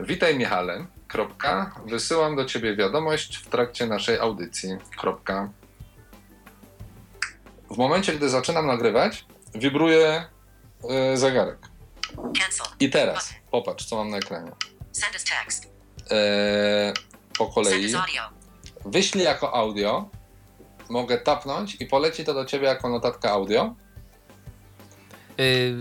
[0.00, 0.86] Witaj Michale.
[1.08, 1.74] Kropka.
[1.86, 4.70] Wysyłam do ciebie wiadomość w trakcie naszej audycji.
[4.96, 5.50] Kropka.
[7.70, 10.24] W momencie, gdy zaczynam nagrywać, wibruje
[11.12, 11.58] y, zegarek.
[12.16, 12.66] Cancel.
[12.80, 14.52] I teraz popatrz, co mam na ekranie.
[14.94, 15.66] Send as text.
[16.10, 16.92] E,
[17.38, 18.22] po Send kolei as audio.
[18.84, 20.08] wyślij jako audio.
[20.90, 23.74] Mogę tapnąć i poleci to do ciebie jako notatka audio.
[25.38, 25.74] Yy,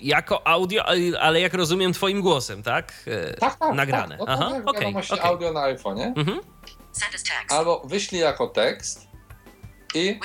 [0.00, 2.92] jako audio, ale- ale jak rozumiem twoim głosem, tak?
[3.06, 3.74] Yy, Tak, tak.
[3.74, 4.18] Nagrane.
[4.18, 5.26] Tak, no Aha, jak okej, wiadomości okej.
[5.26, 6.12] audio na iPhone'ie.
[6.16, 6.40] Mhm.
[6.92, 7.52] Send as text.
[7.52, 9.08] Albo wyślij jako tekst
[9.94, 10.20] i G.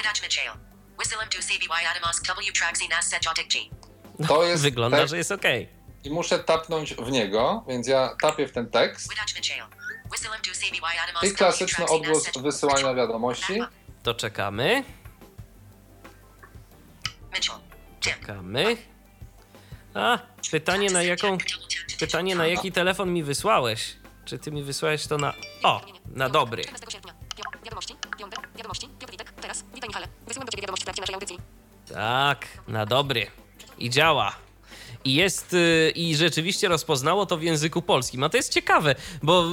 [4.28, 5.70] to jest Wygląda, że jest okej.
[6.04, 9.12] I muszę tapnąć w niego, więc ja tapię w ten tekst
[11.24, 13.60] i klasyczny odgłos wysyłania wiadomości.
[14.04, 14.84] To czekamy,
[18.00, 18.78] czekamy.
[19.94, 20.20] A,
[20.52, 21.38] pytanie na jaką,
[22.00, 23.96] pytanie na jaki telefon mi wysłałeś?
[24.26, 26.62] Czy ty mi wysłałeś to na, o, na dobry.
[26.64, 27.14] 14 sierpnia.
[27.38, 30.08] Wi- Wiadomości, piątek, wiadomości, Piotr Witek, teraz, witaj Michale.
[30.28, 31.38] Wysyłam do Ciebie wiadomość w trakcie naszej audycji.
[31.94, 33.28] Tak, na dobry.
[33.78, 34.36] I działa.
[35.06, 38.24] I jest, y, i rzeczywiście rozpoznało to w języku polskim.
[38.24, 39.46] A to jest ciekawe, bo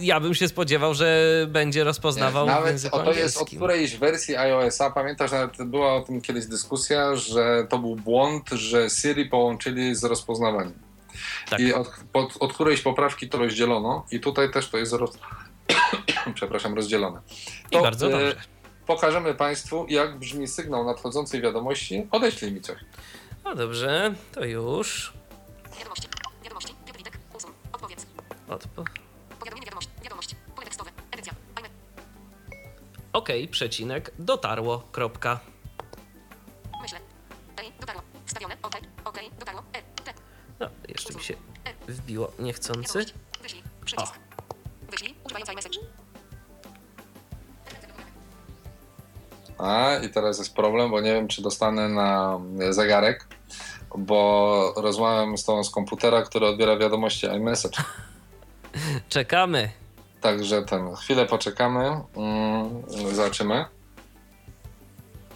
[0.00, 3.58] ja bym się spodziewał, że będzie rozpoznawał w Nawet języku o, to jest od angielskim.
[3.58, 4.90] którejś wersji iOS-a.
[4.90, 10.04] Pamiętasz, nawet była o tym kiedyś dyskusja, że to był błąd, że Siri połączyli z
[10.04, 10.72] rozpoznawaniem.
[11.50, 11.60] Tak.
[11.60, 15.18] I od, pod, od którejś poprawki to rozdzielono i tutaj też to jest roz...
[16.34, 17.20] Przepraszam, rozdzielone.
[17.70, 18.36] I bardzo dobrze.
[18.86, 22.06] Pokażemy Państwu, jak brzmi sygnał nadchodzącej wiadomości.
[22.10, 22.76] Odeślij mi coś.
[23.44, 25.12] No dobrze, to już.
[25.78, 26.08] Wiadomości,
[26.42, 28.06] wiadomości, Piotr Witek, usuń, odpowiedz.
[28.48, 28.84] Odpo...
[29.38, 31.32] Powiadomienie wiadomość, wiadomość, pole tekstowe, edycja,
[33.12, 35.40] Okej, przecinek, dotarło, kropka.
[36.82, 36.98] myślę.
[37.58, 40.14] Ej, dotarło, wstawione, okej, okej, dotarło, e, t,
[40.60, 41.34] No, jeszcze mi się
[41.88, 43.04] wbiło niechcący.
[43.42, 44.14] wyślij, przycisk.
[44.90, 45.78] Wyślij, używając iMessage.
[49.58, 52.40] A, i teraz jest problem, bo nie wiem, czy dostanę na
[52.70, 53.26] zegarek,
[53.98, 57.82] bo rozmawiam z tą z komputera, który odbiera wiadomości iMessage.
[59.08, 59.70] Czekamy.
[60.20, 62.82] Także ten, chwilę poczekamy, mm,
[63.14, 63.64] zobaczymy.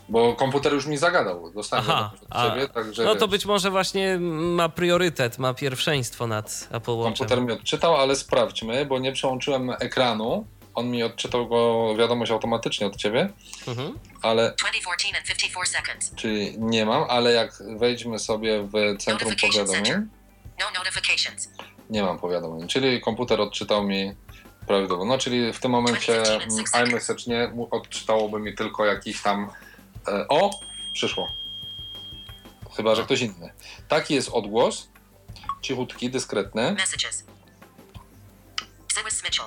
[0.08, 4.18] Bo komputer już mi zagadał, dostałem Aha, od ciebie, także No to być może właśnie
[4.18, 7.14] ma priorytet, ma pierwszeństwo nad Apple Watchem.
[7.14, 10.46] komputer mi odczytał, ale sprawdźmy, bo nie przełączyłem ekranu.
[10.76, 13.28] On mi odczytał go wiadomość automatycznie od ciebie,
[13.68, 13.98] Mhm.
[14.22, 16.14] ale 2014 and 54 seconds.
[16.16, 19.92] czyli nie mam, ale jak wejdźmy sobie w centrum powiadomień.
[20.60, 21.48] No notifications.
[21.90, 24.12] nie mam powiadomień, czyli komputer odczytał mi
[24.66, 25.04] prawidłowo.
[25.04, 26.22] No czyli w tym momencie
[26.86, 29.50] iMessage nie odczytałoby mi tylko jakiś tam
[30.08, 30.50] e, o,
[30.92, 31.28] przyszło.
[32.76, 33.52] Chyba, że ktoś inny.
[33.88, 34.88] Taki jest odgłos,
[35.62, 36.72] cichutki, dyskretny.
[36.72, 37.24] Messages.
[39.24, 39.46] Mitchell.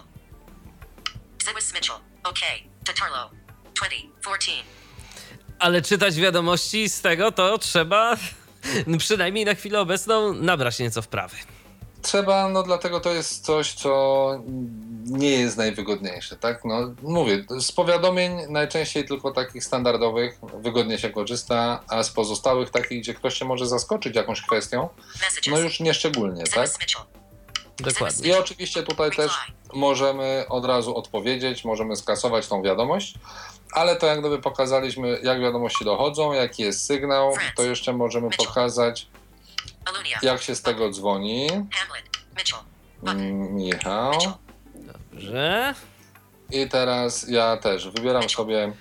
[1.46, 1.96] Zewis Mitchell.
[2.24, 2.70] Okay.
[2.86, 3.30] Tatarlo.
[3.76, 4.52] 2014.
[5.60, 8.18] Ale czytać wiadomości z tego to trzeba
[8.98, 11.36] przynajmniej na chwilę obecną nabrać nieco wprawy.
[12.02, 14.32] Trzeba, no dlatego to jest coś, co
[15.06, 16.66] nie jest najwygodniejszy, tak?
[16.66, 23.02] No, mówię, z powiadomień najczęściej tylko takich standardowych wygodnie się korzysta, a z pozostałych takich,
[23.02, 24.90] gdzie ktoś się może zaskoczyć jakąś kwestią,
[25.52, 26.70] no już nie szczególnie, tak?
[27.80, 28.30] Dokładnie.
[28.30, 29.32] I oczywiście tutaj też
[29.74, 33.14] możemy od razu odpowiedzieć, możemy skasować tą wiadomość,
[33.74, 39.08] ale to jak gdyby pokazaliśmy, jak wiadomości dochodzą, jaki jest sygnał, to jeszcze możemy pokazać,
[40.22, 41.48] jak się z tego dzwoni.
[43.08, 44.14] Mm, Michał.
[44.76, 45.74] Dobrze.
[46.52, 48.74] I teraz ja też wybieram sobie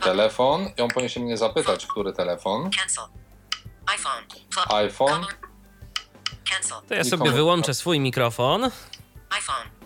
[0.00, 2.70] telefon i on powinien się mnie zapytać, który telefon.
[3.96, 4.24] IPhone.
[4.86, 5.26] IPhone.
[6.88, 8.70] To ja sobie wyłączę swój mikrofon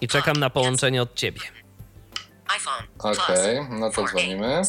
[0.01, 1.41] i czekam na połączenie od ciebie.
[2.99, 3.69] Okej, Plus.
[3.81, 4.63] no to dzwonimy.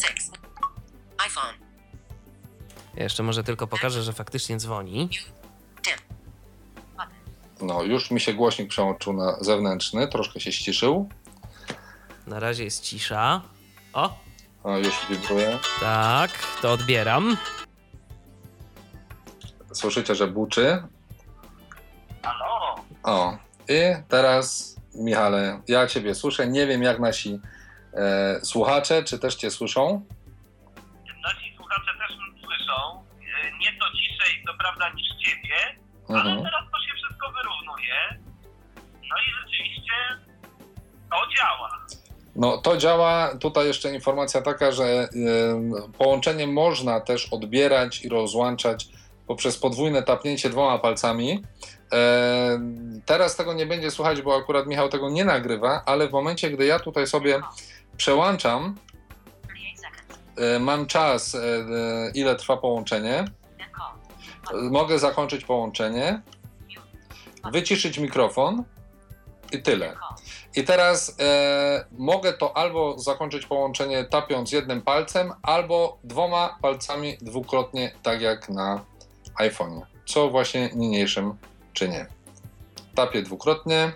[2.95, 5.09] Ja jeszcze może tylko pokażę, że faktycznie dzwoni.
[7.61, 11.09] No, już mi się głośnik przełączył na zewnętrzny, troszkę się ściszył.
[12.27, 13.41] Na razie jest cisza.
[13.93, 14.18] O,
[14.63, 15.59] O, już wibruje.
[15.80, 16.31] tak,
[16.61, 17.38] to odbieram.
[19.73, 20.84] Słyszycie, że buczy.
[22.23, 22.76] Halo?
[23.03, 23.38] O,
[23.69, 23.80] i
[24.10, 26.48] teraz, Michale, ja Ciebie słyszę.
[26.48, 27.39] Nie wiem, jak nasi
[27.93, 30.06] e, słuchacze, czy też Cię słyszą.
[31.23, 33.03] Nasi słuchacze też mnie słyszą.
[33.43, 35.56] E, Nieco ciszej, co prawda, niż ciebie,
[36.10, 36.38] ale Mhm.
[36.43, 38.23] teraz to się wszystko wyrównuje.
[39.10, 39.93] No i rzeczywiście
[41.11, 41.69] to działa.
[42.35, 43.35] No, to działa.
[43.39, 45.07] Tutaj jeszcze informacja taka, że e,
[45.98, 48.88] połączenie można też odbierać i rozłączać
[49.27, 51.43] poprzez podwójne tapnięcie dwoma palcami.
[53.05, 56.65] Teraz tego nie będzie słuchać, bo akurat Michał tego nie nagrywa, ale w momencie, gdy
[56.65, 57.41] ja tutaj sobie
[57.97, 58.76] przełączam,
[59.47, 60.55] 38 seconds.
[60.55, 63.26] e, mam czas, e, e, ile trwa połączenie,
[64.53, 66.22] mogę zakończyć połączenie,
[67.51, 68.63] wyciszyć mikrofon
[69.51, 69.95] i tyle.
[70.55, 77.91] I teraz e, mogę to albo zakończyć połączenie tapiąc jednym palcem, albo dwoma palcami dwukrotnie,
[78.03, 78.85] tak jak na
[79.39, 79.81] iPhone'ie.
[80.05, 81.34] Co właśnie niniejszym
[81.73, 82.06] czynię.
[82.95, 83.91] Tapię dwukrotnie.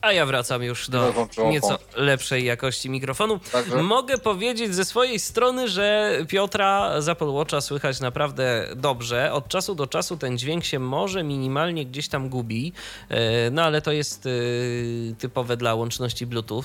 [0.00, 3.40] A ja wracam już do nieco lepszej jakości mikrofonu.
[3.52, 9.32] Także Mogę powiedzieć ze swojej strony, że Piotra z Apple Watcha słychać naprawdę dobrze.
[9.32, 12.72] Od czasu do czasu ten dźwięk się może minimalnie gdzieś tam gubi,
[13.08, 14.30] e, no ale to jest e,
[15.18, 16.64] typowe dla łączności Bluetooth,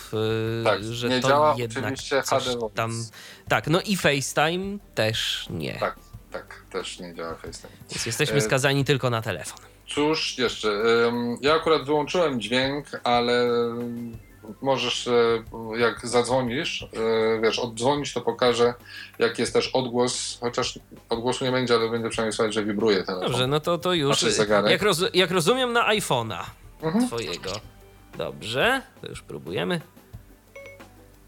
[0.62, 1.96] e, Tak, że nie to działa jednak
[2.26, 2.44] coś
[2.76, 3.06] tam...
[3.48, 5.74] Tak, no i FaceTime też nie.
[5.80, 5.96] tak,
[6.32, 7.74] tak, też nie działa FaceTime.
[7.92, 9.71] Więc jesteśmy E, skazani tylko na telefon.
[9.96, 10.70] Cóż jeszcze?
[11.42, 13.48] Ja akurat wyłączyłem dźwięk, ale
[14.62, 15.44] możesz, e,
[15.78, 18.74] jak zadzwonisz, e, wiesz, oddzwonić, to pokaże,
[19.20, 23.32] jaki jest też odgłos, chociaż odgłosu nie będzie, ale będzie przynajmniej słychać, że wibruje telefon.
[23.32, 24.20] Dobrze, no to, to już.
[24.20, 24.72] Znaczy zegarek.
[24.72, 26.44] Jak, roz, jak rozumiem, na iPhone'a
[26.82, 27.08] Mhm.
[27.08, 27.52] twojego.
[28.18, 29.82] Dobrze, to już próbujemy.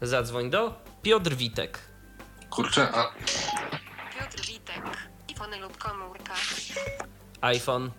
[0.02, 1.78] Zadzwoń do Piotr Witek.
[2.50, 3.12] Kurczę, a
[4.18, 4.82] Piotr Witek.
[5.30, 6.34] iPhone lub komórka.
[7.40, 7.90] iPhone.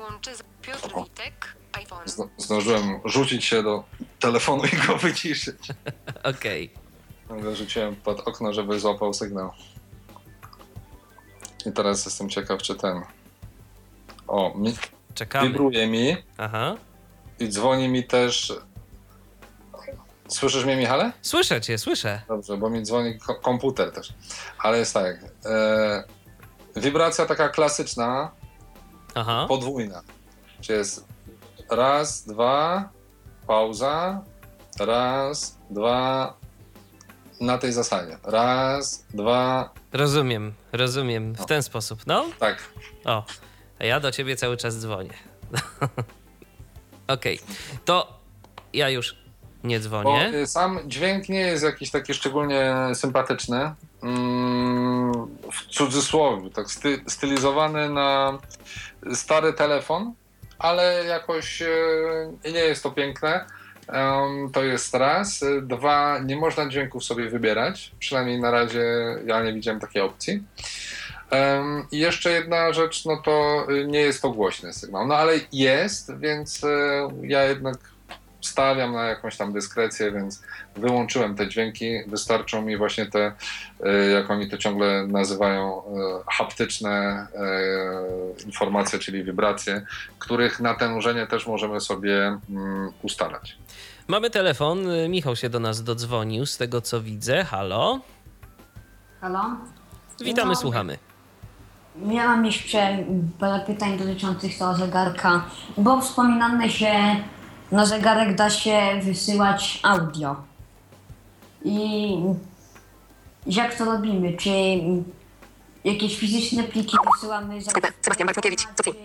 [0.00, 1.54] Łączy z Piotr Witek.
[1.72, 2.04] iPhone.
[2.06, 3.84] zdo- zdążyłem rzucić się do
[4.20, 5.68] telefonu i go wyciszyć.
[6.36, 6.70] Okej.
[7.42, 9.50] Go rzuciłem pod okno, żeby złapał sygnał.
[11.66, 13.02] I teraz jestem ciekaw, czy ten...
[14.28, 14.74] O, mi...
[15.14, 15.48] Czekamy.
[15.48, 16.16] wibruje mi.
[16.38, 16.76] Aha.
[17.38, 18.52] I dzwoni mi też.
[20.28, 21.12] Słyszysz mnie, Michale?
[21.22, 22.20] Słyszę cię, słyszę.
[22.28, 24.12] Dobrze, bo mi dzwoni ko- komputer też.
[24.58, 25.16] Ale jest tak.
[25.44, 26.04] E,
[26.76, 28.30] wibracja taka klasyczna,
[29.14, 29.46] Aha.
[29.48, 30.02] podwójna.
[30.60, 31.04] Czy jest
[31.70, 32.88] raz, dwa,
[33.46, 34.22] pauza,
[34.80, 36.34] raz, dwa,
[37.40, 38.18] na tej zasadzie.
[38.24, 41.34] Raz, dwa, Rozumiem, rozumiem.
[41.34, 42.00] W ten sposób.
[42.06, 42.58] No, tak.
[43.04, 43.24] o.
[43.80, 45.10] A ja do ciebie cały czas dzwonię.
[47.08, 47.38] Okej.
[47.84, 48.20] To
[48.72, 49.16] ja już
[49.64, 50.32] nie Bo dzwonię.
[50.34, 53.74] y, sam dźwięk nie jest jakiś taki szczególnie sympatyczny.
[54.02, 55.12] Mm,
[55.52, 58.38] w cudzysłowie, tak sty, stylizowany na
[59.14, 60.14] stary telefon,
[60.58, 61.68] ale jakoś e,
[62.44, 63.44] nie jest to piękne.
[64.52, 65.44] To jest raz.
[65.62, 67.92] Dwa, nie można dźwięków sobie wybierać.
[67.98, 68.84] Przynajmniej na razie
[69.26, 70.42] ja nie widziałem takiej opcji.
[71.92, 75.06] I jeszcze jedna rzecz, no to y, nie jest to głośny sygnał.
[75.06, 77.76] No ale jest, więc e, ja jednak
[78.40, 80.42] stawiam na jakąś tam dyskrecję, więc
[80.76, 81.98] wyłączyłem te dźwięki.
[82.06, 83.32] Wystarczą mi właśnie te,
[83.84, 85.82] e, jak oni to ciągle nazywają, e,
[86.32, 86.90] haptyczne
[88.40, 89.82] e, informacje, czyli wibracje,
[90.18, 93.58] których natężenie też możemy sobie mm, ustalać.
[94.08, 94.78] Mamy telefon.
[95.08, 97.44] Michał się do nas dodzwonił, z tego co widzę.
[97.44, 98.00] Halo?
[99.20, 99.44] Halo?
[100.20, 100.56] Witamy, No.
[100.56, 100.98] słuchamy.
[102.06, 102.98] Ja mam jeszcze
[103.38, 105.44] parę pytań dotyczących tego zegarka,
[105.76, 106.92] bo wspominane się
[107.72, 110.36] na zegarek da się wysyłać audio.
[111.64, 112.14] I
[113.46, 114.36] jak to robimy?
[114.36, 114.50] Czy
[115.84, 118.98] jakieś fizyczne pliki wysyłamy za Sebastian Markowicz, czy, Sofi.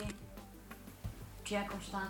[1.44, 2.10] czy jakoś tak?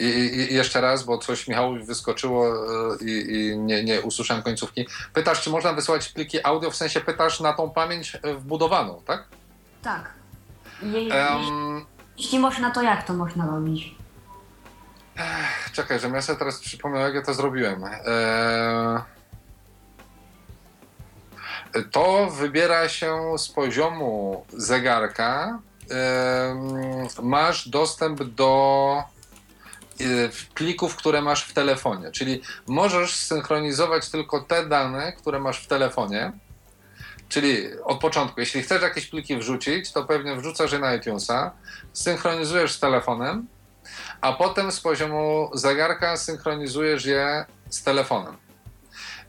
[0.00, 4.86] I, i, jeszcze raz, bo coś Michałowi wyskoczyło e, i, i nie, nie usłyszałem końcówki.
[5.12, 9.28] Pytasz, czy można wysyłać pliki audio, w sensie pytasz na tą pamięć e, wbudowaną, tak?
[9.82, 10.10] Tak.
[10.82, 11.86] Je, Em,
[12.18, 13.94] jeśli można, to jak to można robić?
[15.72, 17.84] Czekaj, żebym ja sobie teraz przypomniał, jak ja to zrobiłem.
[17.84, 19.02] E,
[21.90, 25.58] to wybiera się z poziomu zegarka.
[25.90, 29.02] Em, masz dostęp do
[30.00, 30.04] e,
[30.54, 36.32] plików, które masz w telefonie, czyli możesz synchronizować tylko te dane, które masz w telefonie.
[37.28, 41.52] Czyli od początku, jeśli chcesz jakieś pliki wrzucić, to pewnie wrzucasz je na iTunesa,
[41.92, 43.46] synchronizujesz z telefonem,
[44.20, 48.36] a potem z poziomu zegarka synchronizujesz je z telefonem.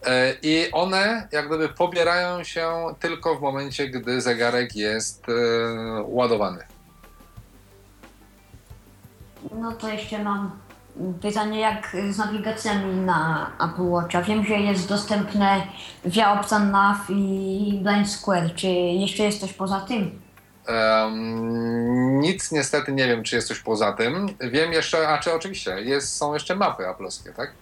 [0.05, 5.33] E, I one jak gdyby pobierają się tylko w momencie, gdy zegarek jest e,
[6.03, 6.63] ładowany.
[9.51, 10.51] No to jeszcze mam
[11.21, 14.21] pytanie, jak z nawigacjami na Apple Watcha.
[14.21, 15.67] Wiem, że jest dostępne
[16.05, 18.55] via Optan Nav i Blind Square.
[18.55, 20.20] Czy jeszcze jest coś poza tym?
[20.67, 24.27] Em, nic niestety nie wiem, czy jest coś poza tym.
[24.39, 27.53] Wiem jeszcze, a czy oczywiście, jest, są jeszcze mapy aploskie, tak?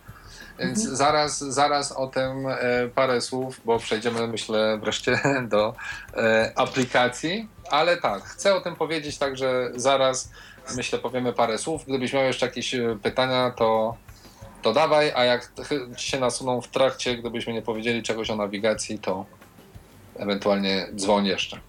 [0.59, 2.55] Więc zaraz, zaraz o tym e,
[2.95, 5.19] parę słów, bo przejdziemy myślę wreszcie
[5.53, 5.75] do
[6.17, 7.47] e, aplikacji.
[7.69, 10.29] Ale tak, chcę o tym powiedzieć, także zaraz
[10.75, 11.85] myślę powiemy parę słów.
[11.85, 13.97] Gdybyś miał jeszcze jakieś e, pytania, to,
[14.61, 15.51] to dawaj, a jak
[15.97, 19.25] ci się nasuną w trakcie, gdybyśmy nie powiedzieli czegoś o nawigacji, to
[20.15, 21.68] ewentualnie dzwoń jeszcze.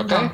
[0.00, 0.30] Okej?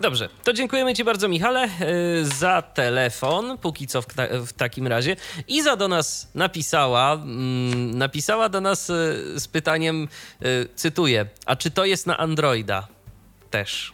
[0.00, 4.86] Dobrze, to dziękujemy Ci bardzo, Michale, y, za telefon, póki co w, ta- w takim
[4.86, 5.16] razie.
[5.48, 10.08] Iza do nas napisała, mm, napisała do nas y, z pytaniem,
[10.44, 12.88] y, cytuję, a czy to jest na Androida
[13.50, 13.93] też?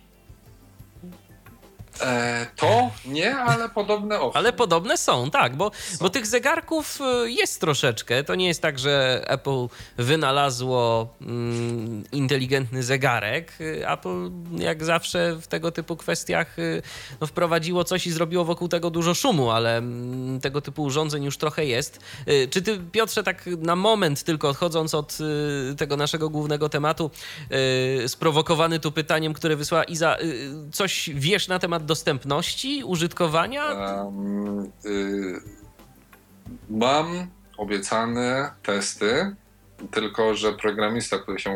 [2.03, 4.39] E, to nie, ale podobne owszem.
[4.39, 5.71] Ale podobne są, tak, bo,
[6.01, 8.25] bo tych zegarków y, jest troszeczkę.
[8.25, 9.67] To nie jest tak, że Apple
[9.97, 13.53] wynalazło mm, inteligentny zegarek.
[13.61, 16.57] Y, Apple, jak zawsze w tego typu kwestiach,
[17.21, 21.37] no, wprowadziło coś i zrobiło wokół tego dużo szumu, ale mm, tego typu urządzeń już
[21.37, 22.01] trochę jest.
[22.51, 25.19] Czy ty, Piotrze, tak na moment tylko odchodząc od
[25.77, 27.11] tego naszego głównego tematu,
[28.07, 30.17] sprowokowany tu pytaniem, które wysłała Iza,
[30.73, 33.65] coś wiesz na temat dostępności, użytkowania?
[33.65, 35.41] Em, y,
[36.71, 37.27] mam
[37.57, 39.37] obiecane testy,
[39.91, 41.53] tylko że programista, który się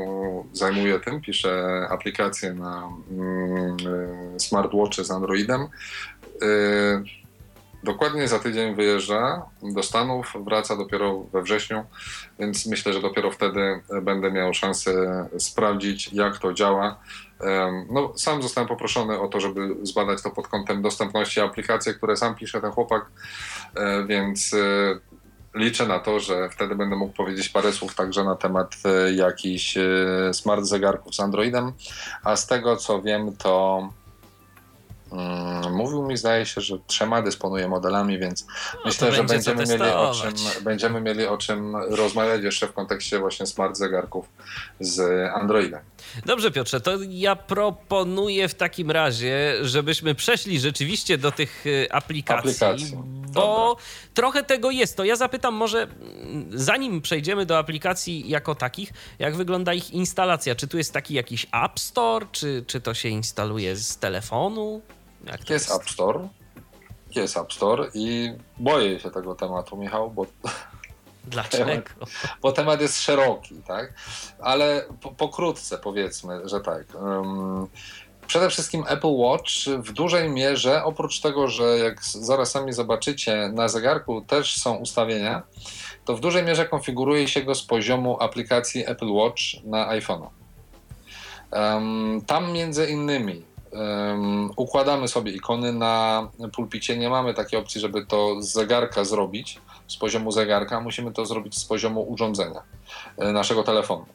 [0.52, 1.52] zajmuje tym, pisze
[1.90, 3.76] aplikację na mm,
[4.36, 5.62] y, smartwatche z Androidem.
[6.42, 7.24] y,
[7.84, 11.84] Dokładnie za tydzień wyjeżdża do Stanów, wraca dopiero we wrześniu,
[12.38, 14.92] więc myślę, że dopiero wtedy będę miał szansę
[15.38, 17.00] sprawdzić, jak to działa.
[17.90, 22.34] No, sam zostałem poproszony o to, żeby zbadać to pod kątem dostępności aplikacji, które sam
[22.34, 23.06] pisze ten chłopak,
[23.74, 24.58] e, więc e,
[25.54, 29.78] liczę na to, że wtedy będę mógł powiedzieć parę słów także na temat e, jakichś
[30.32, 31.72] smart zegarków z Androidem,
[32.24, 33.88] a z tego co wiem, to
[35.72, 38.46] mówił mi, zdaje się, że trzema dysponuje modelami, więc
[38.84, 42.66] myślę, że No będzie co będziemy mieli, o czym, będziemy mieli o czym rozmawiać jeszcze
[42.66, 44.28] w kontekście właśnie smart zegarków
[44.80, 45.00] z
[45.34, 45.80] Androidem.
[46.26, 52.66] Dobrze, Piotrze, to ja proponuję w takim razie, żebyśmy przeszli rzeczywiście do tych y, aplikacji,
[52.66, 52.98] Aplikacji.
[53.32, 53.76] bo
[54.14, 54.96] trochę tego jest.
[54.96, 60.54] To ja zapytam może, mm, zanim przejdziemy do aplikacji jako takich, jak wygląda ich instalacja?
[60.54, 64.82] Czy tu jest taki jakiś App Store, czy, czy to się instaluje z telefonu?
[65.26, 66.28] Jak to Jest App Store.
[67.14, 70.26] Jest App Store i boję się tego tematu, Michał, bo,
[71.24, 71.82] Dlaczego?
[72.42, 73.92] bo temat jest szeroki, tak?
[74.38, 76.86] Ale po, pokrótce powiedzmy, że tak.
[78.26, 83.68] Przede wszystkim Apple Watch w dużej mierze, oprócz tego, że jak zaraz sami zobaczycie, na
[83.68, 85.42] zegarku też są ustawienia,
[86.04, 90.28] to w dużej mierze konfiguruje się go z poziomu aplikacji Apple Watch na iPhone'u.
[92.26, 96.98] Tam między innymi em, układamy sobie ikony na pulpicie.
[96.98, 100.80] Nie mamy takiej opcji, żeby to z zegarka zrobić, z poziomu zegarka.
[100.80, 102.62] Musimy to zrobić z poziomu urządzenia,
[103.18, 104.06] e, naszego telefonu.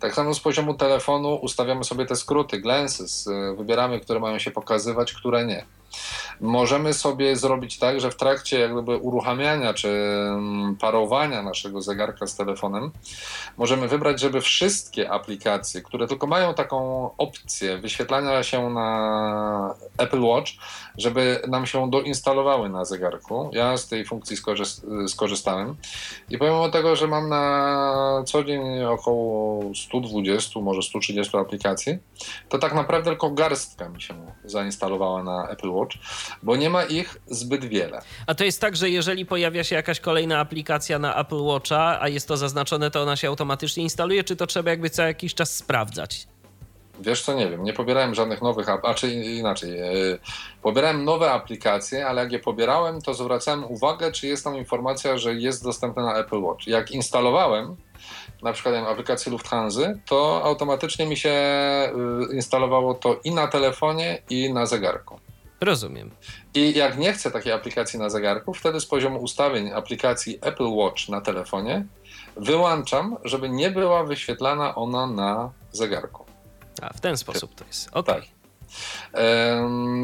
[0.00, 4.50] Tak samo z poziomu telefonu ustawiamy sobie te skróty, glances, e, wybieramy, które mają się
[4.50, 5.64] pokazywać, które nie.
[6.40, 12.26] Możemy sobie zrobić tak, że w trakcie jak gdyby uruchamiania czy mm, parowania naszego zegarka
[12.26, 12.90] z telefonem,
[13.56, 20.52] możemy wybrać, żeby wszystkie aplikacje, które tylko mają taką opcję wyświetlania się na Apple Watch,
[20.98, 23.50] żeby nam się doinstalowały na zegarku.
[23.52, 25.76] Ja z tej funkcji skorzy- skorzystałem
[26.30, 31.98] i pomimo tego, że mam na co dzień około 120, może 130 aplikacji,
[32.48, 34.14] to tak naprawdę tylko garstka mi się
[34.44, 35.81] zainstalowała na Apple Watch,
[36.42, 38.02] bo nie ma ich zbyt wiele.
[38.26, 42.08] A to jest tak, że jeżeli pojawia się jakaś kolejna aplikacja na Apple Watcha, a
[42.08, 45.56] jest to zaznaczone, to ona się automatycznie instaluje, czy to trzeba jakby co jakiś czas
[45.56, 46.26] sprawdzać?
[47.00, 50.18] Wiesz co, nie wiem, nie pobierałem żadnych nowych, a czy inaczej, yy,
[50.62, 55.34] pobierałem nowe aplikacje, ale jak je pobierałem, to zwracałem uwagę, czy jest tam informacja, że
[55.34, 56.66] jest dostępna na Apple Watch.
[56.66, 57.76] Jak instalowałem,
[58.42, 61.32] na przykład wiem, aplikację Lufthansa, to automatycznie mi się
[62.28, 65.18] yy, instalowało to i na telefonie, i na zegarku.
[65.62, 66.10] Rozumiem.
[66.54, 71.08] I jak nie chcę takiej aplikacji na zegarku, wtedy z poziomu ustawień aplikacji Apple Watch
[71.08, 71.84] na telefonie
[72.36, 76.24] wyłączam, żeby nie była wyświetlana ona na zegarku.
[76.82, 77.88] A w ten sposób to jest.
[77.92, 78.14] Okej.
[78.14, 78.24] Tak.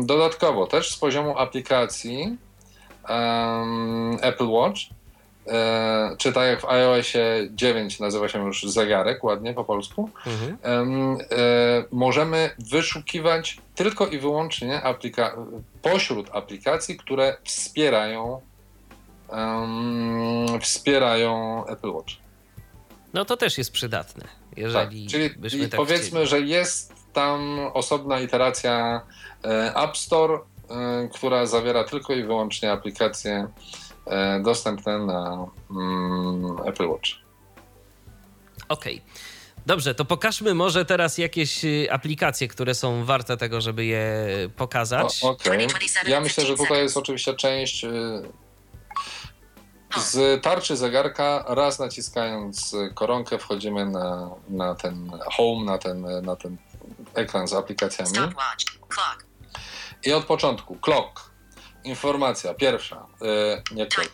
[0.04, 2.36] Dodatkowo też z poziomu aplikacji
[4.20, 4.80] Apple Watch,
[5.48, 10.56] e, czy tak jak w iOSie 9 nazywa się już zegarek, ładnie po polsku, Mhm.
[11.20, 18.40] e, możemy wyszukiwać tylko i wyłącznie aplika- pośród aplikacji, które wspierają
[20.60, 22.12] wspierają Apple Watch.
[23.14, 24.24] No to też jest przydatne,
[24.56, 26.26] jeżeli Tak, czyli byśmy tak powiedzmy, chcieli.
[26.26, 29.00] że jest tam osobna iteracja
[29.44, 30.34] e, App Store,
[30.70, 33.48] e, która zawiera tylko i wyłącznie aplikacje
[34.42, 37.08] dostępne na mm, Apple Watch.
[38.68, 39.02] Okej.
[39.66, 44.26] Dobrze, to pokażmy może teraz jakieś y, aplikacje, które są warte tego, żeby je
[44.56, 45.20] pokazać.
[45.24, 45.68] Okej.
[46.06, 47.90] Ja myślę, że tutaj jest oczywiście część e,
[49.96, 51.44] z tarczy zegarka.
[51.48, 56.56] Raz naciskając koronkę wchodzimy na, na ten home, na ten, na ten
[57.14, 58.10] ekran z aplikacjami.
[60.04, 61.27] I od początku clock.
[61.84, 63.86] Informacja pierwsza, e, nie.
[63.86, 64.06] Cal-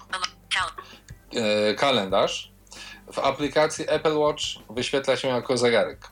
[1.43, 2.53] e, kalendarz.
[3.13, 6.09] W aplikacji Apple Watch wyświetla się jako zegarek.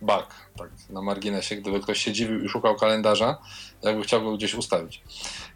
[0.00, 0.26] Bug,
[0.58, 3.38] tak na marginesie, gdyby ktoś się dziwił i szukał kalendarza,
[3.82, 5.02] jakby chciał go gdzieś ustawić.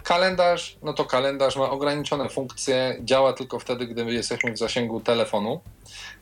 [0.03, 5.61] Kalendarz, no to kalendarz ma ograniczone funkcje, działa tylko wtedy, gdy jesteśmy w zasięgu telefonu,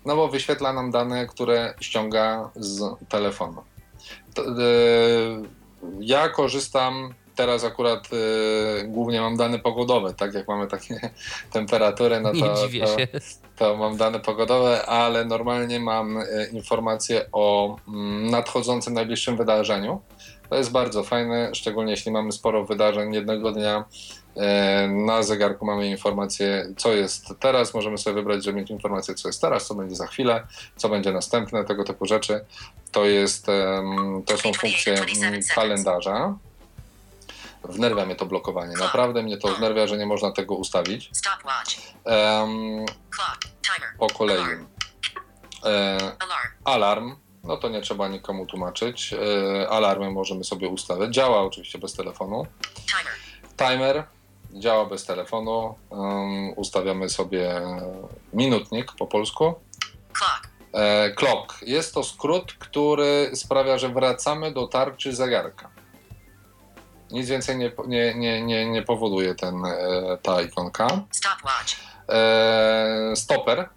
[0.05, 3.65] no bo wyświetla nam dane, które ściąga z telefonu.
[4.39, 4.43] E,
[6.01, 11.01] ja korzystam teraz akurat e, głównie mam dane pogodowe, tak jak mamy takie
[11.53, 13.09] temperatury, no Nie to, dziwię to, się.
[13.57, 20.01] to mam dane pogodowe, ale normalnie mam e, informacje o mm, nadchodzącym najbliższym wydarzeniu.
[20.51, 23.85] To jest bardzo fajne, szczególnie jeśli mamy sporo wydarzeń jednego dnia.
[24.37, 27.75] e, Na zegarku mamy informację, co jest teraz.
[27.75, 30.47] Możemy sobie wybrać, żeby mieć informację, co jest teraz, co będzie za chwilę,
[30.77, 32.41] co będzie następne, tego typu rzeczy.
[32.93, 33.47] To, jest,
[34.27, 36.35] to są funkcje mm, kalendarza.
[37.65, 38.77] Wnerwia mnie to blokowanie.
[38.77, 41.11] Naprawdę mnie to wnerwia, że nie można tego ustawić.
[43.63, 43.91] Timer.
[43.99, 44.43] po kolei.
[45.65, 45.99] E,
[46.65, 47.17] Alarm.
[47.45, 49.13] no to nie trzeba nikomu tłumaczyć.
[49.13, 51.15] E, alarmy możemy sobie ustawiać.
[51.15, 52.47] Działa oczywiście bez telefonu.
[53.57, 54.05] Timer.
[54.53, 55.75] Działa bez telefonu.
[55.91, 57.61] Um, ustawiamy sobie
[58.33, 59.55] minutnik po polsku.
[60.73, 61.63] E, clock.
[61.63, 65.71] Jest to skrót, który sprawia, że wracamy do tarczy zegarka.
[67.11, 70.87] Nic więcej nie, nie, nie, nie, nie powoduje ten, e, ta ikonka.
[71.11, 71.77] Stopwatch.
[72.09, 73.69] e, stoper,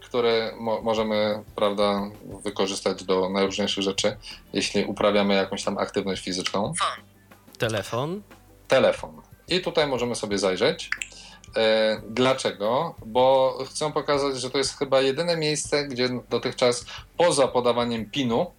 [0.00, 2.02] który mo- możemy prawda,
[2.44, 4.16] wykorzystać do najróżniejszych rzeczy,
[4.52, 6.72] jeśli uprawiamy jakąś tam aktywność fizyczną.
[6.78, 7.04] Phone.
[7.58, 8.22] Telefon.
[8.68, 9.22] Telefon.
[9.48, 10.90] I tutaj możemy sobie zajrzeć.
[11.56, 12.94] E, dlaczego?
[13.06, 16.84] Bo chcę pokazać, że to jest chyba jedyne miejsce, gdzie dotychczas
[17.16, 18.50] poza podawaniem PIN-u,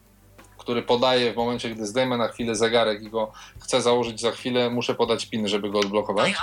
[0.64, 3.32] który podaję w momencie, gdy zdejmę na chwilę zegarek i go
[3.64, 6.34] chcę założyć za chwilę, muszę podać PIN, żeby go odblokować.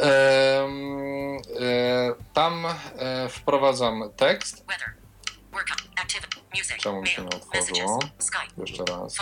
[0.00, 0.68] E,
[2.32, 4.64] tam e, wprowadzam tekst.
[6.78, 7.98] Czemu mi się nie otworzyło?
[8.58, 9.16] Jeszcze raz.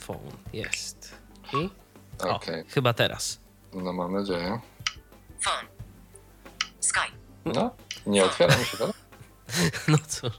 [0.00, 0.18] Phone.
[0.52, 1.14] Jest.
[1.52, 1.70] I?
[2.24, 3.40] O, Okej, chyba teraz.
[3.72, 4.60] no mam nadzieję.
[5.44, 5.66] Phone.
[6.80, 7.16] Skype.
[7.44, 7.70] No,
[8.06, 8.90] nie otwiera mi się to?
[9.88, 10.32] No cóż.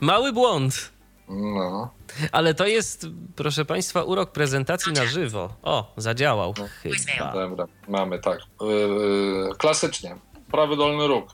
[0.00, 0.93] Mały błąd.
[1.28, 1.90] No,
[2.32, 3.06] Ale to jest,
[3.36, 5.56] proszę Państwa, urok prezentacji na żywo.
[5.62, 6.64] O, zadziałał No.
[6.82, 7.32] chyba.
[7.32, 8.38] dobra, mamy tak.
[8.60, 10.16] Yy, klasycznie,
[10.50, 11.30] prawy dolny róg.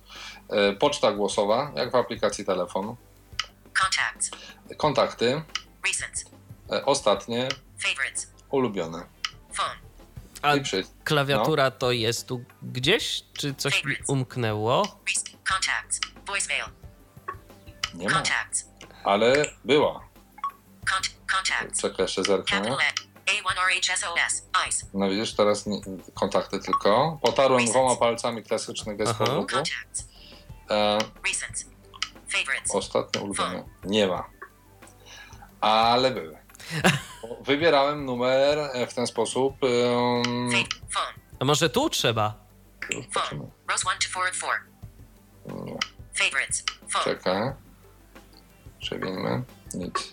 [0.51, 2.97] Yy, poczta głosowa, jak w aplikacji telefon.
[3.83, 4.31] Contacts.
[4.77, 5.43] Kontakty,
[5.87, 6.25] Recent.
[6.71, 7.49] yy, ostatnie,
[7.83, 8.33] Favorites.
[8.51, 9.07] ulubione.
[9.53, 9.77] Phone.
[10.43, 10.53] A
[11.05, 13.25] klawiatura to jest tu gdzieś?
[13.33, 14.83] Czy coś mi umknęło?
[15.49, 16.01] Contacts.
[16.27, 16.65] Voicemail.
[17.95, 18.70] Nie ma, Contacts.
[19.05, 19.33] Ale
[19.65, 20.01] była.
[21.99, 22.59] Jeszcze zerknę.
[22.59, 23.11] Capital N.
[23.27, 24.43] A1RHSOS.
[24.69, 24.87] ICE.
[24.95, 25.81] No widzisz, teraz nie,
[26.15, 27.19] kontakty tylko.
[27.23, 29.57] Potarłem dwoma palcami klasyczny gest powrotu.
[30.71, 30.99] E,
[32.75, 33.65] ostatnie ulubione.
[33.85, 34.31] Nie ma.
[35.61, 36.39] Ale były.
[37.47, 39.57] Wybierałem numer e, w ten sposób.
[39.63, 40.51] Um.
[41.41, 42.35] A może tu trzeba?
[43.13, 43.51] Phone.
[43.69, 44.53] Rows 1 to 4 of 4.
[45.65, 45.79] Nie.
[46.15, 46.65] Favorites.
[46.89, 47.05] Phone.
[47.05, 47.53] Czekaj.
[48.81, 49.43] Przewieńmy.
[49.75, 50.13] Nic.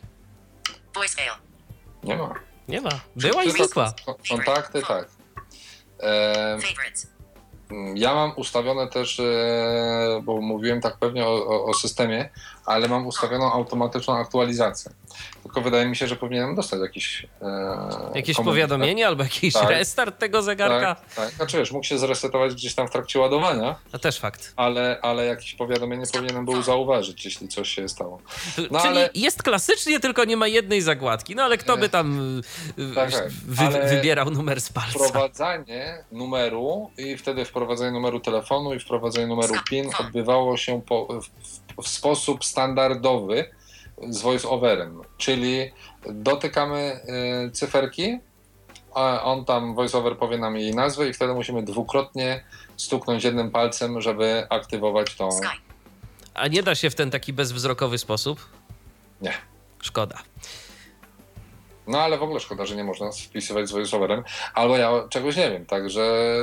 [2.04, 2.34] Nie ma.
[2.68, 2.90] Nie ma.
[3.16, 3.94] Była i znikła.
[4.06, 5.08] ko- Kontakty, tak.
[6.00, 7.08] E, Favorites.
[7.96, 12.30] Ja mam ustawione też, e, bo mówiłem tak pewnie o, o systemie,
[12.66, 14.92] ale mam ustawioną automatyczną aktualizację.
[15.48, 17.28] Tylko wydaje mi się, że powinienem dostać jakiś.
[17.42, 17.48] E,
[18.16, 18.44] Jakieś komunikat.
[18.46, 19.70] powiadomienie albo jakiś Tak.
[19.70, 20.96] restart tego zegarka?
[20.96, 21.30] Tak, tak.
[21.34, 24.54] Znaczy wiesz, mógł się zresetować gdzieś tam w trakcie ładowania, A też fakt.
[24.56, 28.22] ale, ale jakieś powiadomienie powinienem był zauważyć, jeśli coś się stało.
[28.72, 31.36] No Czyli ale- jest klasycznie, tylko nie ma jednej zagładki.
[31.36, 32.40] No ale kto by tam
[32.80, 33.28] y, Tak, tak.
[33.30, 35.00] wy, wybierał numer z palca?
[35.10, 41.28] Wprowadzanie numeru i wtedy wprowadzenie numeru telefonu i wprowadzenie numeru PIN odbywało się po, w,
[41.84, 43.50] w sposób standardowy
[44.10, 45.72] z voice-overem, czyli
[46.10, 47.00] dotykamy
[47.48, 48.20] y, cyferki,
[48.94, 52.44] a on tam voice-over powie nam jej nazwę i wtedy musimy dwukrotnie
[52.78, 55.30] stuknąć jednym palcem, żeby aktywować tą...
[56.34, 58.50] A nie da się w ten taki bezwzrokowy sposób?
[59.22, 59.34] Nie.
[59.82, 60.18] Szkoda.
[61.88, 65.52] No ale w ogóle szkoda, że nie można wpisywać z voice-overem, albo ja czegoś nie
[65.52, 66.34] wiem, także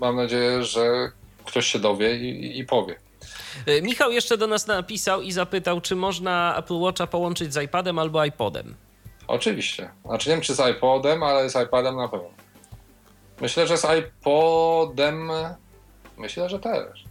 [0.00, 1.12] mam nadzieję, że
[1.44, 2.96] ktoś się dowie i, i powie.
[3.68, 7.98] Y, Michał jeszcze do nas napisał i zapytał, czy można Apple Watcha połączyć z iPadem
[7.98, 8.74] albo iPodem.
[9.28, 9.90] Oczywiście.
[10.04, 12.28] Znaczy nie wiem, czy z iPodem, ale z iPadem na pewno.
[13.40, 15.30] Myślę, że z iPodem.
[16.16, 17.04] Myślę, że też.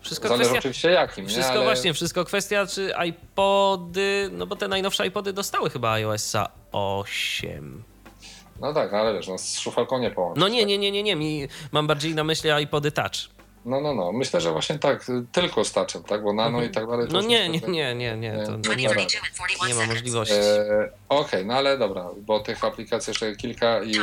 [0.00, 1.24] Wszystko Zależy kwestia, oczywiście jakim.
[1.24, 1.30] nie?
[1.30, 1.64] wszystko ale...
[1.64, 7.82] właśnie, wszystko kwestia, czy iPody, no bo te najnowsze iPody dostały chyba iOS-a 8.
[8.60, 10.40] No tak, ale wiesz, no, z szufalką nie połączyć.
[10.40, 13.39] No nie, nie, nie, nie, nie, mi, mam bardziej na myśli iPody Touch.
[13.64, 14.12] No, no, no.
[14.12, 16.22] Myślę, że właśnie tak, tylko z touchem, tak?
[16.22, 17.08] Bo nano i tak dalej.
[17.12, 19.80] No nie, nie, nie, nie, nie, to Nie, ma, da 2032 and 41 nie ma
[19.80, 19.88] seconds.
[19.88, 20.34] możliwości.
[20.34, 23.94] E, Okej, no ale dobra, bo tych aplikacji jeszcze kilka i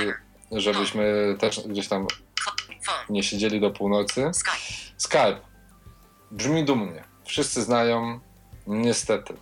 [0.51, 2.07] żebyśmy też gdzieś tam
[3.09, 4.29] nie siedzieli do północy.
[4.33, 4.93] Skype.
[4.97, 5.39] Skype.
[6.31, 7.03] Brzmi dumnie.
[7.25, 8.19] Wszyscy znają,
[8.67, 9.33] niestety.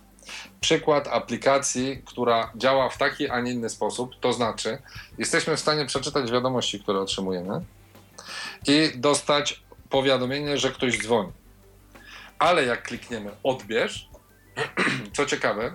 [0.60, 4.78] Przykład aplikacji, która działa w taki, a nie inny sposób, to znaczy,
[5.18, 7.60] jesteśmy w stanie przeczytać wiadomości, które otrzymujemy
[8.66, 11.32] i dostać powiadomienie, że ktoś dzwoni.
[12.38, 14.08] Ale jak klikniemy odbierz,
[15.16, 15.74] co ciekawe,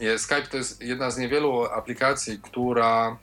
[0.00, 3.16] je- Skype to jest jedna z niewielu aplikacji, która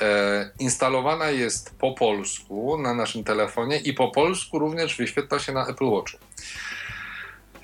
[0.00, 5.66] e, instalowana jest po polsku na naszym telefonie i po polsku również wyświetla się na
[5.66, 6.18] Apple Watchu.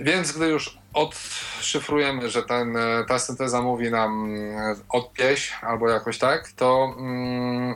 [0.01, 6.19] Więc gdy już odszyfrujemy, że ten, e, ta synteza mówi nam e, odpieś albo jakoś
[6.19, 7.75] tak, to mm,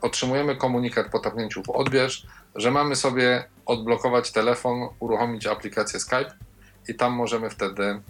[0.00, 6.32] otrzymujemy komunikat po tapnięciu w odbierz, że mamy sobie odblokować telefon, uruchomić aplikację Skype
[6.88, 8.00] i tam możemy wtedy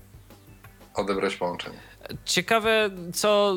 [0.94, 1.78] odebrać połączenie.
[2.24, 3.56] Ciekawe, co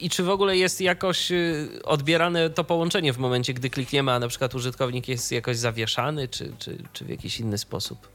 [0.00, 4.18] i czy w ogóle jest jakoś y, odbierane to połączenie w momencie, gdy klikniemy, a
[4.18, 8.08] na przykład użytkownik jest jakoś zawieszany, czy, czy, czy w jakiś inny sposób.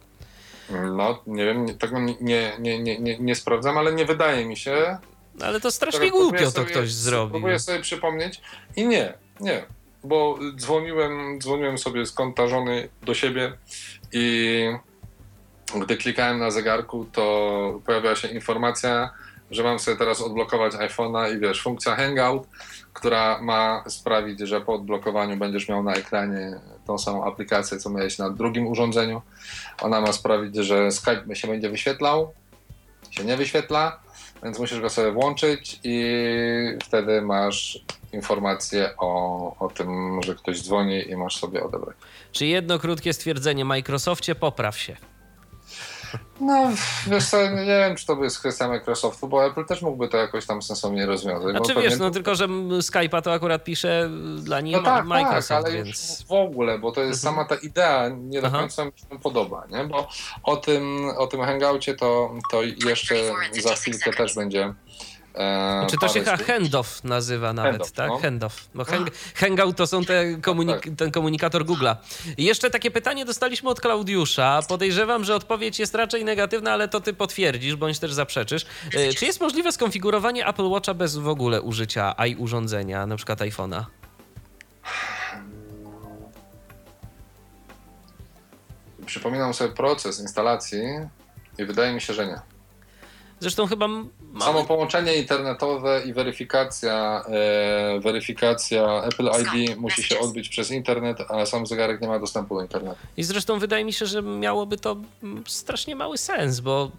[0.70, 2.16] No, nie wiem, tego nie,
[2.60, 4.98] nie, nie, nie, nie sprawdzam, ale nie wydaje mi się.
[5.42, 7.32] Ale to strasznie głupio to ktoś zrobił.
[7.32, 8.42] Próbuję sobie przypomnieć
[8.76, 9.66] i nie, nie,
[10.04, 13.54] bo dzwoniłem, dzwoniłem sobie z konta żony do siebie
[14.12, 14.68] i
[15.76, 19.10] gdy klikałem na zegarku, to pojawiła się informacja,
[19.52, 22.48] że mam sobie teraz odblokować iPhone'a i wiesz, funkcja Hangout,
[22.94, 28.18] która ma sprawić, że po odblokowaniu będziesz miał na ekranie tą samą aplikację, co miałeś
[28.18, 29.22] na drugim urządzeniu.
[29.82, 32.34] Ona ma sprawić, że Skype się będzie wyświetlał,
[33.10, 34.00] się nie wyświetla,
[34.44, 36.04] więc musisz go sobie włączyć i
[36.84, 37.80] wtedy masz
[38.14, 41.96] informację o, o tym, że ktoś dzwoni i masz sobie odebrać.
[42.32, 44.98] Czy jedno krótkie stwierdzenie, Microsoftie, popraw się.
[46.42, 46.70] No,
[47.08, 50.46] wiesz co, nie wiem, czy to jest kwestia Microsoftu, bo Apple też mógłby to jakoś
[50.46, 51.52] tam sensownie rozwiązać.
[51.52, 55.48] Znaczy wiesz, pewnie- no tylko, że Skype'a to akurat pisze dla niej No tak, Microsoft,
[55.48, 55.88] tak, ale więc...
[55.88, 57.36] już w ogóle, bo to jest Mhm.
[57.48, 59.84] sama ta idea, nie do końca mi się podoba, nie?
[59.84, 60.08] Bo
[60.44, 63.16] o tym, o tym hangoucie to, to jeszcze
[63.64, 64.74] za chwilkę też będzie
[65.38, 68.10] E, Czy to się chyba handoff nazywa nawet, Handoff, tak?
[68.10, 68.18] no.
[68.20, 68.70] Handoff.
[68.76, 70.96] Bo hang, hangout to są te komunik- tak.
[70.98, 71.96] ten komunikator Google'a.
[72.38, 74.60] Jeszcze takie pytanie dostaliśmy od Klaudiusza.
[74.68, 78.66] Podejrzewam, że odpowiedź jest raczej negatywna, ale to ty potwierdzisz, bądź też zaprzeczysz.
[78.94, 83.40] E, Czy jest możliwe skonfigurowanie Apple Watcha bez w ogóle użycia i urządzenia, na przykład
[83.40, 83.84] iPhone'a?
[89.06, 90.80] Przypominam sobie proces instalacji
[91.58, 92.40] i wydaje mi się, że nie.
[93.40, 93.88] Zresztą chyba.
[94.40, 101.46] Samo połączenie internetowe i weryfikacja, e, weryfikacja Apple ID musi się odbyć przez internet, a
[101.46, 102.98] sam zegarek nie ma dostępu do internetu.
[103.18, 104.98] I zresztą wydaje mi się, że miałoby to
[105.48, 106.92] strasznie mały sens, bo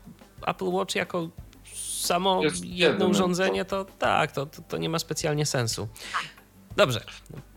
[0.47, 1.29] Apple Watch jako
[1.75, 5.89] samo Jest jedno urządzenie, to tak, to, to, to nie ma specjalnie sensu.
[6.77, 7.01] Dobrze.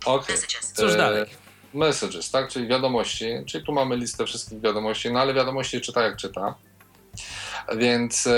[0.08, 0.74] Messages.
[0.74, 1.26] cóż E, dalej?
[1.74, 2.50] Messages, tak?
[2.50, 6.56] Czyli wiadomości, czyli tu mamy listę wszystkich wiadomości, no ale wiadomości czyta jak czyta.
[7.78, 8.34] Więc e,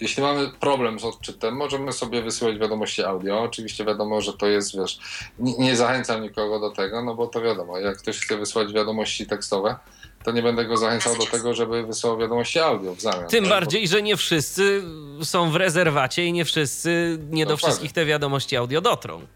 [0.00, 3.40] jeśli mamy problem z odczytem, możemy sobie wysyłać wiadomości audio.
[3.42, 4.98] Oczywiście wiadomo, że to jest, wiesz,
[5.38, 9.26] nie, nie zachęcam nikogo do tego, no bo to wiadomo, jak ktoś chce wysłać wiadomości
[9.26, 9.76] tekstowe,
[10.24, 13.28] to nie będę go zachęcał do tego, żeby wysyłał wiadomości audio w zamian.
[13.28, 13.50] Tym tak?
[13.52, 14.82] Bo- bardziej, że nie wszyscy
[15.22, 17.56] są w rezerwacie i nie wszyscy, nie do Dokładnie.
[17.56, 19.26] wszystkich te wiadomości audio dotrą.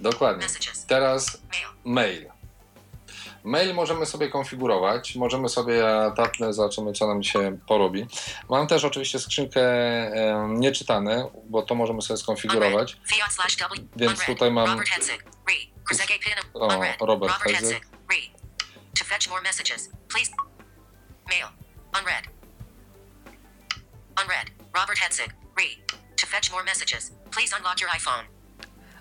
[0.00, 0.46] Dokładnie.
[0.86, 1.38] Teraz
[1.84, 2.26] mail.
[3.44, 8.06] Mail możemy sobie konfigurować, możemy sobie, ja tapnę, zobaczymy co nam się porobi.
[8.50, 12.96] Mam też oczywiście skrzynkę e, nieczytane, bo to możemy sobie skonfigurować.
[13.96, 14.80] Więc tutaj mam-.
[16.54, 17.06] O.
[17.06, 17.32] Robert.
[17.44, 18.30] Read.
[18.98, 19.90] To fetch more messages.
[20.08, 20.30] Please.
[21.28, 21.46] Mail.
[22.00, 22.24] Unread.
[24.22, 24.50] Unread.
[24.74, 25.34] Robert Hetzig.
[25.58, 25.78] Read.
[26.16, 27.12] To fetch more messages.
[27.30, 28.24] Please unlock your iPhone.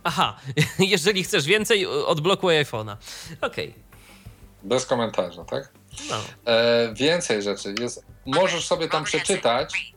[0.04, 0.40] Aha,
[0.80, 2.98] jeżeli chcesz więcej, odblokuj iPhone'a.
[3.42, 3.76] Okej,
[4.64, 5.70] Bez komentarza, tak?
[6.10, 6.22] no.
[6.52, 8.06] E, więcej rzeczy jest.
[8.26, 9.94] Możesz sobie tam przeczytać.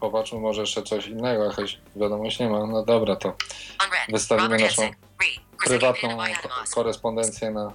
[0.00, 2.66] Popatrzmy, może jeszcze coś innego, jakaś wiadomość nie ma.
[2.66, 3.36] No dobra, to.
[4.08, 4.90] Wystawimy naszą
[5.64, 6.18] prywatną
[6.74, 7.72] korespondencję na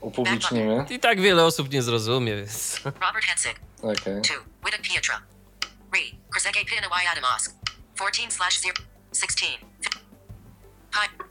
[0.00, 0.86] upublicznimy.
[0.90, 2.80] I tak wiele osób nie zrozumie, więc...
[2.84, 3.60] Robert Hetzig.
[3.82, 4.20] Okej.
[4.22, 4.34] 2.
[4.64, 5.22] Witted Pietra.
[5.92, 6.00] Re.
[6.30, 6.80] Krzege Pin.
[6.90, 7.54] Wyatt Moss.
[7.94, 8.74] 14 slash 0.
[9.12, 9.46] 16.
[10.90, 11.24] Pi.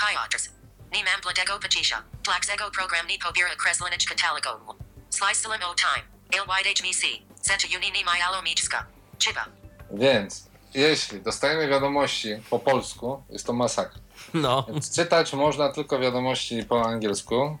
[0.00, 0.48] Piotrs.
[0.92, 2.02] Nimam Bladego Patisha.
[2.22, 4.74] Plaxego Program Ni Pobira Kreslinich Kataligo.
[5.10, 6.04] Slicelim O Time.
[6.32, 7.02] Il Wide HVC.
[7.42, 8.86] Zeta Unini Myalo Michska.
[9.18, 9.44] Chiba.
[9.90, 14.00] Więc jeśli dostajemy wiadomości po polsku, jest to masakra.
[14.34, 17.58] No, Więc czytać można tylko wiadomości po angielsku.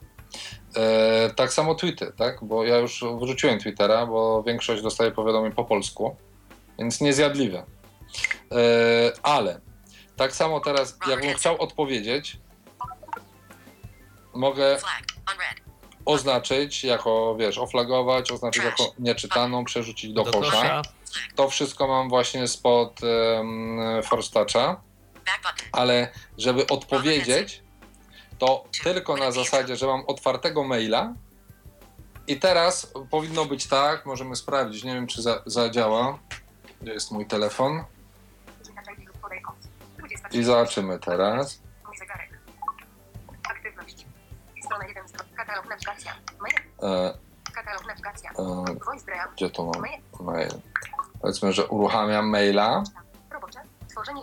[0.76, 2.44] E, tak samo tweety, tak?
[2.44, 6.16] Bo ja już wrzuciłem Twittera, bo większość dostaje powiadomień po polsku,
[6.78, 7.64] więc niezjadliwe.
[8.52, 9.60] E, ale
[10.20, 12.38] tak samo teraz, jakbym chciał odpowiedzieć,
[14.34, 14.78] mogę
[16.04, 20.82] oznaczyć jako, wiesz, oflagować, oznaczyć jako nieczytaną, przerzucić do, kosza.
[21.36, 24.80] To wszystko mam właśnie spod um, Forstacza.
[25.72, 27.62] Ale żeby odpowiedzieć,
[28.38, 31.14] to tylko na zasadzie, że mam otwartego maila.
[32.26, 36.18] I teraz powinno być tak, możemy sprawdzić, nie wiem czy za, zadziała.
[36.82, 37.84] Gdzie jest mój telefon?
[40.32, 41.60] I zobaczymy teraz.
[41.86, 42.30] Mój zegarek.
[43.50, 44.06] Aktywność.
[44.64, 45.04] Strona 1.
[45.36, 46.12] Katalog nawigacja.
[46.40, 46.92] Mail.
[46.94, 47.14] E,
[47.54, 48.30] Katalog nawigacja.
[48.30, 48.34] e,
[48.84, 49.82] Voice gdzie to mam?
[49.82, 50.00] Mail.
[50.20, 50.50] Mail.
[51.20, 52.82] Powiedzmy, że uruchamiam maila.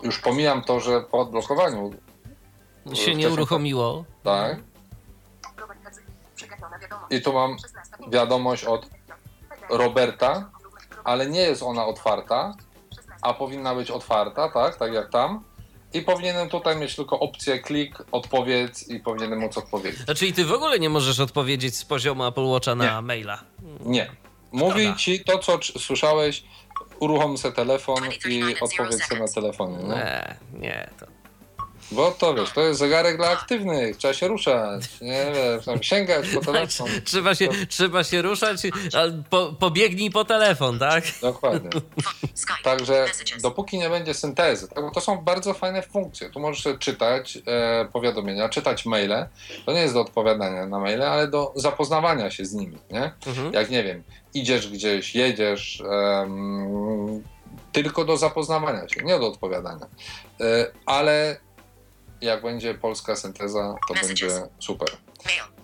[0.03, 1.91] Już pomijam to, że po odblokowaniu,
[2.93, 4.05] Się nie uruchomiło.
[4.23, 4.57] tak?
[7.09, 7.95] I tu mam 16.
[8.09, 8.89] wiadomość od
[9.69, 10.49] Roberta,
[11.03, 12.53] ale nie jest ona otwarta,
[13.21, 14.75] a powinna być otwarta, tak?
[14.75, 15.43] Tak jak tam.
[15.93, 19.99] I powinienem tutaj mieć tylko opcję klik, odpowiedz i powinienem móc odpowiedzieć.
[19.99, 23.01] Znaczy i ty w ogóle nie możesz odpowiedzieć z poziomu Apple Watcha na Nie.
[23.01, 23.43] maila.
[23.79, 24.11] Nie.
[24.51, 24.97] Mówi Szkoda.
[24.97, 26.43] ci to, co słyszałeś,
[26.99, 27.97] uruchom sobie telefon
[28.29, 29.77] i odpowiedz sobie na telefonie.
[29.77, 29.87] Nie?
[29.95, 31.05] Nie, nie, to...
[31.91, 36.25] Bo to wiesz, to jest zegarek dla aktywnych, trzeba się ruszać, nie wiesz, tam sięgać
[36.29, 36.87] po telefon.
[37.05, 38.61] Trzeba się, trzeba się ruszać,
[39.29, 41.03] po, pobiegnij po telefon, tak?
[41.21, 41.69] Dokładnie.
[42.63, 43.05] Także
[43.41, 46.29] dopóki nie będzie syntezy, tak, bo to są bardzo fajne funkcje.
[46.29, 49.27] Tu możesz czytać e, powiadomienia, czytać maile.
[49.65, 52.77] To nie jest do odpowiadania na maile, ale do zapoznawania się z nimi.
[52.91, 53.11] Nie?
[53.27, 53.53] Mhm.
[53.53, 54.03] Jak nie wiem,
[54.33, 55.83] idziesz gdzieś, jedziesz,
[57.71, 59.85] tylko do zapoznawania się, nie do odpowiadania.
[60.41, 61.46] E, ale
[62.21, 64.33] jak będzie polska synteza, to Messages.
[64.33, 64.87] będzie super.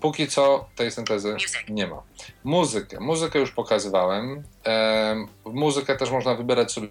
[0.02, 1.36] Póki co tej syntezy
[1.70, 2.04] nie ma.
[2.44, 3.00] Muzykę.
[3.00, 4.44] Muzykę już pokazywałem.
[4.64, 6.88] Em, muzykę też można wybierać sobie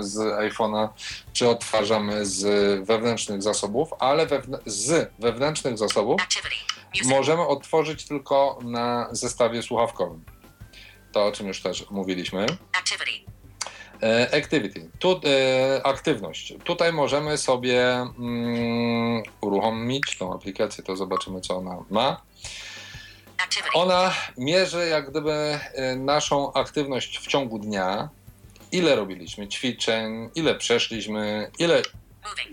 [0.00, 0.88] z iPhone'a,
[1.32, 2.44] czy odtwarzamy z
[2.86, 6.20] wewnętrznych zasobów, ale wewn- z wewnętrznych zasobów
[7.04, 10.24] możemy odtworzyć tylko na zestawie słuchawkowym.
[11.12, 12.46] to o czym już też mówiliśmy.
[12.72, 13.32] Activity.
[14.02, 16.54] E, Activity, tu, e, aktywność.
[16.64, 22.22] Tutaj możemy sobie mm, uruchomić tą aplikację, to zobaczymy, co ona ma.
[23.74, 28.08] Ona mierzy jak gdyby e, naszą aktywność w ciągu dnia,
[28.72, 31.82] ile robiliśmy ćwiczeń, ile przeszliśmy, ile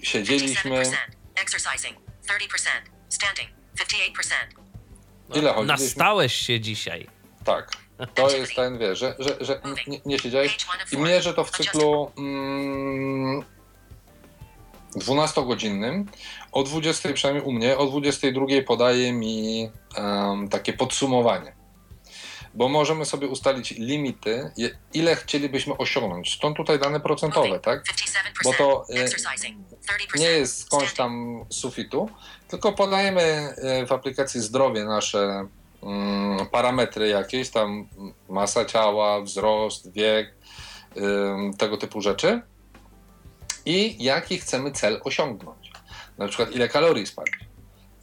[0.01, 0.71] siedzieliśmy.
[0.71, 0.95] 57%.
[1.35, 1.97] Exercising.
[1.97, 2.69] 30%.
[3.09, 3.49] Standing.
[3.77, 4.33] 58%.
[5.35, 5.85] ile chodziliśmy.
[5.85, 7.07] Nastałeś się dzisiaj.
[7.45, 7.71] Tak,
[8.13, 10.57] to jest ten, wiesz, że, że, że nie, nie siedziałeś
[10.91, 13.43] i mierzę to w cyklu mm,
[14.95, 16.05] 12-godzinnym.
[16.51, 21.55] O 20, przynajmniej u mnie, o 22 podaje mi em, takie podsumowanie.
[22.53, 24.51] Bo możemy sobie ustalić limity,
[24.93, 26.33] ile chcielibyśmy osiągnąć.
[26.33, 27.83] Stąd tutaj dane procentowe, tak?
[27.83, 27.85] 57%.
[28.43, 29.57] Bo to e, Exercising.
[30.15, 30.19] 30%.
[30.19, 32.09] nie jest skądś tam sufitu,
[32.47, 35.47] tylko podajemy e, w aplikacji zdrowie nasze
[36.51, 37.87] parametry jakieś, tam
[38.29, 40.35] masa ciała, wzrost, wiek,
[41.57, 42.41] tego typu rzeczy
[43.65, 45.71] i jaki chcemy cel osiągnąć.
[46.17, 47.52] Na przykład ile kalorii spalić.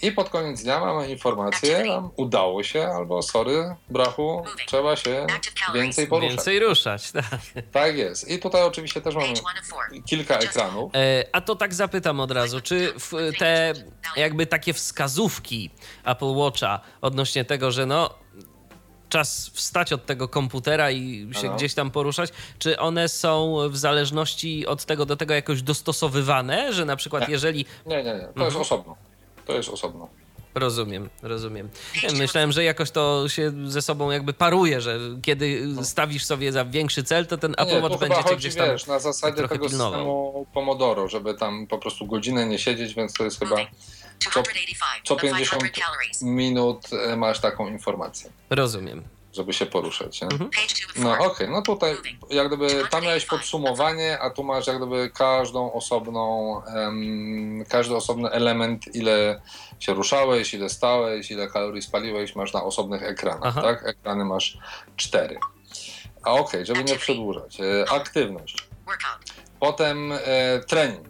[0.02, 5.26] I pod koniec dnia mamy informację, nam udało się, albo sorry, brachu, trzeba się
[5.74, 6.30] więcej poruszać.
[6.36, 7.24] Więcej ruszać, tak.
[7.72, 8.30] Tak jest.
[8.30, 9.34] I tutaj oczywiście też mamy
[10.06, 10.92] kilka ekranów.
[10.94, 13.72] E, A to tak zapytam od razu, czy w te
[14.16, 15.70] jakby takie wskazówki
[16.04, 18.14] Apple Watcha odnośnie tego, że no
[19.08, 21.56] czas wstać od tego komputera i się Aha.
[21.56, 26.84] gdzieś tam poruszać, czy one są w zależności od tego do tego jakoś dostosowywane, że
[26.84, 27.32] na przykład Nie.
[27.32, 28.20] jeżeli Nie, nie, nie.
[28.20, 28.44] To Mhm.
[28.46, 28.96] jest osobno.
[29.50, 30.08] To jest osobno.
[30.54, 31.68] Rozumiem, rozumiem.
[32.18, 37.04] Myślałem, że jakoś to się ze sobą jakby paruje, że kiedy stawisz sobie za większy
[37.04, 39.92] cel, to ten Apple Watch będzie cię gdzieś tam wiesz, na zasadzie trochę tego pilnował.
[40.00, 43.70] systemu Pomodoro, żeby tam po prostu godzinę nie siedzieć, więc to jest chyba Moving.
[44.20, 46.22] 285 co 500 50 calories.
[46.22, 49.02] minut e, masz taką informację, Rozumiem.
[49.32, 50.20] Żeby się poruszać.
[50.22, 50.28] Nie?
[50.28, 50.50] Mhm.
[50.50, 51.96] Of No okej, no tutaj
[52.30, 58.30] jak gdyby tam miałeś podsumowanie, a tu masz jak gdyby każdą osobną, em, każdy osobny
[58.30, 59.42] element, ile
[59.78, 63.62] się ruszałeś, ile stałeś, ile kalorii spaliłeś, masz na osobnych ekranach, Aha.
[63.62, 63.86] tak?
[63.86, 64.58] Ekrany masz
[64.96, 65.38] cztery.
[66.22, 67.60] A okej, żeby nie przedłużać.
[67.60, 68.68] E, aktywność.
[69.60, 70.18] Potem e,
[70.68, 71.08] trening.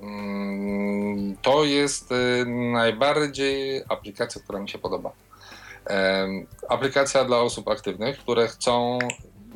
[0.00, 5.12] Mm, To jest e, najbardziej aplikacja, która mi się podoba.
[6.68, 8.98] Aplikacja dla osób aktywnych, które chcą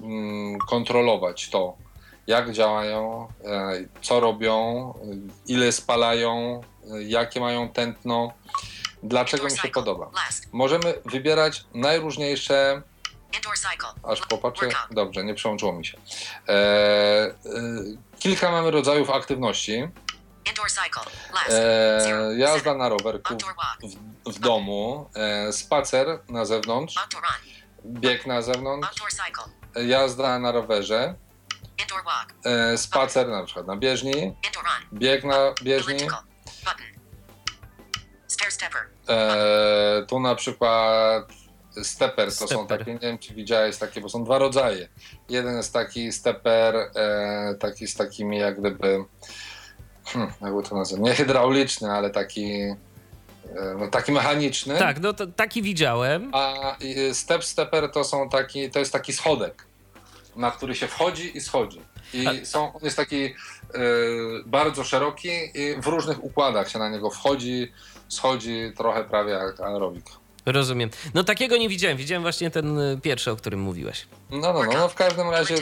[0.02, 1.76] mm, kontrolować to,
[2.28, 4.54] jak działają, e, co robią,
[4.90, 4.92] e,
[5.46, 6.60] ile spalają,
[6.90, 8.32] e, jakie mają tętno.
[9.02, 10.10] Dlaczego mi się podoba?
[10.52, 12.82] Możemy wybierać najróżniejsze.
[14.02, 14.68] Aż popatrzę.
[14.90, 15.98] Dobrze, nie przełączyło mi się.
[18.18, 19.88] Kilka mamy rodzajów aktywności.
[21.50, 23.34] E, jazda na rowerku
[24.26, 26.94] w, w domu, e, spacer na zewnątrz,
[27.84, 28.88] bieg na zewnątrz,
[29.76, 31.14] e, jazda na rowerze,
[32.44, 34.34] e, spacer na przykład na bieżni,
[34.92, 35.94] bieg na bieżni.
[39.08, 41.32] E, tu na przykład
[41.82, 42.78] stepper to są Stepper.
[42.78, 44.88] takie, nie wiem czy widziałeś takie, bo są dwa rodzaje.
[45.28, 49.04] Jeden jest taki stepper, e, taki z takimi jak gdyby,
[50.12, 52.76] hmm, jakby to nazwać, nie hydrauliczny, ale taki, e,
[53.78, 54.78] no, taki mechaniczny.
[54.78, 56.30] Tak, no to taki widziałem.
[56.34, 59.66] A y, step stepper to są taki, to jest taki schodek,
[60.36, 61.80] na który się wchodzi i schodzi.
[62.14, 63.34] I są, on jest taki y,
[64.46, 67.72] bardzo szeroki i w różnych układach się na niego wchodzi,
[68.08, 70.04] schodzi trochę prawie jak aerobik.
[70.46, 70.90] Rozumiem.
[71.14, 71.96] No takiego nie widziałem.
[71.96, 74.06] Widziałem właśnie ten pierwszy, o którym mówiłeś.
[74.30, 75.54] No, no, no, no w każdym razie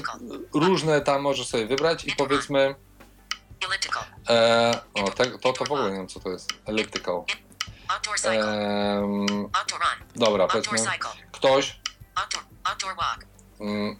[0.54, 2.74] różne tam możesz sobie wybrać i powiedzmy,
[3.64, 4.02] Elliptical.
[4.28, 7.24] e, o, te, to, to w ogóle nie wiem co to jest, elliptical.
[9.72, 10.08] Run.
[10.16, 10.78] dobra, powiedzmy,
[11.32, 11.80] ktoś,
[13.60, 13.96] mm.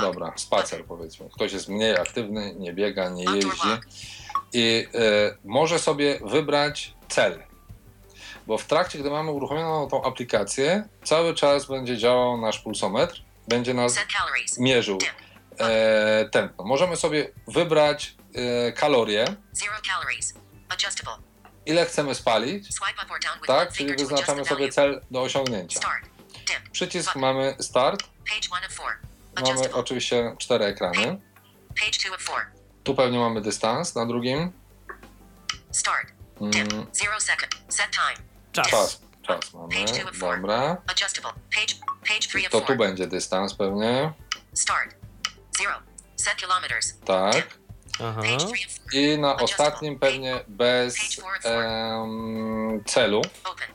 [0.00, 1.30] Dobra, spacer powiedzmy.
[1.34, 3.68] Ktoś jest mniej aktywny, nie biega, nie jeździ
[4.52, 7.42] i e, może sobie wybrać cel.
[8.46, 13.74] Bo w trakcie, gdy mamy uruchomioną tą aplikację, cały czas będzie działał nasz pulsometr, będzie
[13.74, 13.98] nas
[14.58, 14.98] mierzył
[15.60, 16.64] e, tętno.
[16.64, 20.34] Możemy sobie wybrać e, kalorie, Zero calories.
[20.68, 21.12] Adjustable.
[21.66, 23.72] ile chcemy spalić, Swipe up or down with tak?
[23.72, 25.80] Czyli wyznaczamy sobie cel do osiągnięcia.
[26.72, 27.22] Przycisk Button.
[27.22, 28.92] mamy start, Page one of four.
[29.42, 31.20] mamy oczywiście cztery ekrany.
[31.80, 32.46] Page two of four.
[32.84, 34.52] Tu pewnie mamy dystans na drugim.
[35.70, 36.12] Start.
[36.40, 36.86] Mm.
[36.92, 37.56] Zero second.
[37.68, 38.28] Set time.
[38.52, 38.70] Czas.
[38.70, 39.74] Czas, czas mamy,
[40.20, 40.76] dobra.
[42.50, 44.12] To tu będzie dystans pewnie,
[44.54, 44.97] Start.
[45.58, 45.74] Zero.
[46.16, 46.94] Set kilometers.
[47.08, 47.30] Aha.
[47.32, 47.58] tak.
[47.98, 48.56] Four.
[48.92, 50.96] I na ostatnim pewnie bez
[51.44, 53.68] em, celu, Open.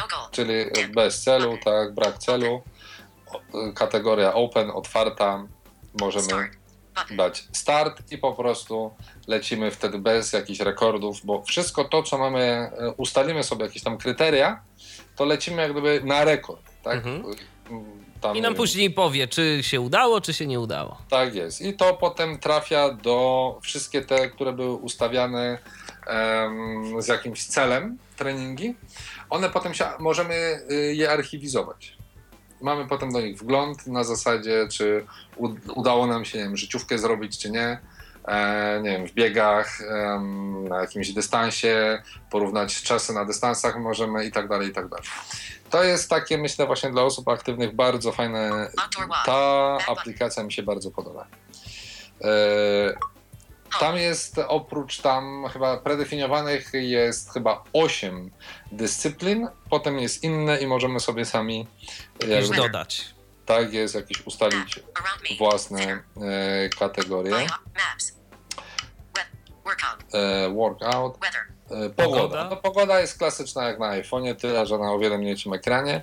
[0.00, 0.54] No czyli
[0.94, 2.62] bez celu, tak, brak celu.
[3.26, 5.46] o, kategoria open, otwarta.
[6.00, 6.50] Możemy
[7.10, 8.94] dać start i po prostu
[9.26, 13.98] lecimy wtedy bez jakichś rekordów, bo wszystko to, co mamy, e, ustalimy sobie jakieś tam
[13.98, 14.62] kryteria,
[15.16, 16.96] to lecimy jak gdyby na rekord, tak?
[16.96, 17.22] Mhm.
[18.20, 20.98] Tam, I nam później powie, czy się udało, czy się nie udało.
[21.10, 21.60] Tak jest.
[21.60, 25.58] I to potem trafia do wszystkie te, które były ustawiane
[26.06, 28.74] em, z jakimś celem treningi.
[29.30, 31.98] One potem się, możemy y, je archiwizować.
[32.60, 35.06] Mamy potem do nich wgląd na zasadzie, czy
[35.74, 37.78] udało nam się nie wiem, życiówkę zrobić, czy nie.
[38.28, 39.78] E, nie wiem, w biegach,
[40.68, 45.04] na jakimś dystansie, porównać czasy na dystansach możemy i tak dalej, i tak dalej.
[45.70, 48.70] To jest takie, myślę, właśnie dla osób aktywnych bardzo fajne.
[49.26, 51.26] Ta aplikacja mi się bardzo podoba.
[52.24, 52.28] E,
[53.80, 58.30] tam jest oprócz tam chyba predefiniowanych jest chyba 8
[58.72, 61.66] dyscyplin, potem jest inne i możemy sobie sami
[62.22, 63.17] Już jakby, dodać.
[63.48, 65.36] Tak jest jakieś ustalić me.
[65.38, 67.46] własne e, kategorie.
[69.64, 71.18] Workout.
[71.70, 72.22] E, e, pogoda.
[72.22, 72.48] Pogoda.
[72.50, 76.02] No, pogoda jest klasyczna jak na iPhone'ie, tyle, że na o wiele mniejszym ekranie,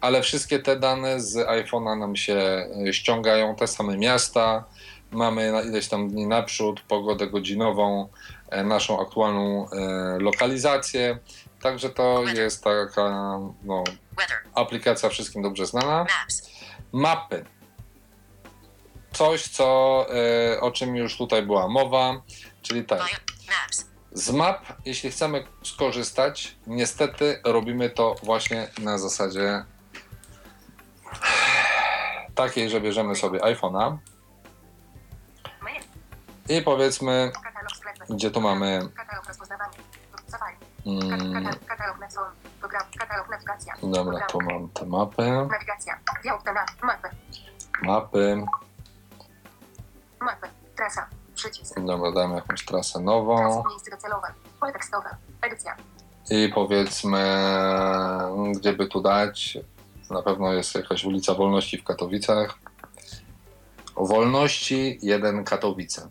[0.00, 4.64] ale wszystkie te dane z iPhone'a nam się ściągają, te same miasta,
[5.10, 8.08] mamy na ileś tam dni naprzód, pogodę godzinową,
[8.50, 9.78] e, naszą aktualną e,
[10.18, 11.18] lokalizację,
[11.62, 13.84] także to jest taka no,
[14.54, 16.06] aplikacja wszystkim dobrze znana.
[16.94, 17.44] Mapy.
[19.12, 20.06] Coś, co,
[20.54, 22.22] e, o czym już tutaj była mowa,
[22.62, 23.02] czyli tak.
[24.12, 29.64] Z map, jeśli chcemy skorzystać, niestety robimy to właśnie na zasadzie
[32.34, 33.96] takiej, że bierzemy sobie iPhone'a
[36.48, 37.32] i powiedzmy,
[38.10, 38.88] gdzie tu mamy.
[40.86, 41.10] Mm,
[41.68, 41.98] Katalog.
[42.60, 42.82] Program.
[42.98, 43.74] Katalog nawigacja.
[43.82, 45.98] dobra, tu mam te mapy, Nawigacja.
[46.22, 46.52] Dialog na
[46.82, 47.08] mapy.
[47.82, 48.44] mapy,
[50.20, 50.48] Mapy.
[50.76, 51.06] Trasa.
[51.34, 51.80] Przycisk.
[51.80, 53.62] dobra, damy jakąś trasę nową Trasa.
[53.68, 54.28] Miejsce docelowe.
[54.60, 55.16] Pole tekstowe.
[55.42, 55.76] Edycja.
[56.30, 57.20] i powiedzmy,
[58.54, 59.58] gdzie by tu dać,
[60.10, 62.54] na pewno jest jakaś ulica Wolności w Katowicach,
[63.96, 66.08] Wolności 1 Katowice.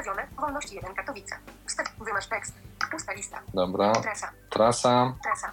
[0.00, 0.26] Wstawione.
[0.38, 1.36] Wolność 1 Katowice.
[1.66, 1.86] Wstaw.
[1.98, 2.54] Wymasz tekst.
[2.90, 3.40] Pusta lista.
[3.54, 4.30] Dobra, Trasa.
[4.50, 5.52] trasa, Trasa.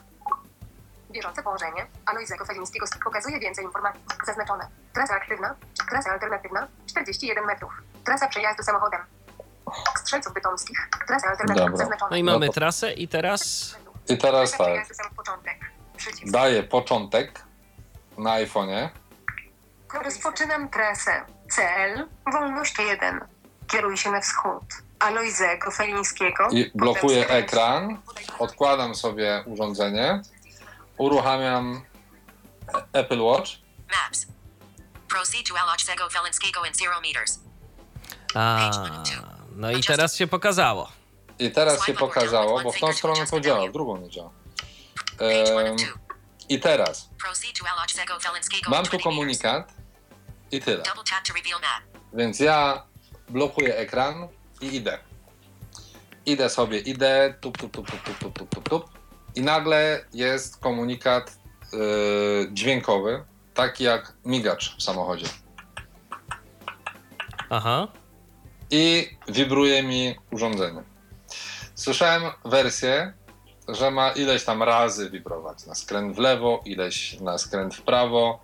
[1.11, 1.88] Bieżące położenie.
[2.06, 4.02] Alojzego Felińskiego pokazuje więcej informacji.
[4.26, 4.68] Zaznaczone.
[4.94, 5.56] Trasa aktywna.
[5.90, 6.68] Trasa alternatywna.
[6.86, 7.72] 41 metrów.
[8.06, 8.99] Trasa przejazdu samochodem.
[9.95, 10.90] Strzelców bytomskich.
[11.07, 11.64] Trasa alternatywna.
[11.65, 11.78] Dobra.
[11.78, 12.11] Zaznaczone.
[12.11, 13.76] No i No mamy to- trasę i teraz
[14.10, 14.68] i teraz Trasa tak.
[14.68, 15.57] przejazdu sam początek.
[15.98, 16.32] Przycisk.
[16.34, 17.41] daję początek
[18.18, 18.90] na iPhone'ie.
[20.03, 21.22] Rozpoczynam trasę.
[21.52, 22.07] Cel.
[22.34, 23.19] Wolność 1.
[23.68, 24.64] Kieruj się na wschód.
[24.99, 26.48] Alojzego Felińskiego.
[26.52, 27.98] i blokuję Potem ekran,
[28.39, 30.22] odkładam sobie urządzenie,
[30.98, 31.81] uruchamiam
[32.94, 33.52] Apple Watch
[33.91, 34.26] Maps.
[35.10, 37.39] Proceed to Alojzego Felinskiego in zero meters.
[38.35, 38.72] A,
[39.56, 40.91] no i teraz się pokazało.
[41.39, 44.30] i teraz się pokazało, bo w tą stronę to działa, w drugą nie działa.
[45.18, 45.99] Two.
[46.49, 49.03] I teraz Proceed to Alojzego Felinskiego mam tu 20 meters.
[49.03, 49.73] komunikat
[50.52, 50.84] i tyle.
[50.84, 52.02] Double tap to reveal map.
[52.14, 52.84] Więc ja
[53.30, 54.28] blokuję ekran
[54.62, 54.99] i idę.
[56.26, 58.90] Idę sobie, idę, tup, tup, tup, tup, tup, tup, tup, tup.
[59.36, 61.38] I nagle jest komunikat
[61.74, 63.24] yy, dźwiękowy,
[63.54, 65.26] taki jak migacz w samochodzie.
[67.49, 67.88] Aha.
[68.72, 70.84] I wibruje mi urządzenie.
[71.76, 73.14] Słyszałem wersję,
[73.68, 78.40] że ma ileś tam razy wibrować na skręt w lewo, ileś na skręt w prawo.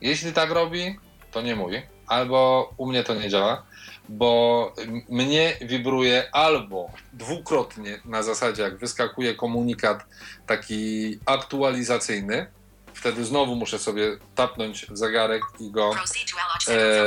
[0.00, 0.98] Jeśli tak robi,
[1.30, 1.82] to nie mówi.
[2.06, 3.62] Albo u mnie to nie działa,
[4.10, 4.72] bo
[5.08, 10.04] mnie wibruje albo dwukrotnie na zasadzie, jak wyskakuje komunikat
[10.46, 12.46] taki aktualizacyjny,
[12.94, 16.26] wtedy znowu muszę sobie tapnąć zegarek i go e, in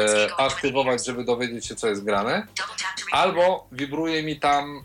[0.07, 2.47] 20 aktywować, żeby dowiedzieć się, co jest grane.
[3.11, 4.83] Albo wibruje mi tam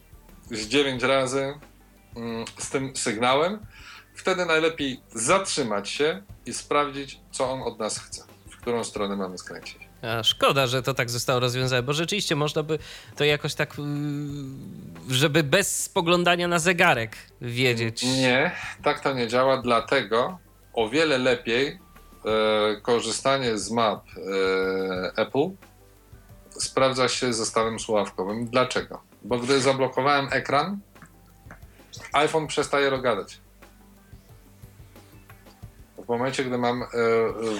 [0.50, 1.54] z 9 razy
[2.16, 3.66] mm, z tym sygnałem.
[4.14, 9.38] Wtedy najlepiej zatrzymać się i sprawdzić, co on od nas chce, w którą stronę mamy
[9.38, 9.87] skręcić.
[10.02, 12.78] A szkoda, że to tak zostało rozwiązane, bo rzeczywiście można by
[13.16, 18.02] to jakoś tak, yy, żeby bez spoglądania na zegarek wiedzieć.
[18.02, 18.50] Nie,
[18.82, 20.38] tak to nie działa, dlatego
[20.72, 25.50] o wiele lepiej e, korzystanie z map e, Apple
[26.50, 28.46] sprawdza się zestawem słuchawkowym.
[28.46, 29.02] Dlaczego?
[29.22, 30.80] Bo gdy zablokowałem ekran,
[32.12, 33.40] iPhone przestaje gadać.
[36.08, 36.86] W momencie, gdy mam e,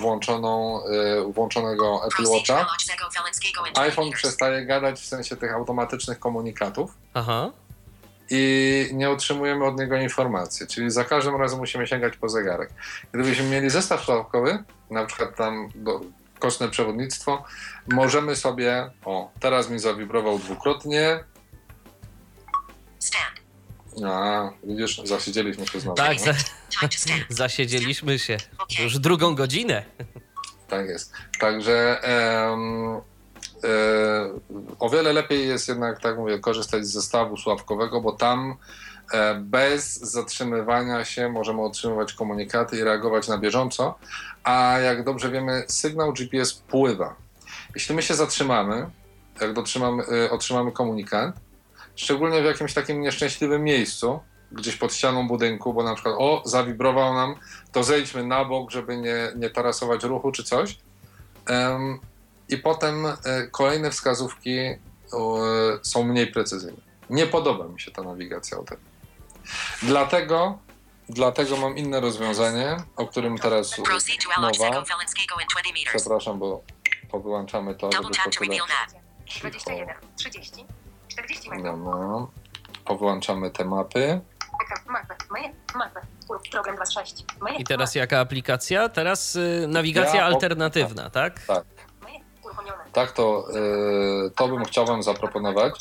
[0.00, 5.52] włączoną, e, włączonego Apple Watcha, Alojzego Felinskiego in 20 iPhone przestaje gadać w sensie tych
[5.52, 7.50] automatycznych komunikatów Aha.
[8.30, 10.66] i nie otrzymujemy od niego informacji.
[10.66, 12.70] Czyli za każdym razem musimy sięgać po zegarek.
[13.12, 16.00] Gdybyśmy mieli zestaw słuchawkowy, na przykład tam do,
[16.38, 17.44] kostne przewodnictwo,
[17.88, 21.24] możemy sobie, o, teraz mi zawibrował dwukrotnie,
[22.98, 23.37] Stand.
[24.06, 25.96] A, widzisz, zasiedzieliśmy się znowu.
[25.96, 26.32] Tak, za,
[26.90, 27.24] stand.
[27.28, 28.36] zasiedzieliśmy się
[28.82, 29.84] już drugą godzinę.
[30.68, 31.12] Tak jest.
[31.40, 32.56] Także e,
[34.78, 38.56] o wiele lepiej jest jednak, tak mówię, korzystać z zestawu sławkowego, bo tam
[39.12, 43.98] e, bez zatrzymywania się możemy otrzymywać komunikaty i reagować na bieżąco,
[44.44, 47.16] a jak dobrze wiemy, sygnał GPS pływa.
[47.74, 48.86] Jeśli my się zatrzymamy,
[49.40, 51.36] jak dotrzymamy, e, otrzymamy komunikat,
[51.98, 54.20] szczególnie w jakimś takim nieszczęśliwym miejscu,
[54.52, 57.34] gdzieś pod ścianą budynku, bo na przykład o, zawibrował nam,
[57.72, 60.78] to zejdźmy na bok, żeby nie, nie tarasować ruchu czy coś.
[61.46, 61.98] Em,
[62.48, 63.16] I potem e,
[63.50, 64.78] kolejne wskazówki e,
[65.82, 66.78] są mniej precyzyjne.
[67.10, 68.76] Nie podoba mi się ta nawigacja o tym.
[69.82, 70.58] Dlatego,
[71.08, 74.00] dlatego mam inne rozwiązanie, o którym teraz mowa.
[74.54, 76.02] Sego Velenskiego in 20 meters.
[76.02, 76.62] Przepraszam, bo
[77.10, 78.66] powyłączamy to, żeby to tyle cicho.
[79.40, 80.66] 21, 30,
[81.18, 81.64] 40 metrów.
[81.84, 82.26] Dobra.
[82.84, 84.20] Powyłączamy te mapy.
[84.64, 86.00] Ekran, mapy, moje, mapy.
[86.28, 87.24] Ur- Program 26.
[87.40, 88.88] Moje, I teraz jaka aplikacja?
[88.88, 91.40] Teraz y, nawigacja Ja- alternatywna, tak?
[91.46, 91.64] Tak,
[92.44, 92.84] uruchomione.
[92.92, 93.44] tak to,
[94.26, 95.74] e, to bym chciał Wam zaproponować.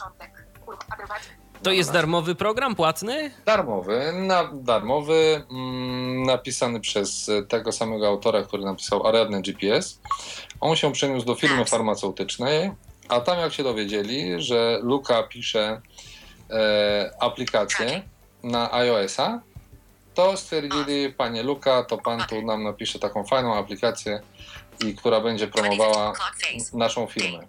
[1.63, 3.31] To jest darmowy program, płatny?
[3.45, 9.99] Darmowy, na, darmowy, mm, napisany przez tego samego autora, który napisał Ariadne GPS.
[10.61, 12.71] On się przeniósł do firmy farmaceutycznej,
[13.09, 15.81] a tam jak się dowiedzieli, że Luka pisze
[16.49, 18.01] e, aplikację
[18.43, 19.41] na iOS-a,
[20.13, 24.21] to stwierdzili, panie Luka, to pan tu nam napisze taką fajną aplikację,
[24.85, 26.13] i która będzie promowała
[26.73, 27.47] naszą firmę.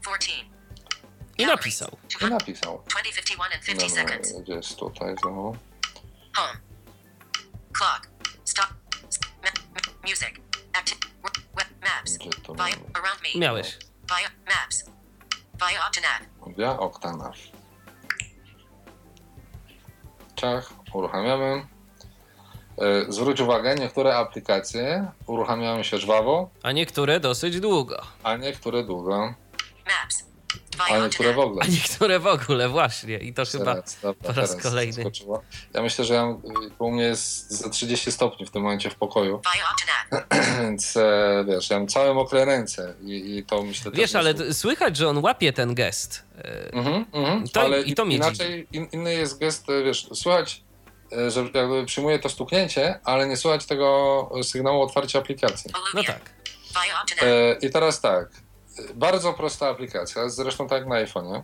[0.00, 0.32] 14.
[1.38, 1.96] I napisał.
[2.22, 2.82] I napisał.
[2.88, 4.42] 2051 and 50 Dobra, seconds.
[4.42, 5.56] gdzie jest tutaj znowu?
[6.36, 6.58] Home.
[7.72, 8.08] Clock.
[8.44, 8.66] Stop.
[10.02, 10.30] Music.
[10.72, 10.98] Active.
[11.56, 12.18] Web maps.
[13.34, 13.78] Miałeś.
[14.46, 14.84] Maps.
[16.56, 17.34] Via Octanav.
[20.36, 21.66] Ciach, uruchamiamy.
[22.78, 28.02] E, Zwróć uwagę, niektóre aplikacje uruchamiają się żwawo, A niektóre dosyć długo.
[28.22, 29.34] a niektóre długo,
[29.86, 30.24] Maps.
[30.84, 31.62] A niektóre w ogóle.
[31.62, 33.18] A niektóre w ogóle, właśnie.
[33.18, 34.92] I to chyba Teraz, dobra, po raz kolejny.
[34.92, 35.42] zaskoczyło.
[35.74, 36.36] Ja myślę, że ja,
[36.78, 39.40] u mnie jest za 30 stopni w tym momencie w pokoju,
[40.60, 44.96] więc e, wiesz, ja mam całe mokre ręce i, i to myślę Wiesz, ale słychać,
[44.96, 46.22] że on łapie ten gest.
[46.38, 47.48] E, Mhm, mhm.
[47.48, 50.62] To- ale i to mnie inaczej in, inny jest gest, e, wiesz, słychać,
[51.28, 55.70] że jakby przyjmuje to stuknięcie, ale nie słychać tego sygnału otwarcia aplikacji.
[55.94, 56.20] No tak.
[57.62, 58.28] I teraz tak,
[58.94, 61.40] bardzo prosta aplikacja, zresztą tak jak na iPhone'ie.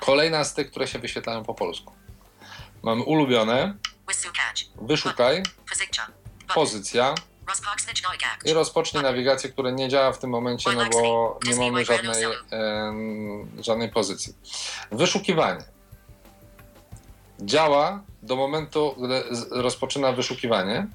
[0.00, 1.92] Kolejna z tych, które się wyświetlają po polsku.
[2.82, 3.74] Mamy ulubione,
[4.80, 5.42] wyszukaj,
[6.54, 7.14] pozycja.
[8.44, 12.24] I rozpocznij nawigację, która nie działa w tym momencie, no bo nie mamy żadnej,
[13.60, 14.34] żadnej pozycji.
[14.92, 15.64] Wyszukiwanie.
[17.40, 20.86] Działa do momentu, gdy rozpoczyna wyszukiwanie,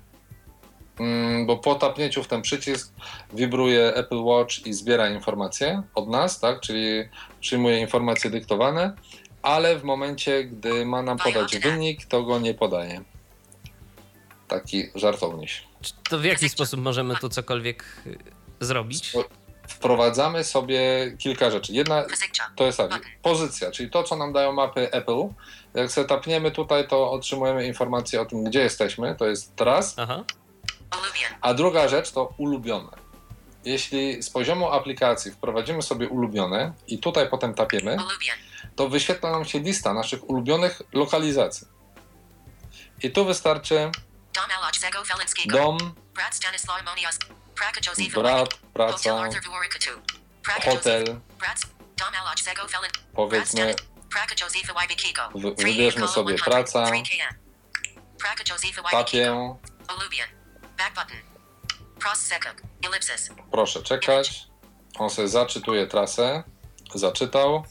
[1.45, 2.93] bo po tapnięciu w ten przycisk
[3.33, 6.59] wibruje Apple Watch i zbiera informacje od nas, tak?
[6.59, 7.03] czyli
[7.41, 8.93] przyjmuje informacje dyktowane,
[9.41, 13.01] ale w momencie, gdy ma nam podać wynik, to go nie podaje.
[14.47, 15.63] Taki żartowniś.
[15.81, 18.17] Czy To w jaki sposób możemy tu cokolwiek y,
[18.59, 19.13] zrobić?
[19.67, 20.79] Wprowadzamy sobie
[21.17, 21.73] kilka rzeczy.
[21.73, 22.05] Jedna
[22.55, 25.27] to jest tak, pozycja, czyli to, co nam dają mapy Apple.
[25.73, 29.95] Jak sobie tapniemy tutaj, to otrzymujemy informację o tym, gdzie jesteśmy, to jest teraz.
[29.97, 30.23] Aha.
[31.41, 32.89] A druga rzecz to ulubione.
[33.65, 37.97] Jeśli z poziomu aplikacji wprowadzimy sobie ulubione i tutaj potem tapiemy,
[38.75, 41.67] to wyświetla nam się lista naszych ulubionych lokalizacji.
[43.03, 43.91] I tu wystarczy
[45.53, 45.77] Dom
[48.13, 49.29] Brat praca,
[50.75, 51.19] hotel,
[53.13, 53.75] powiedzmy,
[55.57, 56.85] wybierzmy sobie praca,
[58.91, 59.55] tapię.
[60.79, 61.17] Back button.
[62.03, 62.61] Cross Sekuk.
[62.87, 63.29] Ellipsis.
[63.51, 64.47] proszę czekać.
[64.99, 66.43] On sobie zaczytuje trasę,
[66.95, 67.63] zaczytał,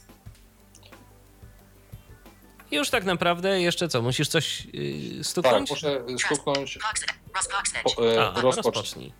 [2.70, 4.02] I już tak naprawdę jeszcze co?
[4.02, 5.70] Musisz coś yy, tak, stuknąć?
[5.70, 7.12] muszę stuknąć Poxet.
[7.34, 7.96] Ross Poxnetch.
[7.96, 9.12] po, Aha, rozpocznij.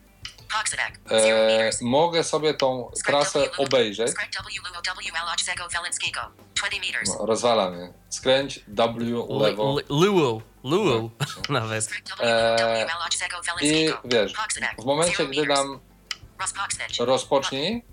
[1.11, 4.11] E, mogę sobie tą trasę obejrzeć.
[4.11, 4.81] Skręć W Lugo
[5.13, 6.21] W Alok Sego Felinskiego.
[6.57, 7.19] 20 meters.
[7.19, 7.93] No, rozwalamy.
[8.09, 9.77] Skręć W lewo.
[9.89, 10.43] Luo.
[10.65, 11.11] Luo.
[11.49, 11.89] Nawet.
[12.21, 12.87] E,
[13.63, 14.33] I wiesz,
[14.79, 15.81] w momencie, gdy dam
[17.01, 17.85] rozpocznij,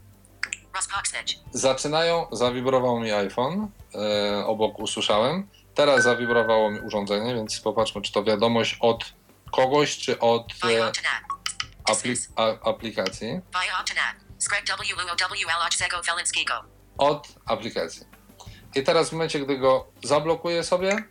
[1.51, 8.23] zaczynają, zawibrował mi iPhone, e, obok usłyszałem, Teraz zawibrowało mi urządzenie, więc popatrzmy, czy to
[8.23, 9.13] wiadomość od
[9.51, 10.91] kogoś, czy od e.
[11.91, 13.41] apli a, aplikacji.
[16.97, 18.05] Od aplikacji.
[18.75, 21.03] I teraz w momencie, gdy go zablokuję sobie,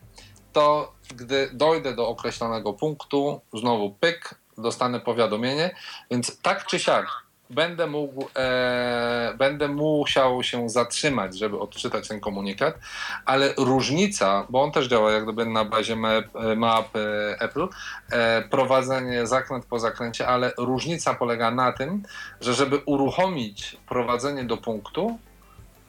[0.53, 5.77] to gdy dojdę do określonego punktu, znowu pyk, dostanę powiadomienie,
[6.11, 12.79] więc tak czy siak będę mógł, e, będę musiał się zatrzymać, żeby odczytać ten komunikat,
[13.25, 16.25] ale różnica, bo on też działa jak gdyby na bazie map,
[16.57, 17.69] map e, Apple,
[18.11, 22.03] e, prowadzenie zakręt po zakręcie, ale różnica polega na tym,
[22.41, 25.19] że żeby uruchomić prowadzenie do punktu,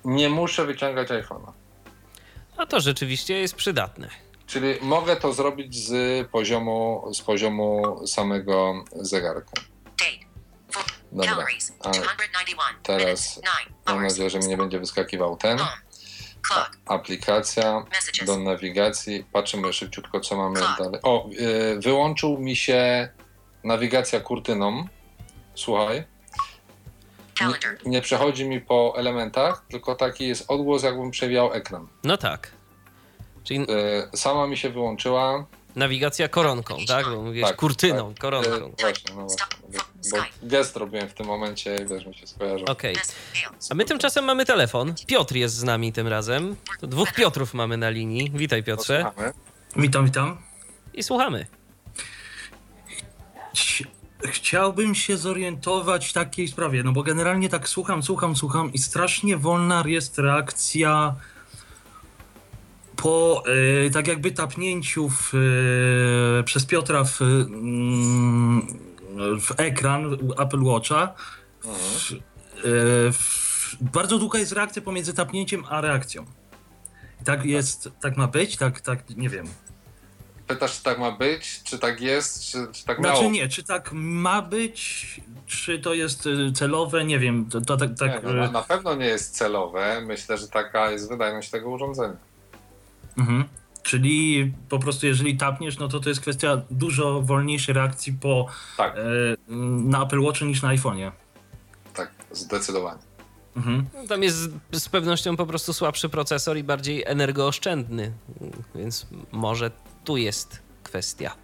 [0.06, 1.52] nie muszę wyciągać iPhone'a.
[2.58, 4.10] No to rzeczywiście jest przydatne.
[4.48, 9.52] Czyli mogę to zrobić z poziomu, z poziomu samego zegarka.
[10.00, 10.25] Date.
[11.16, 11.46] Dobra.
[11.84, 12.82] A 291.
[12.84, 13.36] teraz Minutes.
[13.36, 15.58] 9 mam nadzieję, że mi nie będzie wyskakiwał ten.
[16.86, 17.86] Aplikacja
[18.26, 19.26] do nawigacji.
[19.34, 21.00] Patrzymy szybciutko, co mamy dalej.
[21.04, 23.10] O, y, wyłączył mi się
[23.64, 24.88] nawigacja kurtyną.
[25.56, 26.04] Słuchaj.
[27.42, 31.88] Nie, nie przechodzi mi po elementach, tylko taki jest odgłos, jakbym przewijał ekran.
[32.04, 32.52] No tak.
[33.44, 35.46] Czyli Y, sama mi się wyłączyła.
[35.76, 37.06] Nawigacja koronką, tak?
[37.06, 38.20] Bo mówisz Tak, kurtyną, tak.
[38.22, 38.50] koronką.
[38.52, 39.46] Y, właśnie, no właśnie.
[40.12, 40.18] Bo
[40.50, 42.68] gest robiłem w tym momencie i wiesz, mi się skojarzył.
[42.68, 42.96] Okej.
[42.96, 43.48] Mail.
[43.70, 44.94] A my tymczasem mamy telefon.
[45.08, 46.56] Piotr jest z nami tym razem.
[46.80, 48.32] To dwóch Piotrów mamy na linii.
[48.36, 49.04] Witaj Piotrze.
[49.04, 49.34] Posłuchamy.
[49.76, 50.38] Witam, witam.
[50.94, 51.46] I słuchamy.
[53.56, 53.86] Chci-
[54.24, 59.38] Chciałbym się zorientować w takiej sprawie, no bo generalnie tak słucham, słucham, słucham i strasznie
[59.38, 61.16] wolna jest reakcja
[62.96, 63.44] po
[63.86, 65.34] e, tak jakby tapnięciu w,
[66.40, 68.68] e, przez Piotra w, mm,
[69.40, 71.14] w ekran Apple Watcha.
[71.64, 72.18] W, e,
[73.12, 76.26] w, bardzo długa jest reakcja pomiędzy tapnięciem a reakcją.
[77.26, 79.48] Tak jest, tak ma być, tak, tak, nie wiem.
[80.48, 83.64] Pytasz, czy tak ma być, czy tak jest, czy, czy tak miało Znaczy nie, czy
[83.64, 85.06] tak ma być,
[85.46, 88.52] czy to jest y, celowe, nie wiem, to, to tak, tak Nie, no, na, y,
[88.52, 90.02] na pewno nie jest celowe.
[90.02, 92.18] Myślę, że taka jest wydajność tego urządzenia.
[93.18, 93.44] Mhm.
[93.84, 98.48] czyli po prostu jeżeli tapniesz, no to to jest kwestia dużo wolniejszej reakcji po,
[98.78, 99.02] Tak, e,
[99.84, 101.12] na Apple Watchu niż na iPhone'ie.
[101.94, 103.02] tak, zdecydowanie.
[103.56, 103.86] Mhm.
[104.08, 108.14] Tam jest z, z pewnością po prostu słabszy procesor i bardziej energooszczędny,
[108.76, 109.72] więc może
[110.04, 111.36] tu jest kwestia.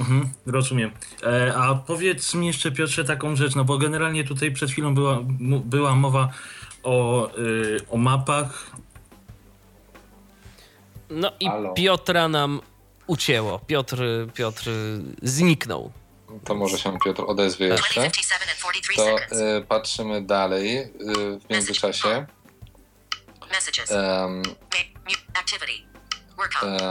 [0.00, 0.90] Mhm, rozumiem.
[1.22, 5.18] E, a powiedz mi jeszcze Piotrze taką rzecz, no bo generalnie tutaj przed chwilą była,
[5.64, 6.28] była mowa
[6.82, 8.70] o, y, o mapach.
[11.10, 11.72] No i Halo.
[11.74, 12.60] Piotra nam
[13.06, 13.58] ucięło.
[13.58, 14.02] Piotr,
[14.34, 14.70] Piotr
[15.22, 15.92] zniknął.
[16.44, 18.00] To może się Piotr odezwie jeszcze.
[18.00, 20.88] 2057 and 43 To y, patrzymy dalej y,
[21.40, 22.26] w międzyczasie.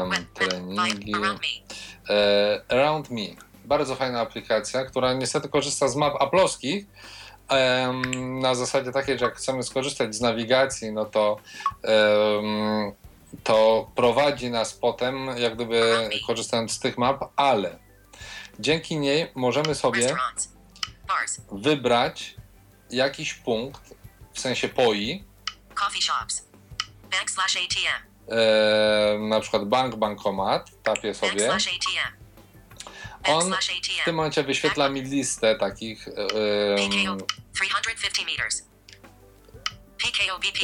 [0.09, 0.25] Web.
[0.33, 1.11] treningi.
[1.13, 1.47] Via- Around me.
[2.15, 3.21] e, Around Me.
[3.65, 6.85] Bardzo fajna aplikacja, która niestety korzysta z map aplowskich.
[7.49, 11.37] em, Na zasadzie takiej, że jak chcemy skorzystać z nawigacji, no to
[11.83, 12.91] em,
[13.43, 17.79] to prowadzi nas potem, jak gdyby korzystając z tych map, ale
[18.59, 20.15] dzięki niej możemy sobie
[21.51, 22.35] wybrać
[22.89, 23.81] jakiś punkt,
[24.33, 25.23] w sensie POI,
[25.75, 26.47] Coffee shops.
[27.11, 28.07] Bank slash ATM.
[28.31, 31.45] e, na przykład bank, bankomat, tapię Bank sobie.
[31.45, 32.23] slash ATM.
[33.23, 33.53] Bank On
[34.01, 36.13] w tym momencie wyświetla mi listę takich em,
[37.15, 37.17] PKO
[37.53, 38.63] 350 meters.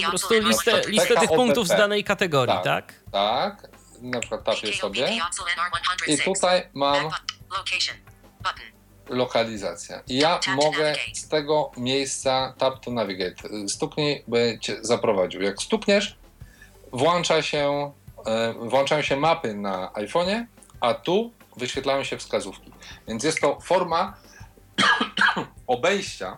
[0.04, 0.88] Po prostu listę, NR100.
[0.88, 2.64] listę tych punktów z danej kategorii, Tak.
[2.64, 2.94] tak?
[3.12, 3.72] tak,
[4.02, 6.14] na przykład tapię sobie BP Oxel NR106.
[6.14, 7.10] i tutaj mam
[9.10, 10.02] lokalizację.
[10.08, 13.68] I ja mogę z tego miejsca tap to navigate.
[13.68, 15.42] Stuknij, by cię zaprowadził.
[15.42, 16.18] Jak stukniesz,
[16.92, 17.92] włącza się,
[18.26, 20.46] e, włączają się mapy na iPhone'ie,
[20.82, 22.72] a tu wyświetlają się wskazówki.
[23.08, 24.14] Więc jest to forma
[25.68, 26.38] obejścia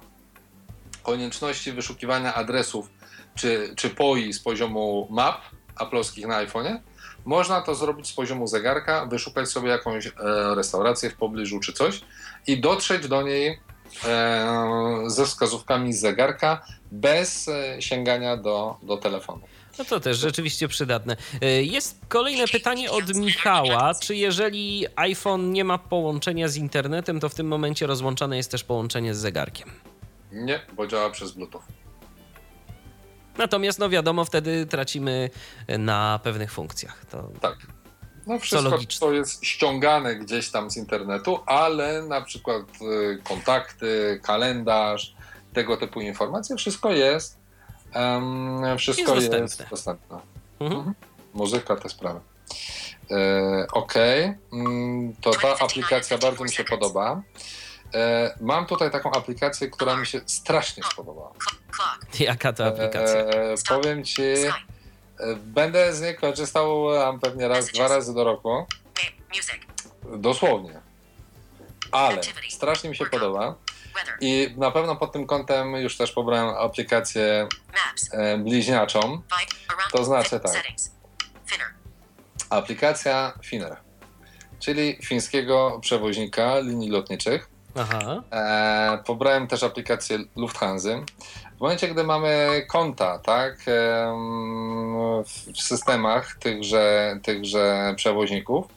[1.03, 2.90] konieczności wyszukiwania adresów
[3.36, 5.41] czy, czy POI z poziomu map
[5.76, 6.80] aplowskich na iPhone'ie.
[7.26, 10.11] Można to zrobić z poziomu zegarka, wyszukać sobie jakąś e,
[10.56, 12.02] restaurację w pobliżu czy coś
[12.48, 13.60] i dotrzeć do niej
[14.06, 19.41] e, ze wskazówkami z zegarka bez e, sięgania do, do telefonu.
[19.80, 21.18] No to też rzeczywiście przydatne.
[21.44, 23.94] Y, Jest kolejne pytanie od Michała.
[24.02, 28.64] Czy jeżeli iPhone nie ma połączenia z internetem, to w tym momencie rozłączane jest też
[28.64, 29.72] połączenie z zegarkiem?
[30.32, 31.62] Nie, bo działa przez Bluetooth.
[33.38, 35.30] Natomiast, no wiadomo, wtedy tracimy
[35.80, 37.06] na pewnych funkcjach.
[37.06, 37.58] To Tak.
[38.28, 45.16] No wszystko to jest ściągane gdzieś tam z internetu, ale na przykład y, kontakty, kalendarz,
[45.53, 47.38] tego typu informacje, wszystko jest
[47.94, 49.70] em, wszystko Jest jest dostępne.
[49.70, 50.20] dostępne.
[50.60, 50.80] Mhm.
[50.80, 50.95] Mhm.
[51.34, 52.20] Muzyka, te sprawy.
[53.12, 53.94] E, ok,
[54.53, 57.22] mm, to ta aplikacja bardzo mi się podoba.
[57.94, 61.32] E, mam tutaj taką aplikację, która mi się strasznie spodobała.
[62.20, 63.20] Jaka to aplikacja?
[63.20, 64.54] E, powiem ci, e,
[65.36, 68.66] będę z niej korzystał e, pewnie raz, dwa razy do roku.
[70.18, 70.82] Dosłownie.
[71.92, 73.56] Ale strasznie mi się podoba.
[74.22, 77.48] I na pewno pod tym kątem już też pobrałem aplikację
[78.12, 79.22] e, bliźniaczą.
[79.92, 80.64] To znaczy tak.
[81.46, 81.68] Finner.
[82.50, 83.78] Aplikacja Finnair,
[84.60, 87.50] czyli fińskiego przewoźnika linii lotniczych.
[87.76, 88.23] Aha.
[88.31, 90.89] E, pobrałem też aplikację Lufthansa.
[91.57, 93.57] W momencie, gdy mamy konta, tak,
[95.26, 98.68] w, systemach tychże, tychże przewoźników,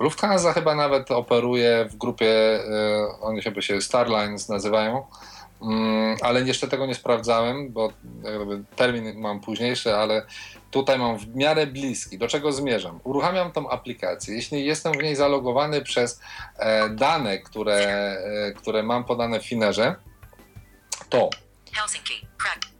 [0.00, 5.06] Lufthansa chyba nawet operuje w grupie, e, oni chyba się Starlines nazywają,
[5.62, 10.26] mm, ale jeszcze tego nie sprawdzałem, bo gdyby termin mam późniejszy, ale
[10.70, 12.18] tutaj mam w miarę bliski.
[12.18, 13.00] Do czego zmierzam?
[13.04, 14.34] Uruchamiam tą aplikację.
[14.34, 16.20] Jeśli jestem w niej zalogowany przez
[16.58, 19.94] e, dane, które, e, które mam podane w Finerze,
[21.08, 21.30] to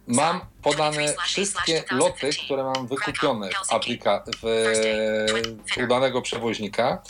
[0.07, 4.43] mam podane wszystkie loty, które mam wykupione w, aplika- w,
[5.75, 7.03] w u danego przewoźnika.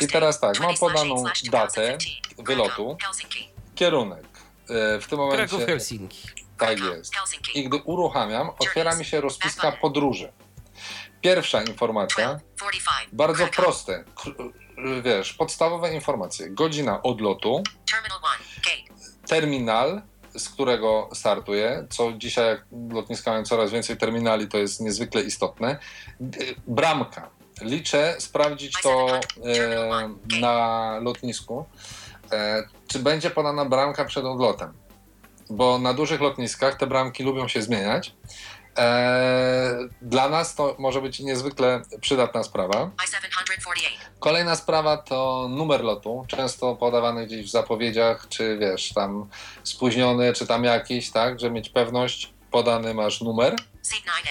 [0.00, 1.98] I teraz tak, mam podaną datę
[2.38, 2.96] wylotu,
[3.74, 4.24] kierunek.
[4.70, 6.28] E, W tym momencie Kraków, Helsinki.
[6.58, 7.12] Tak jest.
[7.54, 10.32] I gdy uruchamiam, otwiera mi się rozpiska podróży.
[11.20, 13.08] Pierwsza informacja, 45.
[13.12, 14.04] bardzo proste,
[15.02, 16.50] wiesz, podstawowe informacje.
[16.50, 18.62] Godzina odlotu, Terminal 1.
[18.64, 19.26] Gate.
[19.26, 20.02] terminal,
[20.36, 25.78] z którego startuje, co dzisiaj jak lotniska mają coraz więcej terminali, to jest niezwykle istotne.
[26.66, 27.30] Bramka.
[27.60, 29.20] Liczę sprawdzić to e,
[30.40, 31.64] na lotnisku,
[32.32, 34.72] e, czy będzie podana bramka przed odlotem.
[35.50, 38.14] Bo na dużych lotniskach te bramki lubią się zmieniać.
[38.78, 42.90] E, dla nas to może być niezwykle przydatna sprawa.
[43.04, 43.80] I-748.
[44.20, 49.28] Kolejna sprawa to numer lotu, często podawany gdzieś w zapowiedziach, czy wiesz, tam
[49.64, 53.56] spóźniony, czy tam jakiś, tak, że mieć pewność, podany masz numer.
[53.82, 54.28] Seat 9A.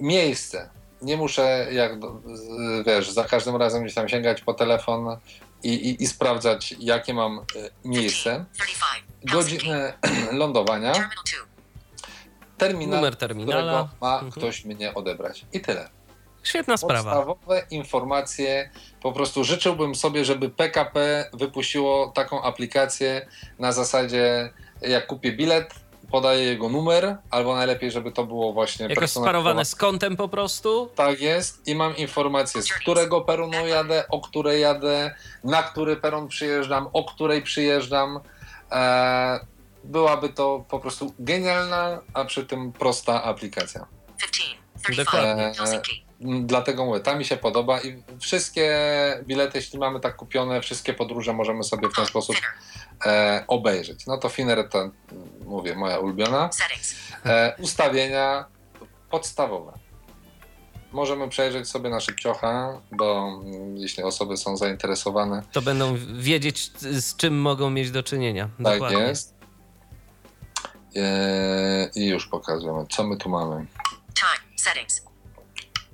[0.00, 0.70] Miejsce.
[1.02, 1.92] Nie muszę, jak
[2.24, 5.16] z- wiesz, za każdym razem gdzieś tam sięgać po telefon
[5.62, 7.42] i, i, i sprawdzać, jakie mam e,
[7.84, 8.44] miejsce.
[8.54, 9.13] 35.
[9.32, 9.92] Godzinę
[10.32, 12.08] lądowania, Terminal 2.
[12.58, 13.60] terminal, Numer terminala.
[13.62, 14.32] którego ma Mhm.
[14.32, 15.44] ktoś mnie odebrać.
[15.52, 15.88] I tyle.
[16.42, 17.10] Świetna sprawa.
[17.14, 18.70] Podstawowe informacje.
[19.02, 23.26] Po prostu życzyłbym sobie, żeby PKP wypuściło taką aplikację
[23.58, 24.50] na zasadzie,
[24.82, 25.74] jak kupię bilet,
[26.10, 30.90] podaję jego numer, albo najlepiej, żeby to było właśnie Jakoś sparowane z kątem po prostu.
[30.94, 35.14] Tak jest i mam informację, z którego peronu jadę, o której jadę,
[35.44, 38.20] na który peron przyjeżdżam, o której przyjeżdżam.
[38.74, 39.40] E,
[39.84, 43.86] byłaby to po prostu genialna, a przy tym prosta aplikacja.
[44.20, 44.64] 15.
[44.82, 44.96] 35.
[44.96, 45.52] Dokładnie.
[45.56, 46.04] Helsinki.
[46.20, 48.70] Mm, Dlatego mówię, ta mi się podoba i wszystkie
[49.22, 52.36] bilety, jeśli mamy tak kupione, wszystkie podróże możemy sobie w ten sposób
[53.06, 54.06] e, obejrzeć.
[54.06, 54.90] No to Finner to,
[55.44, 56.50] mówię, moja ulubiona.
[57.26, 58.44] E, ustawienia
[59.10, 59.72] podstawowe.
[60.94, 63.30] Możemy przejrzeć sobie na szybciocha, bo
[63.74, 68.48] jeśli osoby są zainteresowane, To będą wiedzieć, z czym mogą mieć do czynienia.
[68.64, 68.98] tak Dokładnie.
[68.98, 69.34] jest.
[70.96, 73.66] E, I już pokażemy, co my tu mamy.
[74.14, 74.56] Time.
[74.58, 75.02] Settings.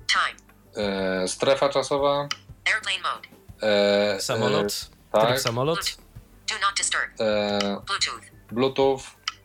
[0.07, 0.87] Time.
[0.87, 2.27] E, strefa czasowa.
[2.73, 3.27] Airplane mode.
[4.15, 4.65] E, Samolot.
[5.13, 5.39] E, Tryb tak.
[5.41, 5.97] samolot.
[6.49, 7.21] Do not disturb.
[7.21, 8.21] E, Bluetooth.
[8.51, 9.01] Bluetooth.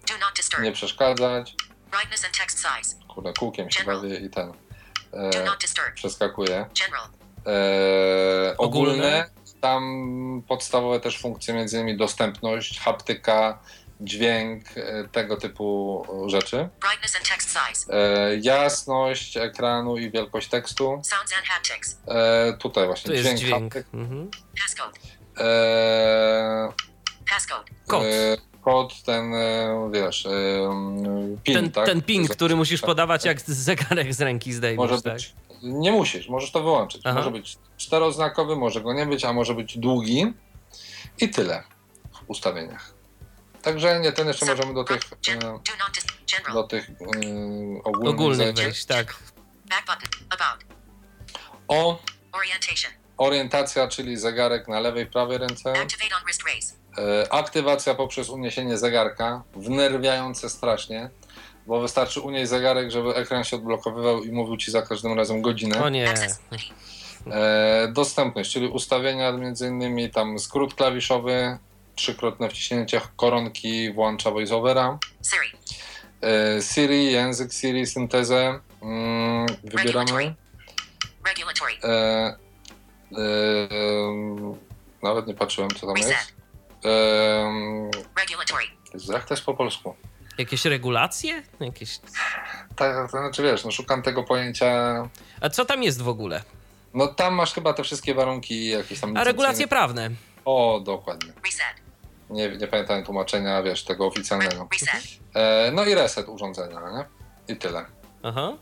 [0.08, 0.62] Do not disturb.
[0.64, 1.54] Nie przeszkadzać.
[1.90, 2.96] Brightness and text size.
[3.14, 4.52] Kurde, kółkiem się bawię i ten.
[5.18, 6.66] E, przeskakuje.
[7.46, 9.30] E, ogólne.
[9.60, 13.58] Tam podstawowe też funkcje, między innymi dostępność, haptyka,
[14.00, 16.68] dźwięk, e, tego typu rzeczy.
[17.90, 21.02] E, jasność ekranu i wielkość tekstu.
[22.08, 23.74] E, tutaj właśnie Tu dźwięk, dźwięk.
[23.74, 23.94] haptyk.
[23.94, 24.30] Mhm.
[24.62, 24.98] Passcode.
[25.40, 26.72] E,
[27.30, 27.64] Passcode.
[27.86, 28.02] Kod.
[28.66, 30.30] Kod ten, e, wiesz, e,
[31.44, 31.86] pin, Ten, tak?
[31.86, 34.90] ten pin, który musisz podawać, jak zegarek z ręki zdejmiesz.
[34.90, 35.14] Może tak?
[35.14, 37.02] być, nie musisz, możesz to wyłączyć.
[37.04, 37.14] Aha.
[37.14, 40.32] Może być czteroznakowy, może go nie być, a może być długi.
[41.20, 41.62] I tyle
[42.12, 42.94] w ustawieniach.
[43.62, 45.00] Także nie, ten jeszcze możemy do tych,
[46.48, 46.94] e, do tych e,
[47.84, 49.16] ogólnych, Ogólnych wejść, tak.
[51.68, 51.98] O,
[53.16, 55.72] orientacja, czyli zegarek na lewej, prawej ręce.
[55.72, 56.85] Activate on wrist raise.
[56.98, 61.10] E, Aktywacja poprzez uniesienie zegarka, wnerwiające strasznie,
[61.66, 65.84] bo wystarczy unieść zegarek, żeby ekran się odblokowywał i mówił ci za każdym razem godzinę.
[65.84, 66.14] O nie.
[67.30, 71.58] E, dostępność, czyli ustawienia między innymi tam skrót klawiszowy,
[71.94, 75.58] trzykrotne wciśnięcie koronki włącza voiceovera, Siri.
[76.22, 80.34] e, Siri, język Siri, syntezę mm, wybieramy,
[81.26, 81.72] Regulatory.
[81.84, 82.36] E, e,
[85.02, 86.35] nawet nie patrzyłem, co tam jest.
[88.20, 88.64] Regulatory.
[89.12, 89.94] jak to jest po polsku?
[90.38, 91.42] Jakieś regulacje?
[91.60, 91.98] Jakieś...
[92.76, 94.68] Tak, to znaczy wiesz, no szukam tego pojęcia.
[95.40, 96.42] A co tam jest w ogóle?
[96.94, 99.16] No tam masz chyba te wszystkie warunki jakieś tam.
[99.16, 100.10] A regulacje prawne.
[100.44, 101.32] O, dokładnie.
[101.44, 101.86] Reset.
[102.30, 104.68] Nie, nie pamiętam tłumaczenia, wiesz, tego oficjalnego.
[104.72, 105.08] Reset.
[105.34, 107.04] E, no i reset urządzenia, nie?
[107.54, 107.84] I tyle.
[108.22, 108.52] Aha.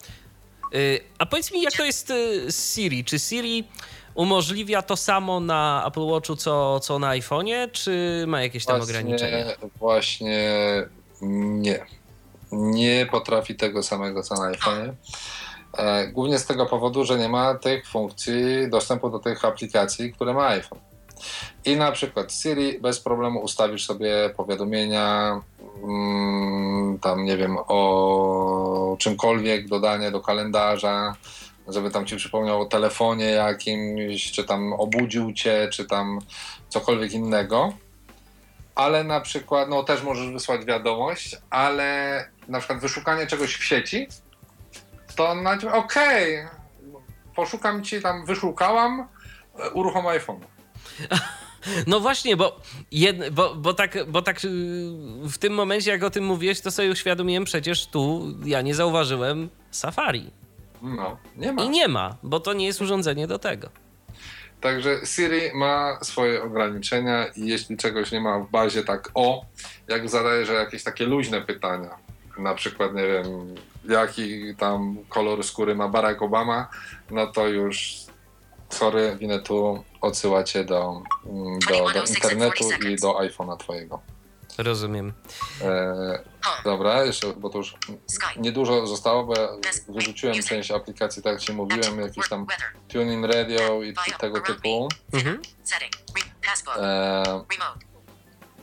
[0.74, 3.04] Y, A powiedz mi, jak to jest y, z Siri?
[3.04, 3.68] Czy Siri
[4.14, 9.44] umożliwia to samo na Apple Watchu, co, co na iPhone'ie, czy ma jakieś tam ograniczenia?
[9.78, 10.48] Właśnie
[11.22, 11.86] nie.
[12.52, 14.94] Nie potrafi tego samego co na iPhone.
[15.78, 20.34] E, głównie z tego powodu, że nie ma tych funkcji dostępu do tych aplikacji, które
[20.34, 20.78] ma iPhone.
[21.64, 25.40] I na przykład Siri bez problemu ustawisz sobie powiadomienia,
[25.82, 31.14] mm, tam nie wiem, o czymkolwiek, dodanie do kalendarza,
[31.68, 36.18] żeby tam ci przypomniał o telefonie jakimś, czy tam obudził cię, czy tam
[36.68, 37.72] cokolwiek innego.
[38.74, 44.06] Ale na przykład, no też możesz wysłać wiadomość, ale na przykład wyszukanie czegoś w sieci,
[45.16, 46.38] to na okej,
[47.34, 49.08] poszukam ci tam, wyszukałam,
[49.58, 50.40] e, uruchom iPhone.
[51.86, 52.60] No właśnie, bo,
[52.92, 54.48] jed, bo, bo, tak, bo tak y,
[55.22, 59.48] w tym momencie, jak o tym mówiłeś, to sobie uświadomiłem przecież tu, ja nie zauważyłem
[59.70, 60.30] Safari.
[60.84, 61.62] No, nie ma.
[61.62, 63.68] I nie ma, bo to nie jest urządzenie do tego.
[64.60, 69.44] Także Siri ma swoje ograniczenia i jeśli czegoś nie ma w bazie tak o,
[69.88, 71.90] jak zadaje, że jakieś takie luźne pytania,
[72.38, 73.54] na przykład nie wiem,
[73.88, 76.68] jaki tam kolor skóry ma Barack Obama,
[77.10, 77.96] no to już
[78.68, 84.00] sorry, winę tu odsyła cię do, mm, do, do internetu i do iPhone'a twojego.
[84.58, 85.12] Rozumiem.
[85.62, 86.18] E,
[86.64, 87.74] dobra, jeszcze, bo to już
[88.36, 89.48] niedużo zostało, bo ja
[89.88, 92.46] wyrzuciłem część aplikacji, tak jak ci mówiłem, jakieś tam
[92.88, 94.88] tuning radio i tego typu.
[95.12, 95.42] Mhm.
[96.76, 97.80] E, Remote.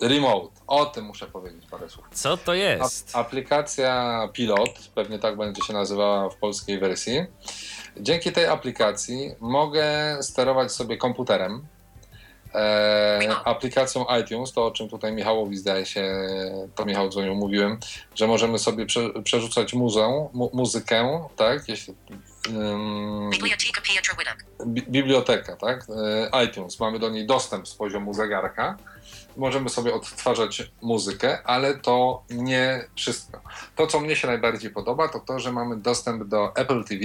[0.01, 2.05] remote, o tym muszę powiedzieć parę słów.
[2.13, 3.15] Co to jest?
[3.15, 7.25] A, aplikacja Pilot, pewnie tak będzie się nazywała w polskiej wersji.
[7.97, 11.67] Dzięki tej aplikacji mogę sterować sobie komputerem,
[13.45, 16.27] aplikacją iTunes, to o czym tutaj Michałowi zdaje się,
[16.75, 17.79] to Michał dzwonił, mówiłem,
[18.15, 21.93] że możemy sobie prze, przerzucać muzę, mu, muzykę, tak, jeśli,
[24.65, 25.85] biblioteka, tak?
[26.33, 28.77] E, iTunes, mamy do niej dostęp z poziomu zegarka.
[29.37, 33.41] Możemy sobie odtwarzać muzykę, ale to nie wszystko.
[33.75, 37.01] To, co mnie się najbardziej podoba, to to, że mamy dostęp do Apple TV,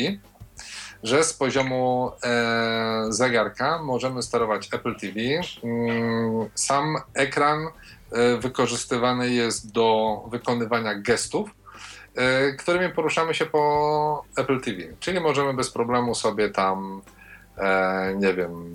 [1.03, 5.21] że z poziomu e, zegarka możemy sterować Apple TV.
[5.65, 7.67] Mm, sam ekran
[8.13, 11.51] e, wykorzystywany jest do wykonywania gestów,
[12.15, 14.83] e, którymi poruszamy się po Apple TV.
[15.01, 17.03] Czyli możemy bez problemu sobie tam,
[17.59, 18.73] e, nie wiem,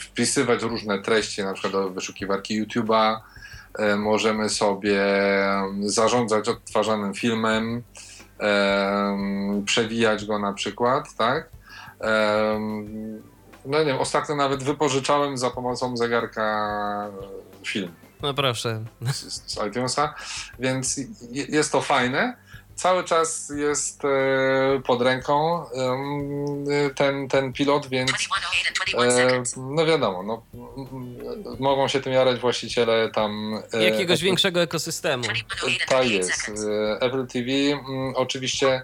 [0.00, 3.16] wpisywać różne treści, na przykład do wyszukiwarki YouTube'a.
[3.78, 5.02] E, możemy sobie
[5.80, 7.82] zarządzać odtwarzanym filmem, em,
[9.66, 11.48] przewijać go na przykład, tak?
[13.66, 17.08] No nie wiem, ostatnio nawet wypożyczałem za pomocą zegarka
[17.66, 17.92] film
[18.22, 18.84] No proszę.
[19.12, 20.14] z, z iTunesa,
[20.58, 20.96] więc
[21.30, 22.36] je- jest to fajne.
[22.74, 24.08] Cały czas jest e,
[24.86, 25.64] pod ręką
[26.94, 30.42] ten, ten pilot, więc 2108 and 21 e, no wiadomo, no,
[31.58, 33.62] mogą się tym jarać właściciele tam.
[33.72, 35.22] e, Jakiegoś Apple- większego ekosystemu.
[35.22, 36.66] 2108 and tak 28 jest.
[37.00, 38.82] Apple TV mm, oczywiście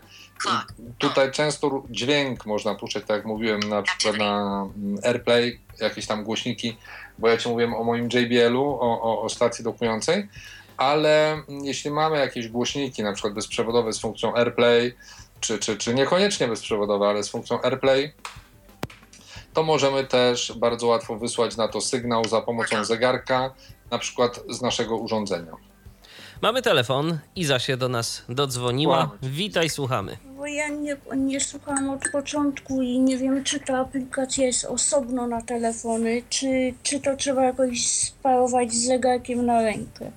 [0.99, 6.25] tutaj często dźwięk można puszczać, tak jak mówiłem, na przykład na mm, AirPlay, jakieś tam
[6.25, 6.77] głośniki,
[7.19, 10.29] bo ja ci mówiłem o moim JBL-u, o, o, o stacji dokującej,
[10.79, 14.95] ale jeśli mamy jakieś głośniki, na przykład bezprzewodowe z funkcją AirPlay,
[15.41, 18.13] czy, czy, czy niekoniecznie bezprzewodowe, ale z funkcją AirPlay,
[19.55, 23.55] to możemy też bardzo łatwo wysłać na to sygnał za pomocą zegarka,
[23.91, 25.53] na przykład z naszego urządzenia.
[26.43, 27.19] Mamy telefon.
[27.37, 29.11] Iza się do nas dodzwoniła.
[29.23, 30.17] Witaj, słuchamy.
[30.37, 35.27] Bo ja nie, nie słuchałam od początku i nie wiem, czy ta aplikacja jest osobno
[35.27, 40.11] na telefony, czy, czy to trzeba jakoś sparować z zegarkiem na rękę.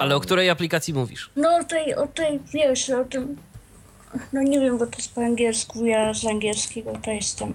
[0.00, 1.30] Ale o której aplikacji mówisz?
[1.36, 3.36] No o tej, o tej pierwszej, o tym...
[4.32, 7.54] No nie wiem, bo to jest po angielsku, ja z angielskiego to jestem.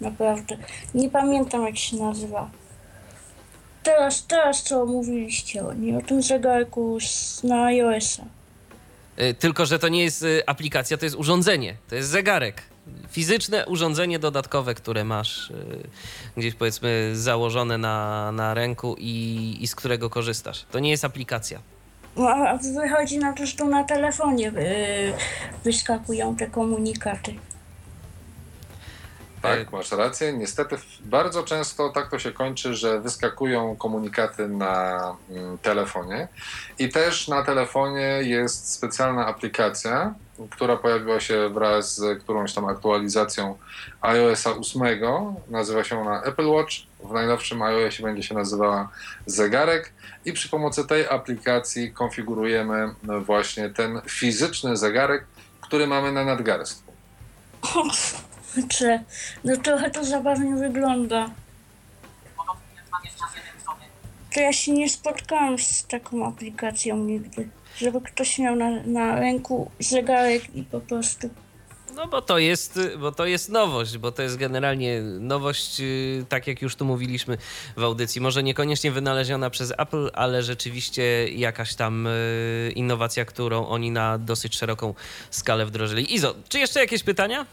[0.00, 0.56] Naprawdę.
[0.94, 2.50] Nie pamiętam, jak się nazywa.
[3.82, 8.22] Teraz, teraz co mówiliście o niej, o tym zegarku z, na iOS-a.
[9.22, 11.76] Y, Tylko, że to nie jest y, aplikacja, to jest urządzenie.
[11.88, 12.62] To jest zegarek.
[13.10, 15.54] Fizyczne urządzenie dodatkowe, które masz y,
[16.36, 20.66] gdzieś powiedzmy założone na, na ręku i, i z którego korzystasz.
[20.70, 21.60] To nie jest aplikacja.
[22.16, 25.12] No, a wychodzi na to, że to na telefonie yy,
[25.64, 27.34] wyskakują te komunikaty.
[29.42, 30.32] Tak, masz rację.
[30.32, 36.28] Niestety bardzo często tak to się kończy, że wyskakują komunikaty na mm, telefonie
[36.78, 40.14] i też na telefonie jest specjalna aplikacja,
[40.50, 43.58] która pojawiła się wraz z którąś tam aktualizacją
[44.00, 44.82] iOS 8.
[45.50, 46.72] Nazywa się ona Apple Watch.
[47.04, 48.88] W najnowszym iOSie będzie się nazywała
[49.26, 49.92] zegarek
[50.24, 52.94] i przy pomocy tej aplikacji konfigurujemy
[53.24, 55.24] właśnie ten fizyczny zegarek,
[55.60, 56.92] który mamy na nadgarstku.
[58.68, 59.00] Czy,
[59.44, 61.30] no trochę to zabawnie wygląda.
[64.34, 67.48] To ja się nie spotkałam z taką aplikacją nigdy.
[67.76, 71.30] Żeby ktoś miał na, na ręku zegarek i po prostu
[71.96, 76.46] No bo to jest, bo to jest nowość, bo to jest generalnie nowość, yy, tak
[76.46, 77.38] jak już tu mówiliśmy
[77.76, 78.20] w audycji.
[78.20, 82.08] Może niekoniecznie wynaleziona przez Apple, ale rzeczywiście jakaś tam
[82.66, 84.94] yy, innowacja, którą oni na dosyć szeroką
[85.30, 86.14] skalę wdrożyli.
[86.14, 87.46] Izo, czy jeszcze jakieś pytania?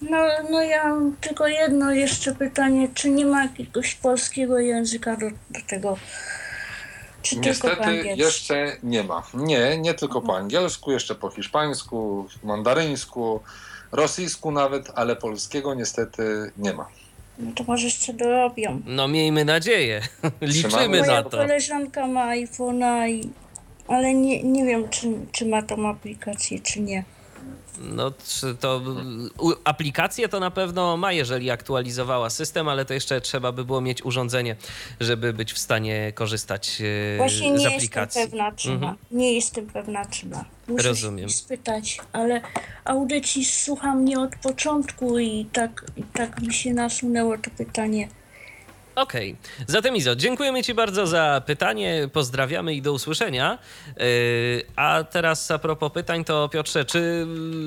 [0.00, 0.18] No,
[0.50, 5.60] no ja mam tylko jedno jeszcze pytanie, czy nie ma jakiegoś polskiego języka do, do
[5.68, 5.96] tego?
[7.24, 9.22] Czy tylko po Niestety jeszcze nie ma.
[9.34, 13.40] Nie, nie tylko po angielsku, jeszcze po hiszpańsku, mandaryńsku,
[13.92, 16.88] rosyjsku nawet, ale polskiego niestety nie ma.
[17.38, 18.82] No to może jeszcze dorobią.
[18.86, 20.00] No miejmy nadzieję.
[20.40, 21.30] Liczymy Moja na to.
[21.30, 23.30] koleżanka ma iPhone'a, i,
[23.88, 27.04] ale nie, nie wiem, czy, czy ma tą aplikację, czy nie.
[27.80, 28.80] No czy to
[29.64, 34.04] aplikację to na pewno ma, jeżeli aktualizowała system, ale to jeszcze trzeba by było mieć
[34.04, 34.56] urządzenie,
[35.00, 38.20] żeby być w stanie korzystać yy, Właśnie z nie aplikacji.
[38.20, 38.96] jestem pewna, czy Mhm.
[39.10, 40.44] Nie jestem pewna, czy ma.
[40.68, 41.28] Muszę Rozumiem.
[41.28, 42.40] się spytać, ale
[42.84, 48.08] audycji słucham nie od początku i tak, i tak mi się nasunęło to pytanie.
[48.94, 49.36] Okej.
[49.66, 53.58] Zatem Izo, dziękujemy Ci bardzo za pytanie, pozdrawiamy i do usłyszenia.
[53.96, 54.04] Yy,
[54.76, 57.26] a teraz a propos pytań, to Piotrze, czy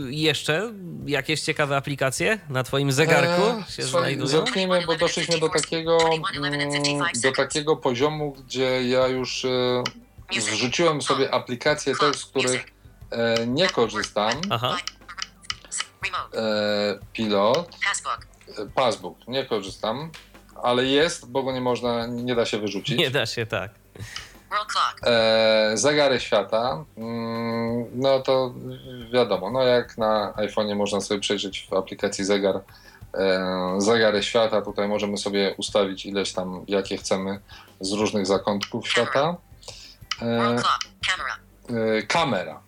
[0.10, 0.74] jeszcze
[1.06, 4.28] jakieś ciekawe aplikacje na Twoim zegarku Eee, się słuchaj, znajdują?
[4.28, 9.84] Zacznijmy, bo doszliśmy do takiego, mm, do takiego poziomu, gdzie ja już e,
[10.40, 12.66] zrzuciłem sobie aplikacje te, z których
[13.12, 14.42] e, nie korzystam.
[14.50, 14.78] Aha.
[16.34, 17.70] E, pilot,
[18.76, 20.12] passbook, nie korzystam,
[20.64, 23.00] ale jest, bo go nie można, nie da się wyrzucić.
[23.00, 23.72] Nie da się tak.
[24.50, 25.00] World clock.
[25.04, 28.54] E, zegary świata, mm, no to
[29.14, 32.62] wiadomo, no jak na iPhone'ie można sobie przejrzeć w aplikacji zegar
[33.14, 37.40] e, zegary świata, tutaj możemy sobie ustawić ileś tam, jakie chcemy
[37.80, 39.36] z różnych zakątków świata.
[40.22, 40.88] E, clock.
[41.08, 41.38] Camera.
[41.98, 42.60] e, kamera.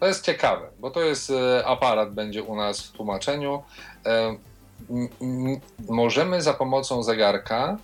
[0.00, 3.62] To jest ciekawe, bo to jest e, aparat, będzie u nas w tłumaczeniu.
[4.90, 7.76] E, możemy za pomocą zegarka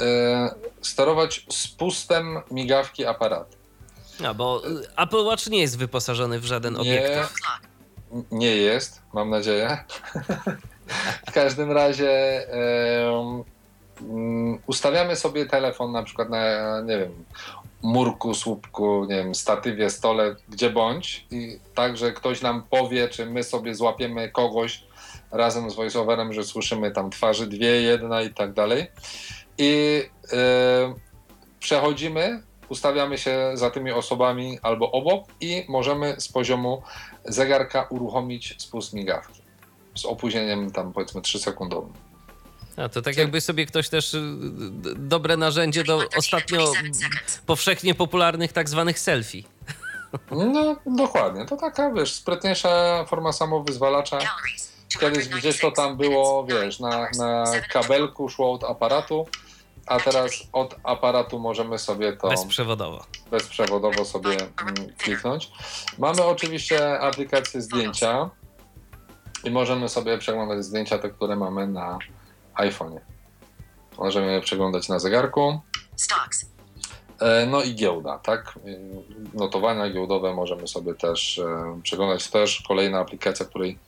[0.00, 3.56] e, sterować spustem migawki aparatu.
[4.24, 7.34] A, bo y, Apple Watch nie jest wyposażony w żaden Nie, obiektyw.
[8.30, 9.84] Nie jest, mam nadzieję.
[11.28, 12.42] w każdym razie
[14.00, 17.24] mm, ustawiamy sobie telefon na przykład na, nie wiem,
[17.82, 23.26] murku, słupku, nie wiem, statywie, stole, gdzie bądź i tak, że ktoś nam powie, czy
[23.26, 24.84] my sobie złapiemy kogoś
[25.36, 28.86] razem z voiceoverem, że słyszymy tam twarzy dwie, jedna i tak dalej.
[29.58, 30.02] I
[30.32, 30.94] e,
[31.60, 36.82] przechodzimy, ustawiamy się za tymi osobami albo obok i możemy z poziomu
[37.24, 39.46] zegarka uruchomić spust migawki
[39.98, 41.92] z opóźnieniem tam powiedzmy 3 sekundowym.
[42.76, 44.20] A to tak jakby sobie ktoś też y,
[44.96, 47.38] dobre narzędzie do ostatnio 27 seconds.
[47.46, 49.42] powszechnie popularnych tak zwanych selfie.
[50.30, 54.18] No dokładnie, to taka wiesz, sprytniejsza forma samowyzwalacza.
[55.00, 59.26] Kiedyś gdzieś to tam było, wiesz, na, na kabelku szło od aparatu,
[59.86, 63.04] a teraz od aparatu możemy sobie to Bezprzewodowo.
[63.30, 65.50] bezprzewodowo sobie mm, kliknąć.
[65.98, 68.30] Mamy oczywiście aplikację zdjęcia
[69.44, 71.98] i możemy sobie przeglądać zdjęcia te, które mamy na
[72.54, 73.00] iPhone'ie.
[73.98, 75.60] Możemy je przeglądać na zegarku.
[75.96, 76.46] Stocks.
[77.20, 78.58] E, No i giełda, tak?
[78.66, 82.30] E, Notowania giełdowe możemy sobie też e, przeglądać.
[82.30, 83.78] Też kolejna aplikacja, której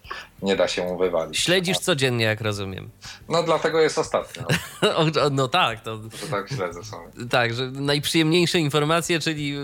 [0.43, 1.39] nie da się wywalić.
[1.39, 2.91] Śledzisz codziennie, jak rozumiem.
[3.29, 4.45] No dlatego jest ostatnia,
[4.97, 7.29] O, o, No tak, to że tak śledzę sobie.
[7.31, 9.55] tak, że najprzyjemniejsze informacje, czyli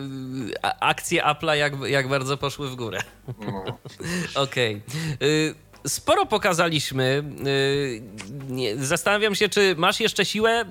[0.81, 2.99] akcje Apple'a jak, jak bardzo poszły w górę.
[3.39, 3.65] No.
[4.45, 4.83] Okej.
[5.23, 5.55] Y,
[5.87, 7.25] Sporo pokazaliśmy.
[8.79, 10.65] Y, Zastanawiam się, czy masz jeszcze siłę,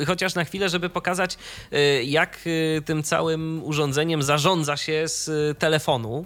[0.00, 1.38] y, chociaż na chwilę, żeby pokazać,
[1.72, 6.24] y, jak y, tym całym urządzeniem zarządza się z telefonu.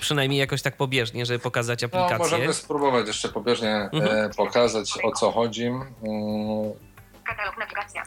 [0.00, 2.18] Przynajmniej jakoś tak pobieżnie, żeby pokazać No, aplikację.
[2.18, 4.30] możemy spróbować jeszcze pobieżnie Mhm.
[4.36, 5.64] pokazać o co chodzi.
[5.66, 5.84] Mm,
[7.26, 8.02] Katalog nawigacja.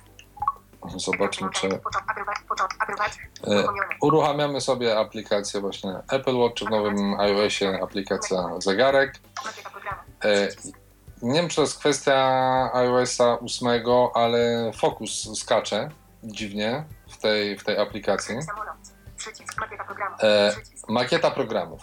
[0.96, 1.80] Zobaczmy, czy e,
[4.02, 9.14] uruchamiamy sobie aplikację właśnie Apple Watch, w nowym iOSie aplikacja zegarek.
[10.24, 10.48] E.
[11.22, 12.16] Nie wiem, czy to jest kwestia
[12.74, 13.68] iOSa 8,
[14.14, 15.90] ale fokus skacze
[16.24, 18.36] dziwnie w tej, w tej aplikacji.
[20.24, 20.56] E.
[20.88, 21.82] Makieta programów.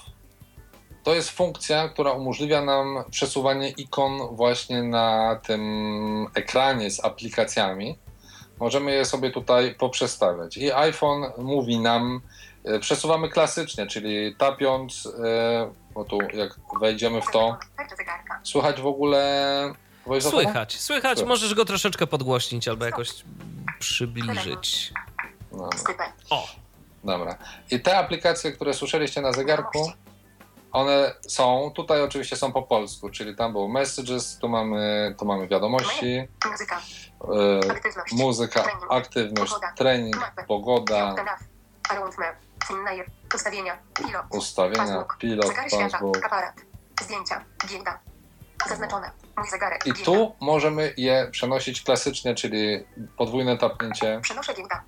[1.04, 7.98] To jest funkcja, która umożliwia nam przesuwanie ikon właśnie na tym ekranie z aplikacjami.
[8.60, 10.56] Możemy je sobie tutaj poprzestawiać.
[10.56, 12.20] I iPhone mówi nam,
[12.64, 17.58] e, przesuwamy klasycznie, czyli tapiąc, e, bo tu jak wejdziemy w to,
[18.42, 19.72] słychać w ogóle
[20.06, 20.42] voiceovera?
[20.42, 21.16] Słychać, słychać.
[21.16, 21.28] Słychać.
[21.28, 23.08] Możesz go troszeczkę podgłośnić albo jakoś
[23.78, 24.92] przybliżyć.
[25.52, 25.68] Dobra.
[26.30, 26.48] O,
[27.04, 27.38] Dobra.
[27.70, 29.92] I te aplikacje, które słyszeliście na zegarku,
[30.74, 35.48] one są, tutaj oczywiście są po polsku, czyli tam był messages, tu mamy, tu mamy
[35.48, 36.80] wiadomości, Muzyka.
[37.66, 38.12] e, Aktywność.
[38.12, 38.92] muzyka, Trening.
[38.92, 39.72] aktywność, Pogoda.
[39.72, 40.44] trening, Mapy.
[43.34, 43.78] Ustawienia.
[43.94, 44.22] Pilot.
[44.30, 45.16] ustawienia, Passbook.
[45.18, 45.98] pilot, Zegary świata.
[46.26, 46.54] Aparat.
[47.02, 47.44] Zdjęcia.
[47.66, 47.98] Giełda.
[48.68, 49.10] Zaznaczone.
[49.36, 49.86] Mój zegarek.
[49.86, 50.04] I Giełda.
[50.04, 52.84] tu możemy je przenosić klasycznie, czyli
[53.16, 54.82] podwójne tapnięcie Przenoszę giełda.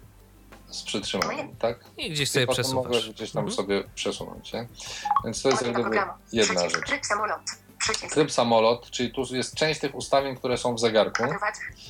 [0.76, 1.84] Z przytrzymaniem, tak?
[1.98, 2.84] i gdzieś I sobie potem przesuwasz.
[2.94, 3.56] mogę gdzieś tam Mhm.
[3.56, 4.68] sobie przesunąć, nie?
[5.24, 5.66] Więc to jest
[6.32, 6.76] jedna Przycisk.
[6.76, 6.86] rzecz.
[6.88, 7.40] Tryb samolot.
[7.78, 8.14] Przycisk.
[8.14, 11.22] Tryb samolot, czyli tu jest część tych ustawień, które są w zegarku.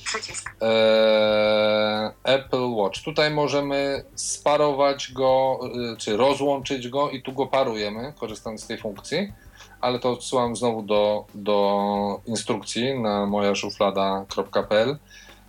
[0.05, 0.51] Przycisk.
[0.61, 3.03] Eee, Apple Watch.
[3.05, 5.61] Tutaj możemy sparować go,
[5.95, 9.33] y, czy rozłączyć go i tu go parujemy, korzystając z tej funkcji,
[9.81, 14.99] ale to odsyłam znowu do, do instrukcji na mojaszuflada.pl.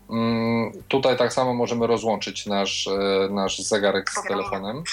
[0.10, 4.84] Mm, tutaj tak samo możemy rozłączyć nasz, e, nasz zegarek z telefonem.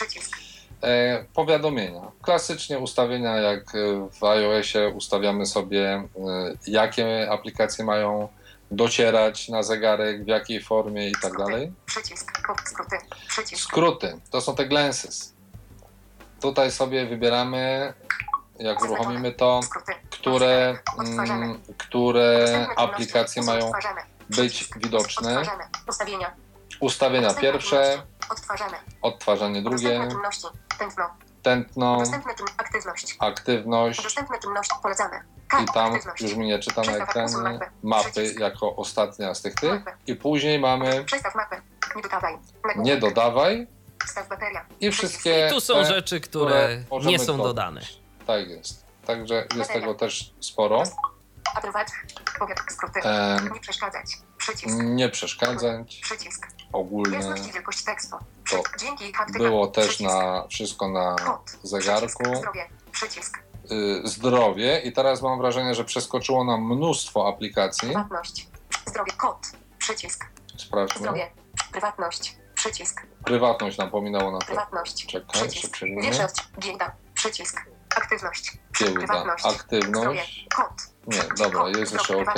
[0.82, 2.00] E, powiadomienia.
[2.22, 3.72] Klasycznie ustawienia, jak
[4.20, 6.04] w iOSie ustawiamy sobie, e,
[6.66, 8.28] jakie aplikacje mają
[8.70, 11.52] docierać na zegarek, w jakiej formie i tak Skróty.
[11.52, 11.72] dalej.
[11.86, 12.32] Przycisk.
[12.64, 12.96] Skróty.
[13.28, 13.62] Przycisk.
[13.62, 15.34] Skróty to są te glances.
[16.40, 17.92] Tutaj sobie wybieramy,
[18.58, 19.60] jak uruchomimy to,
[20.10, 23.72] które, mm, które aplikacje mają.
[24.30, 24.70] Być.
[24.92, 25.64] Odtwarzamy.
[25.88, 26.32] Ustawienia.
[26.80, 28.02] Ustawienia pierwsze.
[28.30, 28.76] Odtwarzamy.
[29.02, 30.08] odtwarzanie drugie.
[30.78, 31.06] Tętno.
[31.42, 32.02] tętno.
[32.56, 33.16] Aktywność.
[33.18, 34.02] aktywność.
[34.02, 34.74] Dostępne czynności.
[34.82, 35.20] Polecamy.
[35.62, 36.22] I tam Aktywność.
[36.22, 39.82] już mi nie czyta na ekranie mapy jako ostatnia z tych tych.
[40.06, 41.60] I później mamy Przestaw mapę.
[41.96, 42.34] Nie dodawaj.
[42.64, 42.76] Nagłówek.
[42.76, 43.66] nie dodawaj
[44.06, 44.64] Wstaw bateria.
[44.80, 45.48] i wszystkie.
[45.50, 47.46] Tu są te, rzeczy, które możemy nie są dodać.
[47.46, 47.80] dodane.
[48.26, 48.84] Tak jest.
[49.06, 49.80] Także jest Bateria.
[49.80, 50.82] tego też sporo.
[52.38, 52.58] Powiat.
[52.70, 53.00] Skróty.
[53.00, 54.06] Em, Nie przeszkadzać.
[54.38, 54.76] Przycisk.
[54.80, 56.00] nie przeszkadzać.
[56.02, 56.46] Przycisk.
[56.72, 58.16] Ogólnie Jasność i wielkość tekstu.
[58.80, 59.38] Dzięki haptyka.
[59.38, 60.10] było też Przycisk.
[60.10, 61.50] na wszystko na Kod.
[61.62, 62.06] zegarku.
[62.22, 62.38] Przycisk.
[62.38, 62.68] Zdrowie.
[62.92, 63.38] Przycisk.
[63.72, 67.88] Y, Zdrowie i teraz mam wrażenie, że przeskoczyło nam mnóstwo aplikacji.
[67.88, 68.48] Prywatność.
[68.86, 69.12] Zdrowie.
[69.12, 69.46] Kod.
[69.78, 70.24] Przycisk.
[70.56, 70.98] Sprawdźmy.
[71.00, 71.30] Zdrowie.
[71.72, 72.36] Prywatność.
[72.54, 73.06] Przycisk.
[73.24, 74.46] Prywatność nam pominęło na to.
[74.46, 75.06] Prywatność.
[75.06, 75.78] Czekaj, Przycisk.
[76.02, 76.34] Wieczność.
[76.58, 76.92] Giełda.
[77.14, 77.60] Przycisk.
[77.96, 78.58] Aktywność.
[78.78, 78.98] Giełda.
[78.98, 79.46] Prywatność.
[79.46, 80.46] Aktywność.
[80.56, 80.72] Kod.
[81.06, 82.34] Nie, dobra, jest jeszcze ok.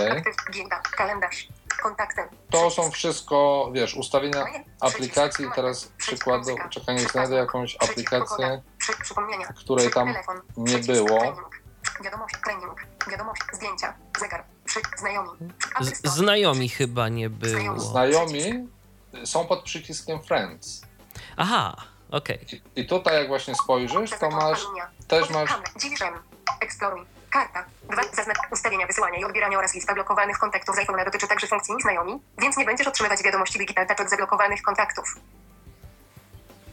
[0.52, 0.80] Giełda.
[0.96, 1.48] Kalendarz.
[1.82, 2.28] Kontaktem.
[2.50, 4.66] To są wszystko, wiesz, ustawienia Przycisk.
[4.80, 5.46] aplikacji.
[5.54, 5.92] Teraz
[6.26, 6.68] Muzyka.
[6.68, 8.62] czekaj, nie znajdę jakąś aplikację.
[9.56, 10.14] Której tam
[10.56, 11.36] nie było.
[12.04, 12.34] Wiadomość.
[12.44, 12.86] Trening.
[13.10, 13.42] Wiadomość.
[13.52, 13.94] Zdjęcia.
[14.20, 14.44] Zegar.
[14.96, 15.30] Znajomi.
[16.04, 17.80] Znajomi chyba nie było.
[17.80, 18.68] Znajomi
[19.24, 20.82] są pod przyciskiem Friends.
[21.36, 21.76] Aha,
[22.10, 22.46] okej.
[22.76, 24.60] I, I tutaj jak właśnie spojrzysz, to masz,
[25.08, 25.50] też masz.
[26.60, 27.00] Eksploruj.
[27.30, 27.64] Karta.
[27.90, 28.02] Dwa.
[28.12, 32.22] Zaznacz ustawienia wysyłania i odbierania oraz lista blokowanych kontaktów z iPhone'a dotyczy także funkcji znajomi,
[32.38, 35.14] więc nie będziesz otrzymywać wiadomości Digital Touch od zablokowanych kontaktów.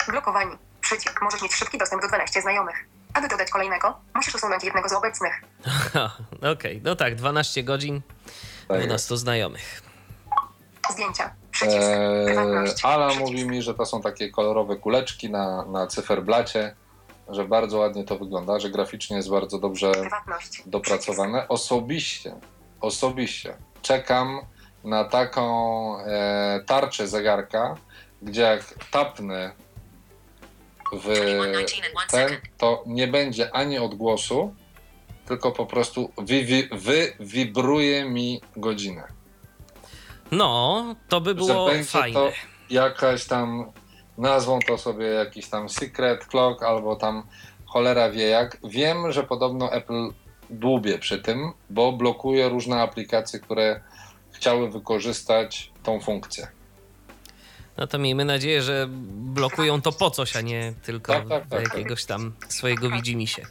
[0.07, 0.57] Blokowani.
[0.81, 1.21] Przycisk.
[1.21, 2.85] Możesz mieć szybki dostęp do 12 znajomych.
[3.13, 5.41] Aby dodać kolejnego, musisz usunąć jednego z obecnych.
[6.53, 8.01] Okej, no tak, 12 godzin,
[8.67, 9.81] tak, 12 znajomych.
[10.91, 11.42] Zdjęcia.
[12.25, 12.85] Prywatność.
[12.85, 16.75] Ala mówi mi, że to są takie kolorowe kuleczki na, na cyferblacie,
[17.29, 19.91] że bardzo ładnie to wygląda, że graficznie jest bardzo dobrze
[20.65, 21.47] dopracowane.
[21.47, 22.35] Osobiście,
[22.81, 24.39] osobiście czekam
[24.83, 27.75] na taką e, tarczę zegarka,
[28.21, 29.51] gdzie jak tapnę
[30.93, 31.71] w 21 and 1
[32.11, 34.53] ten, to nie będzie ani odgłosu,
[35.25, 36.67] tylko po prostu wywi-
[37.19, 39.03] wywibruje mi godzinę.
[40.37, 42.13] No, to by było fajne.
[42.13, 42.31] to
[42.69, 43.71] jakaś tam,
[44.17, 47.23] nazwą to sobie jakiś tam secret clock albo tam
[47.65, 48.57] cholera wie jak.
[48.63, 50.09] Wiem, że podobno Apple
[50.49, 53.81] dłubie przy tym, bo blokuje różne aplikacje, które
[54.31, 56.47] chciały wykorzystać tą funkcję.
[57.77, 61.49] No to miejmy nadzieję, że blokują to po coś, a nie tylko Tak, tak, tak,
[61.49, 61.63] tak.
[61.63, 63.45] jakiegoś tam swojego widzimisię.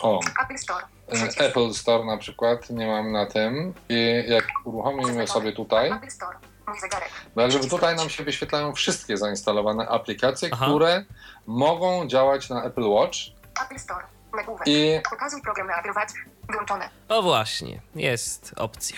[0.00, 0.20] O.
[0.42, 5.26] Apple Store, E, przycisk, Apple Store na przykład nie mam na tym i jak uruchomimy
[5.26, 6.38] sobie tutaj, Apple Store,
[6.68, 10.66] mój zegarek, bo jak żeby tutaj nam się wyświetlają wszystkie zainstalowane aplikacje, Aha.
[10.66, 11.04] które
[11.46, 13.18] mogą działać na Apple Watch
[13.64, 14.04] Apple Store,
[14.36, 16.14] nagłówek, i, pokazuj program na Apple Watch,
[16.50, 18.96] wyłączone, O właśnie, jest opcja.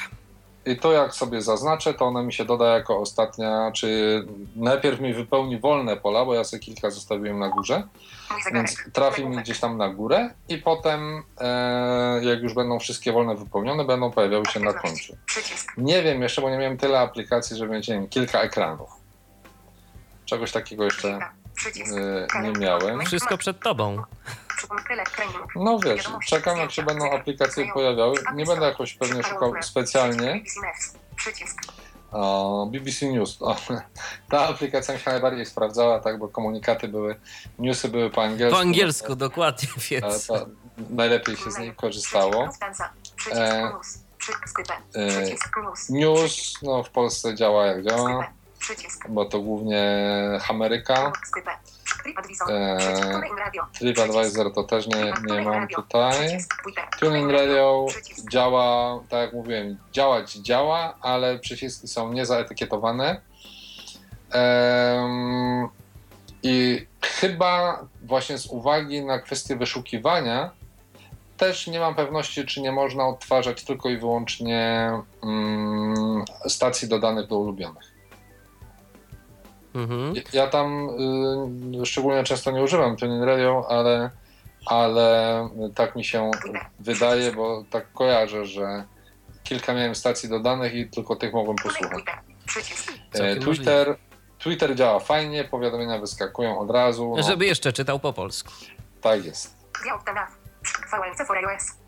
[0.66, 3.88] i to jak sobie zaznaczę, to ona mi się doda jako ostatnia, czy
[4.56, 7.82] najpierw mi wypełni wolne pola, bo ja sobie kilka zostawiłem na górze,
[8.54, 13.34] więc trafi mi gdzieś tam na górę i potem e, jak już będą wszystkie wolne
[13.36, 15.16] wypełnione, będą pojawiały się na końcu.
[15.76, 18.90] Nie wiem jeszcze, bo nie miałem tyle aplikacji, nie wiem, kilka ekranów.
[20.26, 21.18] Czegoś takiego jeszcze
[22.32, 23.00] e, nie miałem.
[23.06, 24.02] Wszystko przed tobą.
[25.56, 28.14] No wiesz, czekam jak się będą aplikacje pojawiały.
[28.34, 30.42] Nie będę jakoś pewnie szukał specjalnie.
[32.12, 33.36] O, BBC News.
[33.40, 33.56] O,
[34.30, 37.20] ta aplikacja mi się najbardziej sprawdzała, tak, bo komunikaty były,
[37.58, 38.56] newsy były po angielsku.
[38.56, 39.68] Po angielsku, dokładnie,
[40.02, 40.26] Ale więc.
[40.26, 40.46] to
[40.90, 42.48] najlepiej się z niej korzystało.
[43.32, 43.72] E,
[44.94, 45.24] e,
[45.90, 48.32] news, no w Polsce działa jak działa,
[49.08, 49.82] bo to głównie
[50.48, 51.12] Ameryka.
[52.48, 52.78] E,
[53.12, 56.38] TuneIn Radio, TripAdvisor to też nie, nie mam tutaj.
[57.00, 57.86] Tuning Radio
[58.30, 63.20] działa, tak jak mówiłem, działać działa, ale przyciski są niezaetykietowane.
[64.30, 65.68] Em,
[66.42, 70.50] I chyba właśnie z uwagi na kwestię wyszukiwania
[71.36, 74.90] też nie mam pewności, czy nie można odtwarzać tylko i wyłącznie
[75.22, 77.91] mm, stacji dodanych do ulubionych.
[79.74, 80.14] Mhm.
[80.32, 80.88] Ja tam
[81.82, 84.10] y, szczególnie często nie używam Tuning Radio, ale,
[84.66, 86.30] ale tak mi się
[86.80, 88.84] wydaje, bo tak kojarzę, że
[89.42, 92.04] kilka miałem stacji dodanych i tylko tych mogłem posłuchać.
[93.14, 93.96] E, Twitter,
[94.38, 97.14] Twitter działa fajnie, powiadomienia wyskakują od razu.
[97.16, 98.52] No, Żeby jeszcze czytał po polsku.
[99.02, 99.56] Tak jest.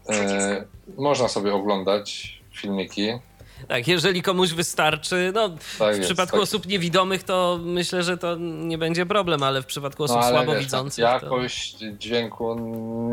[0.09, 0.65] E,
[0.97, 3.19] można sobie oglądać filmiki.
[3.69, 5.59] Tak, jeżeli komuś wystarczy, no Tak
[5.95, 6.43] w jest, przypadku tak.
[6.43, 11.05] osób niewidomych to myślę, że to nie będzie problem, ale w przypadku osób No słabowidzących
[11.05, 11.27] tak, to...
[11.27, 12.57] jakość dźwięku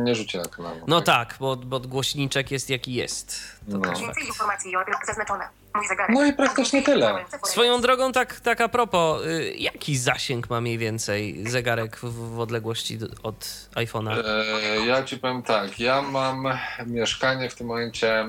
[0.03, 0.75] nie rzuci na kanał.
[0.87, 3.41] No tak, bo, bo głośniczek jest jaki jest.
[3.71, 3.91] To No.
[3.99, 5.43] więcej informacji o Apple zaznaczone,
[5.75, 7.25] mój zegarek, No i praktycznie tyle.
[7.45, 12.39] Swoją drogą, tak, tak a propos, y, jaki zasięg ma mniej więcej zegarek w, w
[12.39, 13.39] odległości od
[13.75, 14.23] iPhone'a?
[14.25, 16.47] E, Ja ci powiem tak, ja mam
[16.87, 18.25] mieszkanie w tym momencie,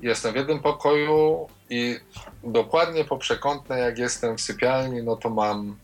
[0.00, 1.96] jestem w jednym pokoju i
[2.44, 5.76] dokładnie po przekątnej jak jestem w sypialni, no to mam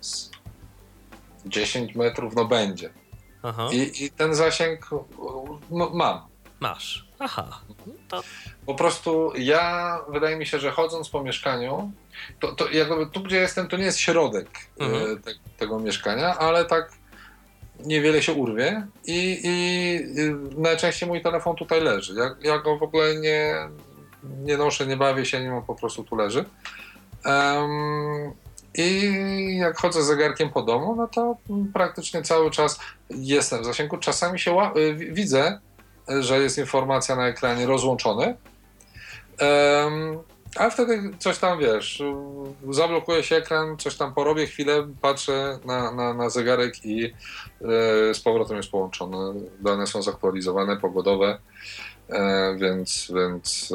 [0.00, 0.30] z
[1.46, 2.90] 10 metrów, no będzie.
[3.42, 4.90] Aha, I, i ten zasięg
[5.70, 6.20] no, mam.
[6.60, 7.06] masz.
[7.18, 7.60] Aha,
[8.08, 8.22] to
[8.66, 11.92] Po prostu ja, wydaje mi się, że chodząc po mieszkaniu,
[12.40, 14.48] to, to jakby tu, gdzie jestem, to nie jest środek
[14.80, 15.12] Mhm.
[15.12, 16.92] e, te, tego mieszkania, ale tak
[17.84, 20.00] niewiele się urwie i, i
[20.60, 22.14] najczęściej mój telefon tutaj leży.
[22.14, 23.54] Ja, ja go w ogóle nie,
[24.22, 26.44] nie noszę, nie bawię się nim, on po prostu tu leży.
[27.24, 28.32] Em,
[28.74, 31.36] I jak chodzę z zegarkiem po domu, no to
[31.74, 32.78] praktycznie cały czas
[33.10, 33.98] jestem w zasięgu.
[33.98, 35.60] Czasami się y, wi- widzę,
[36.20, 38.36] że jest informacja na ekranie rozłączony.
[39.38, 40.18] Em,
[40.56, 42.02] a wtedy coś tam wiesz,
[42.70, 47.12] zablokuje się ekran, coś tam porobię chwilę, patrzę na, na, na zegarek i y,
[48.14, 49.40] z powrotem jest połączony.
[49.60, 51.38] Dane są zaktualizowane, pogodowe,
[52.08, 53.70] e, więc, więc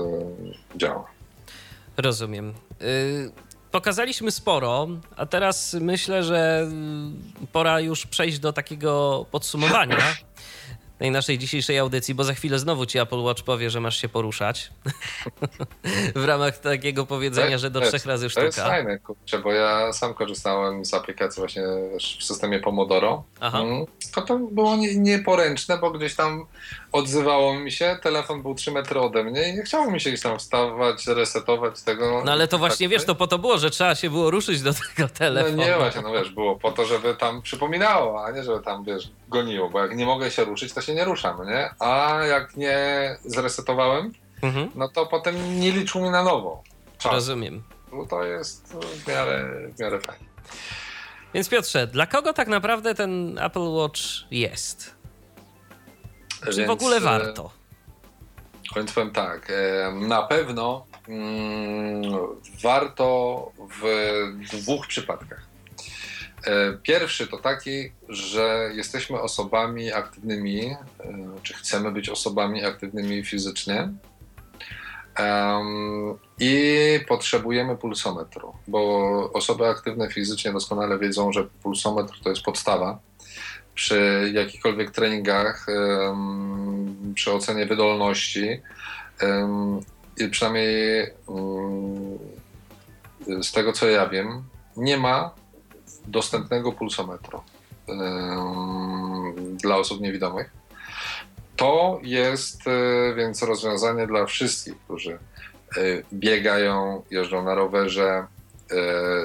[0.75, 1.05] y, działa.
[1.97, 2.53] rozumiem.
[3.71, 6.67] Pokazaliśmy sporo, a teraz myślę, że
[7.43, 9.97] y, pora już przejść do takiego podsumowania
[11.01, 14.09] tej naszej dzisiejszej audycji, bo za chwilę znowu ci Apple Watch powie, że masz się
[14.09, 14.71] poruszać.
[16.15, 18.69] w ramach takiego powiedzenia, że do jest- trzech razy To jest sztuka.
[18.69, 21.63] fajne, kurczę, bo ja sam korzystałem z aplikacji właśnie
[22.19, 23.23] w systemie Pomodoro.
[23.39, 23.59] Aha.
[23.59, 26.45] Mm, To to było nie- nieporęczne, bo gdzieś tam
[26.91, 30.21] odzywało mi się, telefon był 3 metry ode mnie i nie chciało mi się gdzieś
[30.23, 32.21] tam wstawać, resetować tego.
[32.25, 34.61] No ale to właśnie, Tak, wiesz, to po to było, że trzeba się było ruszyć
[34.61, 35.57] do tego No telefonu.
[35.57, 39.09] nie właśnie, no wiesz, było po to, żeby tam przypominało, a nie żeby tam, wiesz,
[39.29, 41.69] goniło, bo jak nie mogę się ruszyć, to się nie ruszam, nie?
[41.79, 42.79] A jak nie
[43.25, 44.11] zresetowałem,
[44.41, 46.63] Mhm, no to potem nie liczył mi na nowo.
[46.97, 47.11] Czas.
[47.13, 47.63] rozumiem.
[47.93, 49.45] No to jest w miarę,
[49.75, 50.25] w miarę fajnie.
[51.33, 53.99] Więc Piotrze, dla kogo tak naprawdę ten Apple Watch
[54.31, 54.95] jest?
[56.45, 57.51] Czy w Więc, ogóle e, warto?
[58.75, 62.01] Więc powiem tak, e, na pewno mm,
[62.63, 63.85] warto w
[64.51, 65.47] dwóch przypadkach.
[66.45, 70.75] E, Pierwszy to taki, że jesteśmy osobami aktywnymi,
[71.43, 73.89] czy chcemy być osobami aktywnymi fizycznie.
[76.39, 82.99] I potrzebujemy pulsometru, bo osoby aktywne fizycznie doskonale wiedzą, że pulsometr to jest podstawa
[83.75, 85.65] przy jakichkolwiek treningach,
[87.15, 88.61] przy ocenie wydolności.
[90.31, 91.07] przynajmniej
[93.41, 94.43] z tego co ja wiem,
[94.77, 95.31] nie ma
[96.07, 97.41] dostępnego pulsometru
[99.61, 100.61] dla osób niewidomych.
[101.55, 105.17] To jest e, więc rozwiązanie dla wszystkich, którzy e,
[106.13, 108.25] biegają, jeżdżą na rowerze,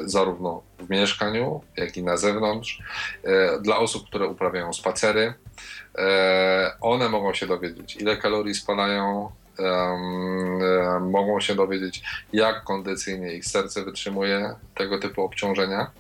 [0.05, 2.79] zarówno w mieszkaniu, jak i na zewnątrz.
[3.25, 5.35] E, Dla osób, które uprawiają spacery,
[5.99, 12.03] e, one mogą się dowiedzieć, ile kalorii spalają, e, mogą się dowiedzieć,
[12.33, 15.91] jak kondycyjnie ich serce wytrzymuje tego typu obciążenia.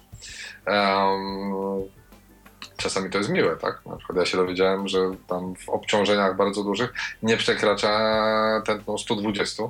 [2.76, 3.86] Czasami to jest miłe, tak?
[3.86, 6.92] Na przykład ja się dowiedziałem, że tam w obciążeniach bardzo dużych
[7.22, 9.62] nie przekracza tętno 120,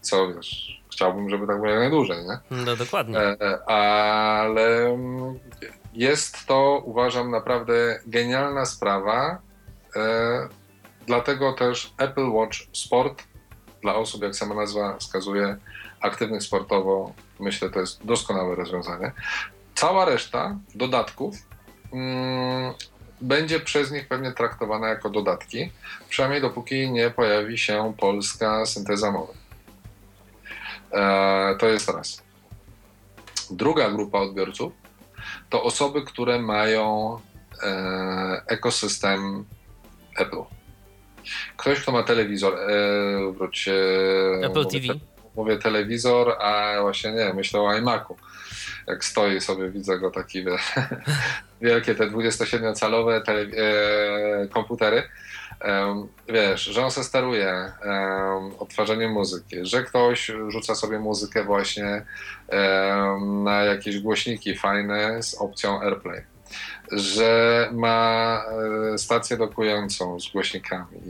[0.00, 2.38] co wiesz, chciałbym, żeby tak było jak najdłużej, nie?
[2.64, 3.18] No dokładnie.
[3.18, 3.36] E,
[3.70, 5.38] ale mm,
[5.94, 9.38] jest to, uważam, naprawdę genialna sprawa.
[9.96, 10.48] E,
[11.08, 13.22] Dlatego też Apple Watch Sport
[13.82, 15.56] dla osób, jak sama nazwa wskazuje,
[16.00, 19.12] aktywnych sportowo, myślę, to jest doskonałe rozwiązanie.
[19.74, 21.34] Cała reszta dodatków
[21.92, 22.74] mm,
[23.20, 25.70] będzie przez nich pewnie traktowana jako dodatki,
[26.08, 29.32] przynajmniej dopóki nie pojawi się polska synteza mowy.
[30.92, 32.22] E, to jest raz.
[33.50, 34.72] Druga grupa odbiorców
[35.50, 37.18] to osoby, które mają
[37.62, 39.44] e, ekosystem
[40.18, 40.42] Apple.
[41.56, 43.68] Ktoś, kto ma telewizor, e, wróć,
[44.42, 44.94] Apple mówię, TV.
[44.94, 45.00] te-
[45.36, 48.16] mówię telewizor, a właśnie nie, myślę o iMacu.
[48.86, 50.56] Jak stoi sobie, widzę go taki wie,
[51.60, 55.02] wielkie te 27-calowe tele, e, komputery.
[56.28, 57.72] Wiesz, że on se steruje em,
[58.58, 62.04] odtwarzaniem muzyki, że ktoś rzuca sobie muzykę właśnie
[63.20, 66.22] na jakieś głośniki fajne z opcją AirPlay,
[66.92, 68.42] że ma
[68.94, 71.00] e, stację dokującą z głośnikami,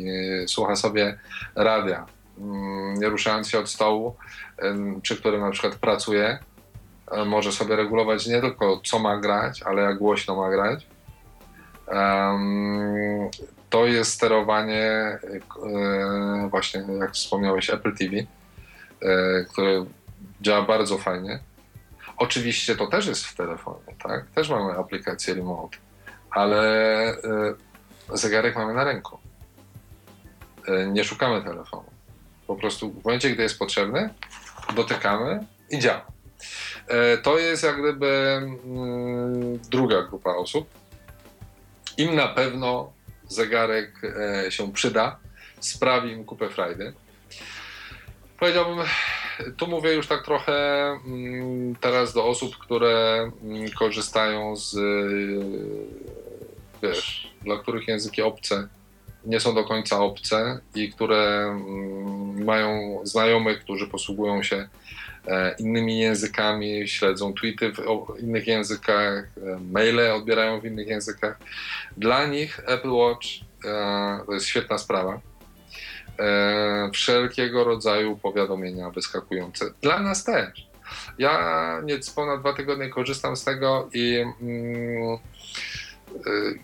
[0.47, 1.19] słucha sobie
[1.55, 2.07] radia,
[2.39, 4.17] mm, nie ruszając się od stołu,
[5.03, 6.39] przy którym na przykład pracuje,
[7.11, 10.87] e, może sobie regulować nie tylko co ma grać, ale jak głośno ma grać.
[13.71, 19.87] To jest sterowanie e, właśnie, jak wspomniałeś, Apple TV, e, które
[20.41, 21.39] działa bardzo fajnie.
[22.17, 24.27] Oczywiście to też jest w telefonie, tak?
[24.27, 25.79] Też mamy aplikację remote,
[26.31, 26.63] ale
[27.09, 27.15] e,
[28.15, 29.19] zegarek mamy na ręku.
[30.87, 31.85] Nie szukamy telefonu.
[32.47, 34.11] Po prostu w momencie, gdy jest potrzebny,
[34.77, 36.07] dotykamy i działa.
[37.23, 40.69] To jest jak gdyby mm, druga grupa osób.
[41.97, 42.93] Im na pewno
[43.29, 45.19] zegarek e, się przyda,
[45.61, 46.93] sprawi im kupę frajdy.
[48.39, 48.87] Powiedziałbym,
[49.57, 50.53] tu mówię już tak trochę
[51.07, 54.81] mm, teraz do osób, które mm, korzystają z, e,
[56.83, 58.69] wiesz, dla których języki obce
[59.25, 64.69] nie są do końca obce i które mm, mają znajomych, którzy posługują się
[65.59, 71.39] innymi językami, śledzą tweety w innych językach, e, maile odbierają w innych językach.
[71.97, 73.27] Dla nich Apple Watch
[73.65, 75.21] e, to jest świetna sprawa.
[76.19, 79.71] E, Wszelkiego rodzaju powiadomienia wyskakujące.
[79.83, 80.69] Dla nas też.
[81.19, 85.19] Ja niespełna dwa tygodnie korzystam z tego i mm,
[86.17, 86.19] e,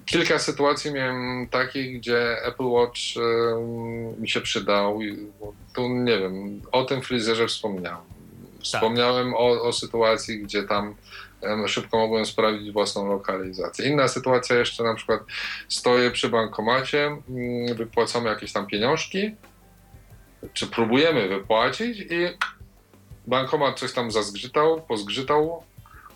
[0.05, 4.99] kilka sytuacji miałem takich, gdzie Apple Watch e, mi się przydał.
[5.41, 8.14] Bo tu nie wiem, o tym fryzjerze wspomniałem.
[8.65, 10.95] Wspomniałem o, o sytuacji, gdzie tam
[11.67, 13.89] szybko mogłem sprawdzić własną lokalizację.
[13.89, 15.21] Inna sytuacja jeszcze na przykład
[15.69, 19.35] stoję przy bankomacie, mm, wypłacamy jakieś tam pieniążki,
[20.53, 22.29] czy próbujemy wypłacić i
[23.27, 25.63] bankomat coś tam zazgrzytał, pozgrzytał,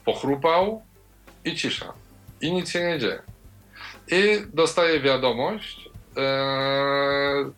[0.04, 0.82] pochrupał
[1.44, 1.92] i cisza.
[2.40, 3.22] I nic się nie dzieje.
[4.10, 7.50] I dostaję wiadomość e,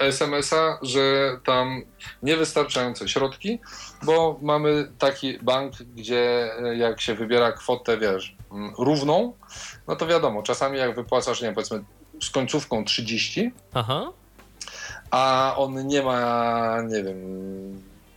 [0.00, 1.82] SMS-a, że tam
[2.22, 3.58] niewystarczające środki,
[4.02, 9.32] bo mamy taki bank, gdzie e, jak się wybiera kwotę, wiesz, mm, równą,
[9.88, 11.84] no to wiadomo, czasami jak wypłacasz, nie wiem, powiedzmy
[12.22, 14.12] z końcówką 30, Aha.
[15.10, 17.16] a on nie ma, nie wiem,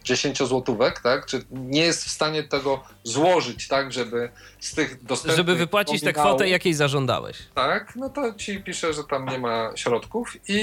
[0.09, 1.25] 10 złotówek, tak?
[1.25, 4.29] Czy nie jest w stanie tego złożyć tak, żeby
[4.59, 5.37] z tych dostępnych...
[5.37, 7.37] Żeby wypłacić tę kwotę, jakiej zażądałeś.
[7.55, 10.61] tak, no to ci pisze, że tam nie ma środków i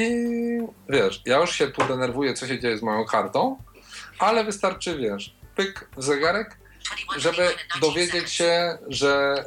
[0.89, 3.57] wiesz, ja już się tu denerwuję, co się dzieje z moją kartą,
[4.19, 6.59] ale wystarczy, wiesz, pyk w zegarek
[7.17, 7.49] żeby
[7.81, 9.45] dowiedzieć się, że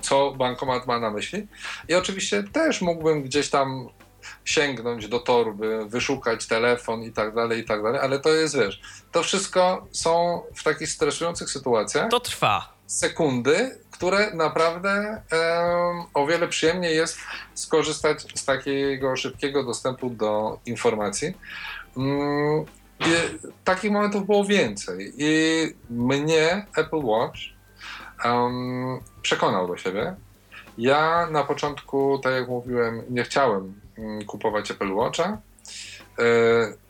[0.00, 1.46] co bankomat ma na myśli.
[1.88, 3.88] I oczywiście też mógłbym gdzieś tam
[4.44, 8.80] sięgnąć do torby, wyszukać telefon i tak dalej, i tak dalej, ale to jest, wiesz,
[9.12, 12.72] to wszystko są w takich stresujących sytuacjach To trwa.
[12.86, 14.90] sekundy, które naprawdę
[15.30, 17.18] em, o wiele przyjemniej jest
[17.54, 21.34] skorzystać z takiego szybkiego dostępu do informacji.
[21.96, 22.64] Mm,
[23.64, 27.38] takich momentów było więcej i mnie Apple Watch
[28.24, 30.14] em, przekonał do siebie.
[30.78, 33.80] Ja na początku, tak jak mówiłem, nie chciałem
[34.26, 35.38] kupować Apple Watcha.
[36.18, 36.24] E,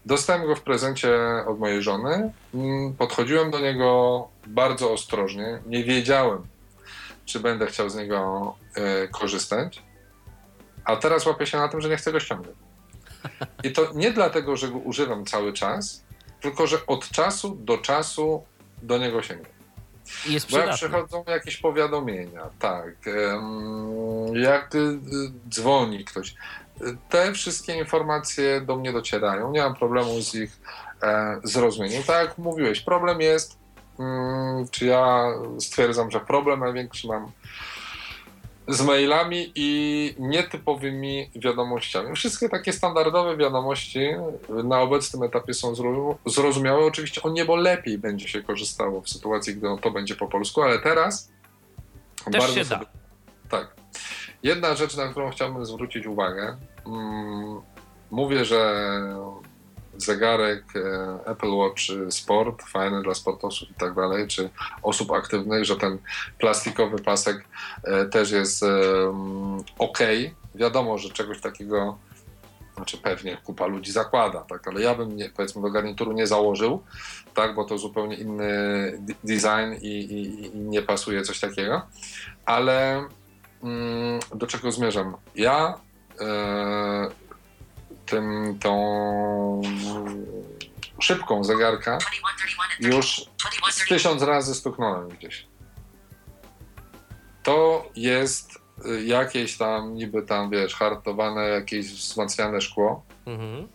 [0.07, 2.33] Dostałem go w prezencie od mojej żony.
[2.55, 5.58] Mm, Podchodziłem do niego bardzo ostrożnie.
[5.66, 6.47] Nie wiedziałem,
[7.24, 9.83] czy będę chciał z niego e, korzystać.
[10.84, 12.57] A teraz łapię się na tym, że nie chcę go ściągnąć.
[13.65, 16.05] I to nie dlatego, że go używam cały czas,
[16.41, 18.44] tylko że od czasu do czasu
[18.83, 19.52] do niego sięgam.
[20.26, 22.94] Jest Bo jak przychodzą jakieś powiadomienia, tak,
[24.33, 25.00] jak y, y,
[25.49, 26.34] dzwoni ktoś,
[27.08, 30.60] te wszystkie informacje do mnie docierają, nie mam problemu z ich
[31.02, 32.02] e, zrozumieniem.
[32.02, 33.58] Tak jak mówiłeś, problem jest,
[33.98, 35.26] mm, czy ja
[35.58, 37.32] stwierdzam, że problem największy mam
[38.68, 42.16] z mailami i nietypowymi wiadomościami.
[42.16, 44.08] Wszystkie takie standardowe wiadomości
[44.64, 46.84] na obecnym etapie są zro- zrozumiałe.
[46.84, 50.78] Oczywiście o niebo lepiej będzie się korzystało w sytuacji, gdy to będzie po polsku, ale
[50.78, 51.30] teraz
[52.24, 52.86] Też bardzo się sobie...
[53.50, 53.58] da.
[53.58, 53.83] Tak.
[54.42, 56.56] Jedna rzecz, na którą chciałbym zwrócić uwagę.
[56.86, 57.60] Mm,
[58.10, 58.90] mówię, że
[59.97, 64.50] zegarek e, Apple Watch Sport, fajny dla sportowców i tak dalej, czy
[64.82, 65.98] osób aktywnych, że ten
[66.39, 67.44] plastikowy pasek
[67.84, 68.64] e, też jest
[69.78, 69.98] ok.
[70.55, 71.98] Wiadomo, że czegoś takiego,
[72.74, 76.82] znaczy pewnie kupa ludzi zakłada, tak, ale ja bym nie, powiedzmy do garnituru nie założył,
[77.34, 78.48] tak, bo to zupełnie inny
[79.24, 81.82] design i, i, i nie pasuje coś takiego,
[82.44, 83.08] ale mm,
[84.34, 85.17] do czego zmierzam?
[85.34, 85.75] Ja
[86.20, 87.09] e,
[88.07, 89.62] tym, tą
[91.01, 91.99] szybką zegarka
[92.81, 93.25] już
[93.89, 95.47] tysiąc razy stuknąłem gdzieś.
[97.43, 103.68] To jest y, jakieś tam niby tam, wiesz, hartowane, jakieś wzmacniane szkło, Mhm.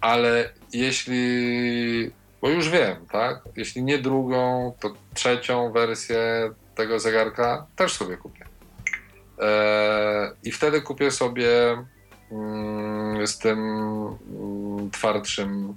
[0.00, 2.10] ale jeśli,
[2.42, 8.44] bo już wiem, tak, jeśli nie drugą, to trzecią wersję tego zegarka też sobie kupię.
[9.38, 11.48] Eee, I wtedy kupię sobie
[12.32, 15.74] mm, z tym mm, twardszym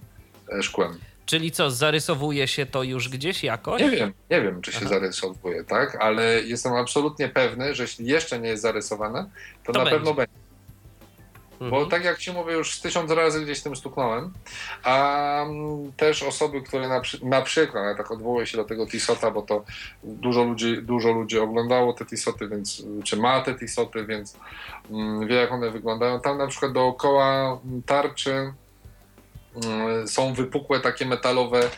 [0.59, 0.97] e, szkłem.
[1.25, 3.81] Czyli co, zarysowuje się to już gdzieś jakoś?
[3.81, 4.89] Nie wiem, nie wiem, czy się Aha.
[4.89, 9.29] zarysowuje, tak, ale jestem absolutnie pewny, że jeśli jeszcze nie jest zarysowane,
[9.63, 9.97] to, To na będzie.
[9.97, 10.33] pewno będzie.
[11.61, 11.71] Mhm.
[11.71, 14.33] Bo tak jak ci mówię, już tysiąc razy gdzieś tym stuknąłem,
[14.83, 18.87] a mm, też osoby, które na, przy, na przykład, ja tak odwołuję się do tego
[18.87, 19.63] Tisota, bo to
[20.03, 24.37] dużo ludzi, dużo ludzi oglądało te Tisoty, więc, czy ma te Tisoty, więc
[24.91, 26.19] mm, wie jak one wyglądają.
[26.21, 28.53] Tam na przykład dookoła tarczy
[29.65, 31.69] mm, są wypukłe takie metalowe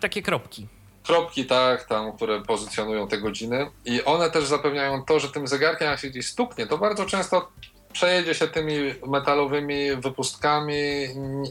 [0.00, 0.68] Takie kropki.
[1.06, 5.90] kropki, tak, tam, które pozycjonują te godziny i one też zapewniają to, że tym zegarkiem
[5.90, 7.48] jak się gdzieś stuknie, to bardzo często
[7.92, 8.74] przejedzie się tymi
[9.06, 10.74] metalowymi wypustkami,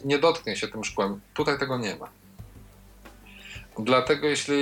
[0.06, 1.22] nie dotknie się tym szkłem.
[1.34, 2.10] Tutaj tego nie ma.
[3.80, 4.58] Dlatego jeśli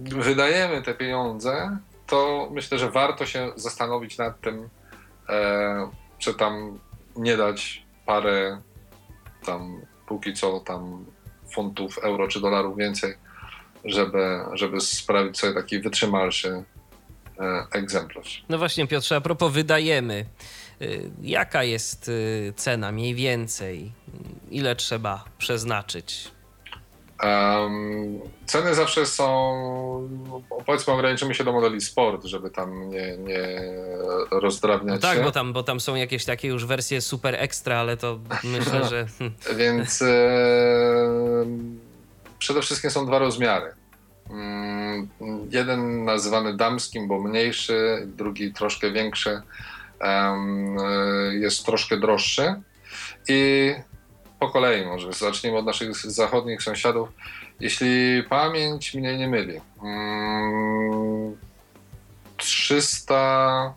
[0.00, 4.68] wydajemy te pieniądze, to myślę, że warto się zastanowić nad tym,
[5.28, 6.78] e, czy tam
[7.16, 8.60] nie dać parę
[9.46, 11.04] tam póki co tam
[11.54, 13.14] funtów, euro czy dolarów więcej,
[13.84, 16.64] żeby, żeby sprawić sobie taki wytrzymalszy
[17.72, 18.44] egzemplarz.
[18.48, 20.24] No właśnie, Piotrze, a propos wydajemy.
[20.82, 23.92] Y, Jaka jest y, cena mniej więcej?
[24.50, 26.30] Ile trzeba przeznaczyć?
[27.22, 29.28] Em, ceny zawsze są,
[30.66, 33.60] powiedzmy, ograniczymy się do modeli sport, żeby tam nie, nie
[34.30, 35.24] rozdrabniać No tak, się.
[35.24, 39.06] bo tam, bo tam są jakieś takie już wersje super ekstra, ale to myślę, że
[39.56, 40.06] Więc e,
[42.38, 43.72] przede wszystkim są dwa rozmiary.
[44.30, 45.08] Mm,
[45.50, 49.42] Jeden nazywany damskim, bo mniejszy, drugi troszkę większy,
[50.00, 50.36] e,
[51.40, 52.54] jest troszkę droższy.
[53.28, 53.72] I
[54.40, 57.08] po kolei może zacznijmy od naszych zachodnich sąsiadów.
[57.60, 61.36] Jeśli pamięć mnie nie myli, mm,
[62.36, 63.74] 300.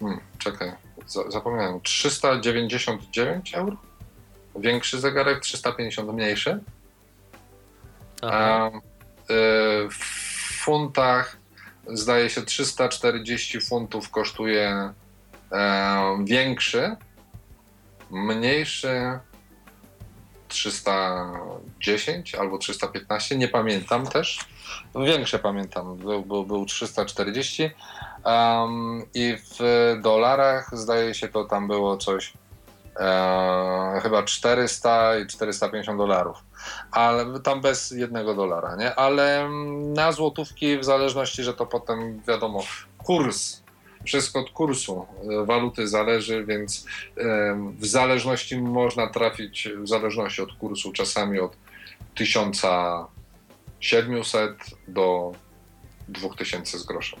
[0.00, 0.72] Hmm, czekaj,
[1.06, 1.80] za- zapomniałem.
[1.80, 3.76] 399 euro?
[4.56, 6.60] Większy zegarek, 350 mniejszy.
[8.28, 8.70] Aha.
[8.74, 10.04] Y, w
[10.64, 11.36] funtach
[11.86, 14.92] zdaje się 340 funtów kosztuje
[15.52, 16.96] e, większy,
[18.10, 19.18] mniejszy
[20.48, 24.38] 310 albo 315, nie pamiętam też.
[24.94, 27.70] Większe pamiętam, był, był, był 340
[28.24, 29.58] um, i w
[30.02, 32.32] dolarach zdaje się to tam było coś
[33.00, 36.36] e, chyba 400 i 450 dolarów,
[36.90, 38.94] ale tam bez jednego dolara, nie?
[38.94, 39.48] Ale
[39.94, 42.64] na złotówki w zależności, że to potem wiadomo,
[42.98, 43.64] kurs
[44.04, 45.06] wszystko od kursu
[45.42, 46.86] e, waluty zależy, więc
[47.78, 51.56] w zależności można trafić, w zależności od kursu, czasami od
[52.14, 54.52] 1700
[54.88, 55.32] do
[56.08, 57.20] 2000 z groszem.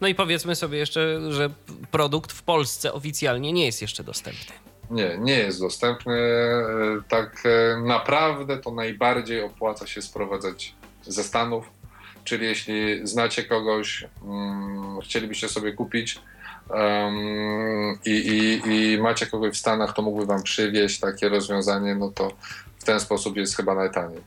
[0.00, 1.50] No i powiedzmy sobie jeszcze, że
[1.90, 4.69] produkt w Polsce oficjalnie nie jest jeszcze dostępny.
[4.90, 6.14] Nie, nie jest dostępny.
[6.14, 6.64] E,
[7.08, 7.42] tak
[7.82, 10.74] naprawdę to najbardziej opłaca się sprowadzać
[11.06, 11.80] ze Stanów
[12.24, 16.18] Czyli jeśli znacie kogoś, um, chcielibyście sobie kupić
[16.68, 22.10] um, i, i, i, macie kogoś w Stanach, to mógłby wam przywieźć takie rozwiązanie, no
[22.10, 22.32] to
[22.78, 24.20] w ten sposób jest chyba najtaniej.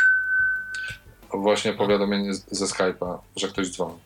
[1.34, 4.00] Właśnie powiadomienie ze Skype'a, że ktoś dzwoni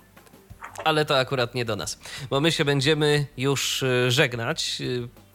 [0.84, 4.82] ale to akurat nie do nas, bo my się będziemy już y, żegnać.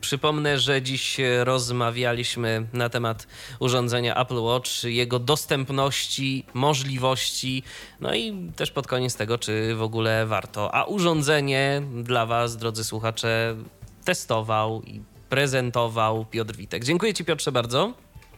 [0.03, 3.27] Przypomnę, że dziś rozmawialiśmy na temat
[3.61, 7.63] urządzenia Apple Watch, jego dostępności, możliwości,
[8.01, 10.75] no i też pod koniec tego, czy w ogóle warto.
[10.75, 13.57] A urządzenie dla Was, drodzy słuchacze,
[14.05, 16.85] testował i prezentował Piotr Witek.
[16.85, 17.93] Dziękuję Ci, Piotrze, bardzo.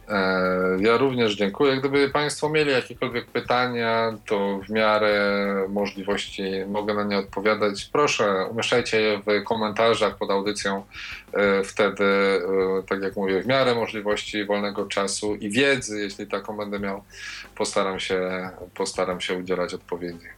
[0.09, 1.77] E, ja również dziękuję.
[1.77, 7.85] Gdyby Państwo mieli jakiekolwiek pytania, to w miarę możliwości mogę na nie odpowiadać.
[7.85, 10.85] Proszę, umieszczajcie je w komentarzach pod audycją.
[11.33, 16.57] E, wtedy, e, tak jak mówię, w miarę możliwości wolnego czasu i wiedzy, jeśli taką
[16.57, 17.03] będę miał,
[17.55, 20.34] postaram się, postaram się udzielać odpowiedzi.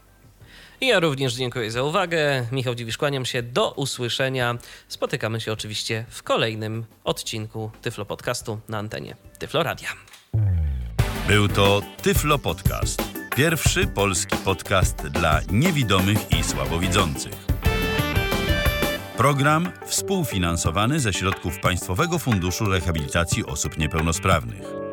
[0.81, 2.45] Ja również dziękuję za uwagę.
[2.51, 3.43] Michał Dziwisz, kłaniam się.
[3.43, 4.57] Do usłyszenia.
[4.87, 9.89] Spotykamy się oczywiście w kolejnym odcinku Tyflo Podcastu na antenie Tyflo Radia.
[11.27, 13.03] Był to Tyflo Podcast.
[13.35, 17.33] Pierwszy polski podcast dla niewidomych i słabowidzących.
[19.17, 24.86] Program współfinansowany ze środków Państwowego Funduszu Rehabilitacji Osób Niepełnosprawnych.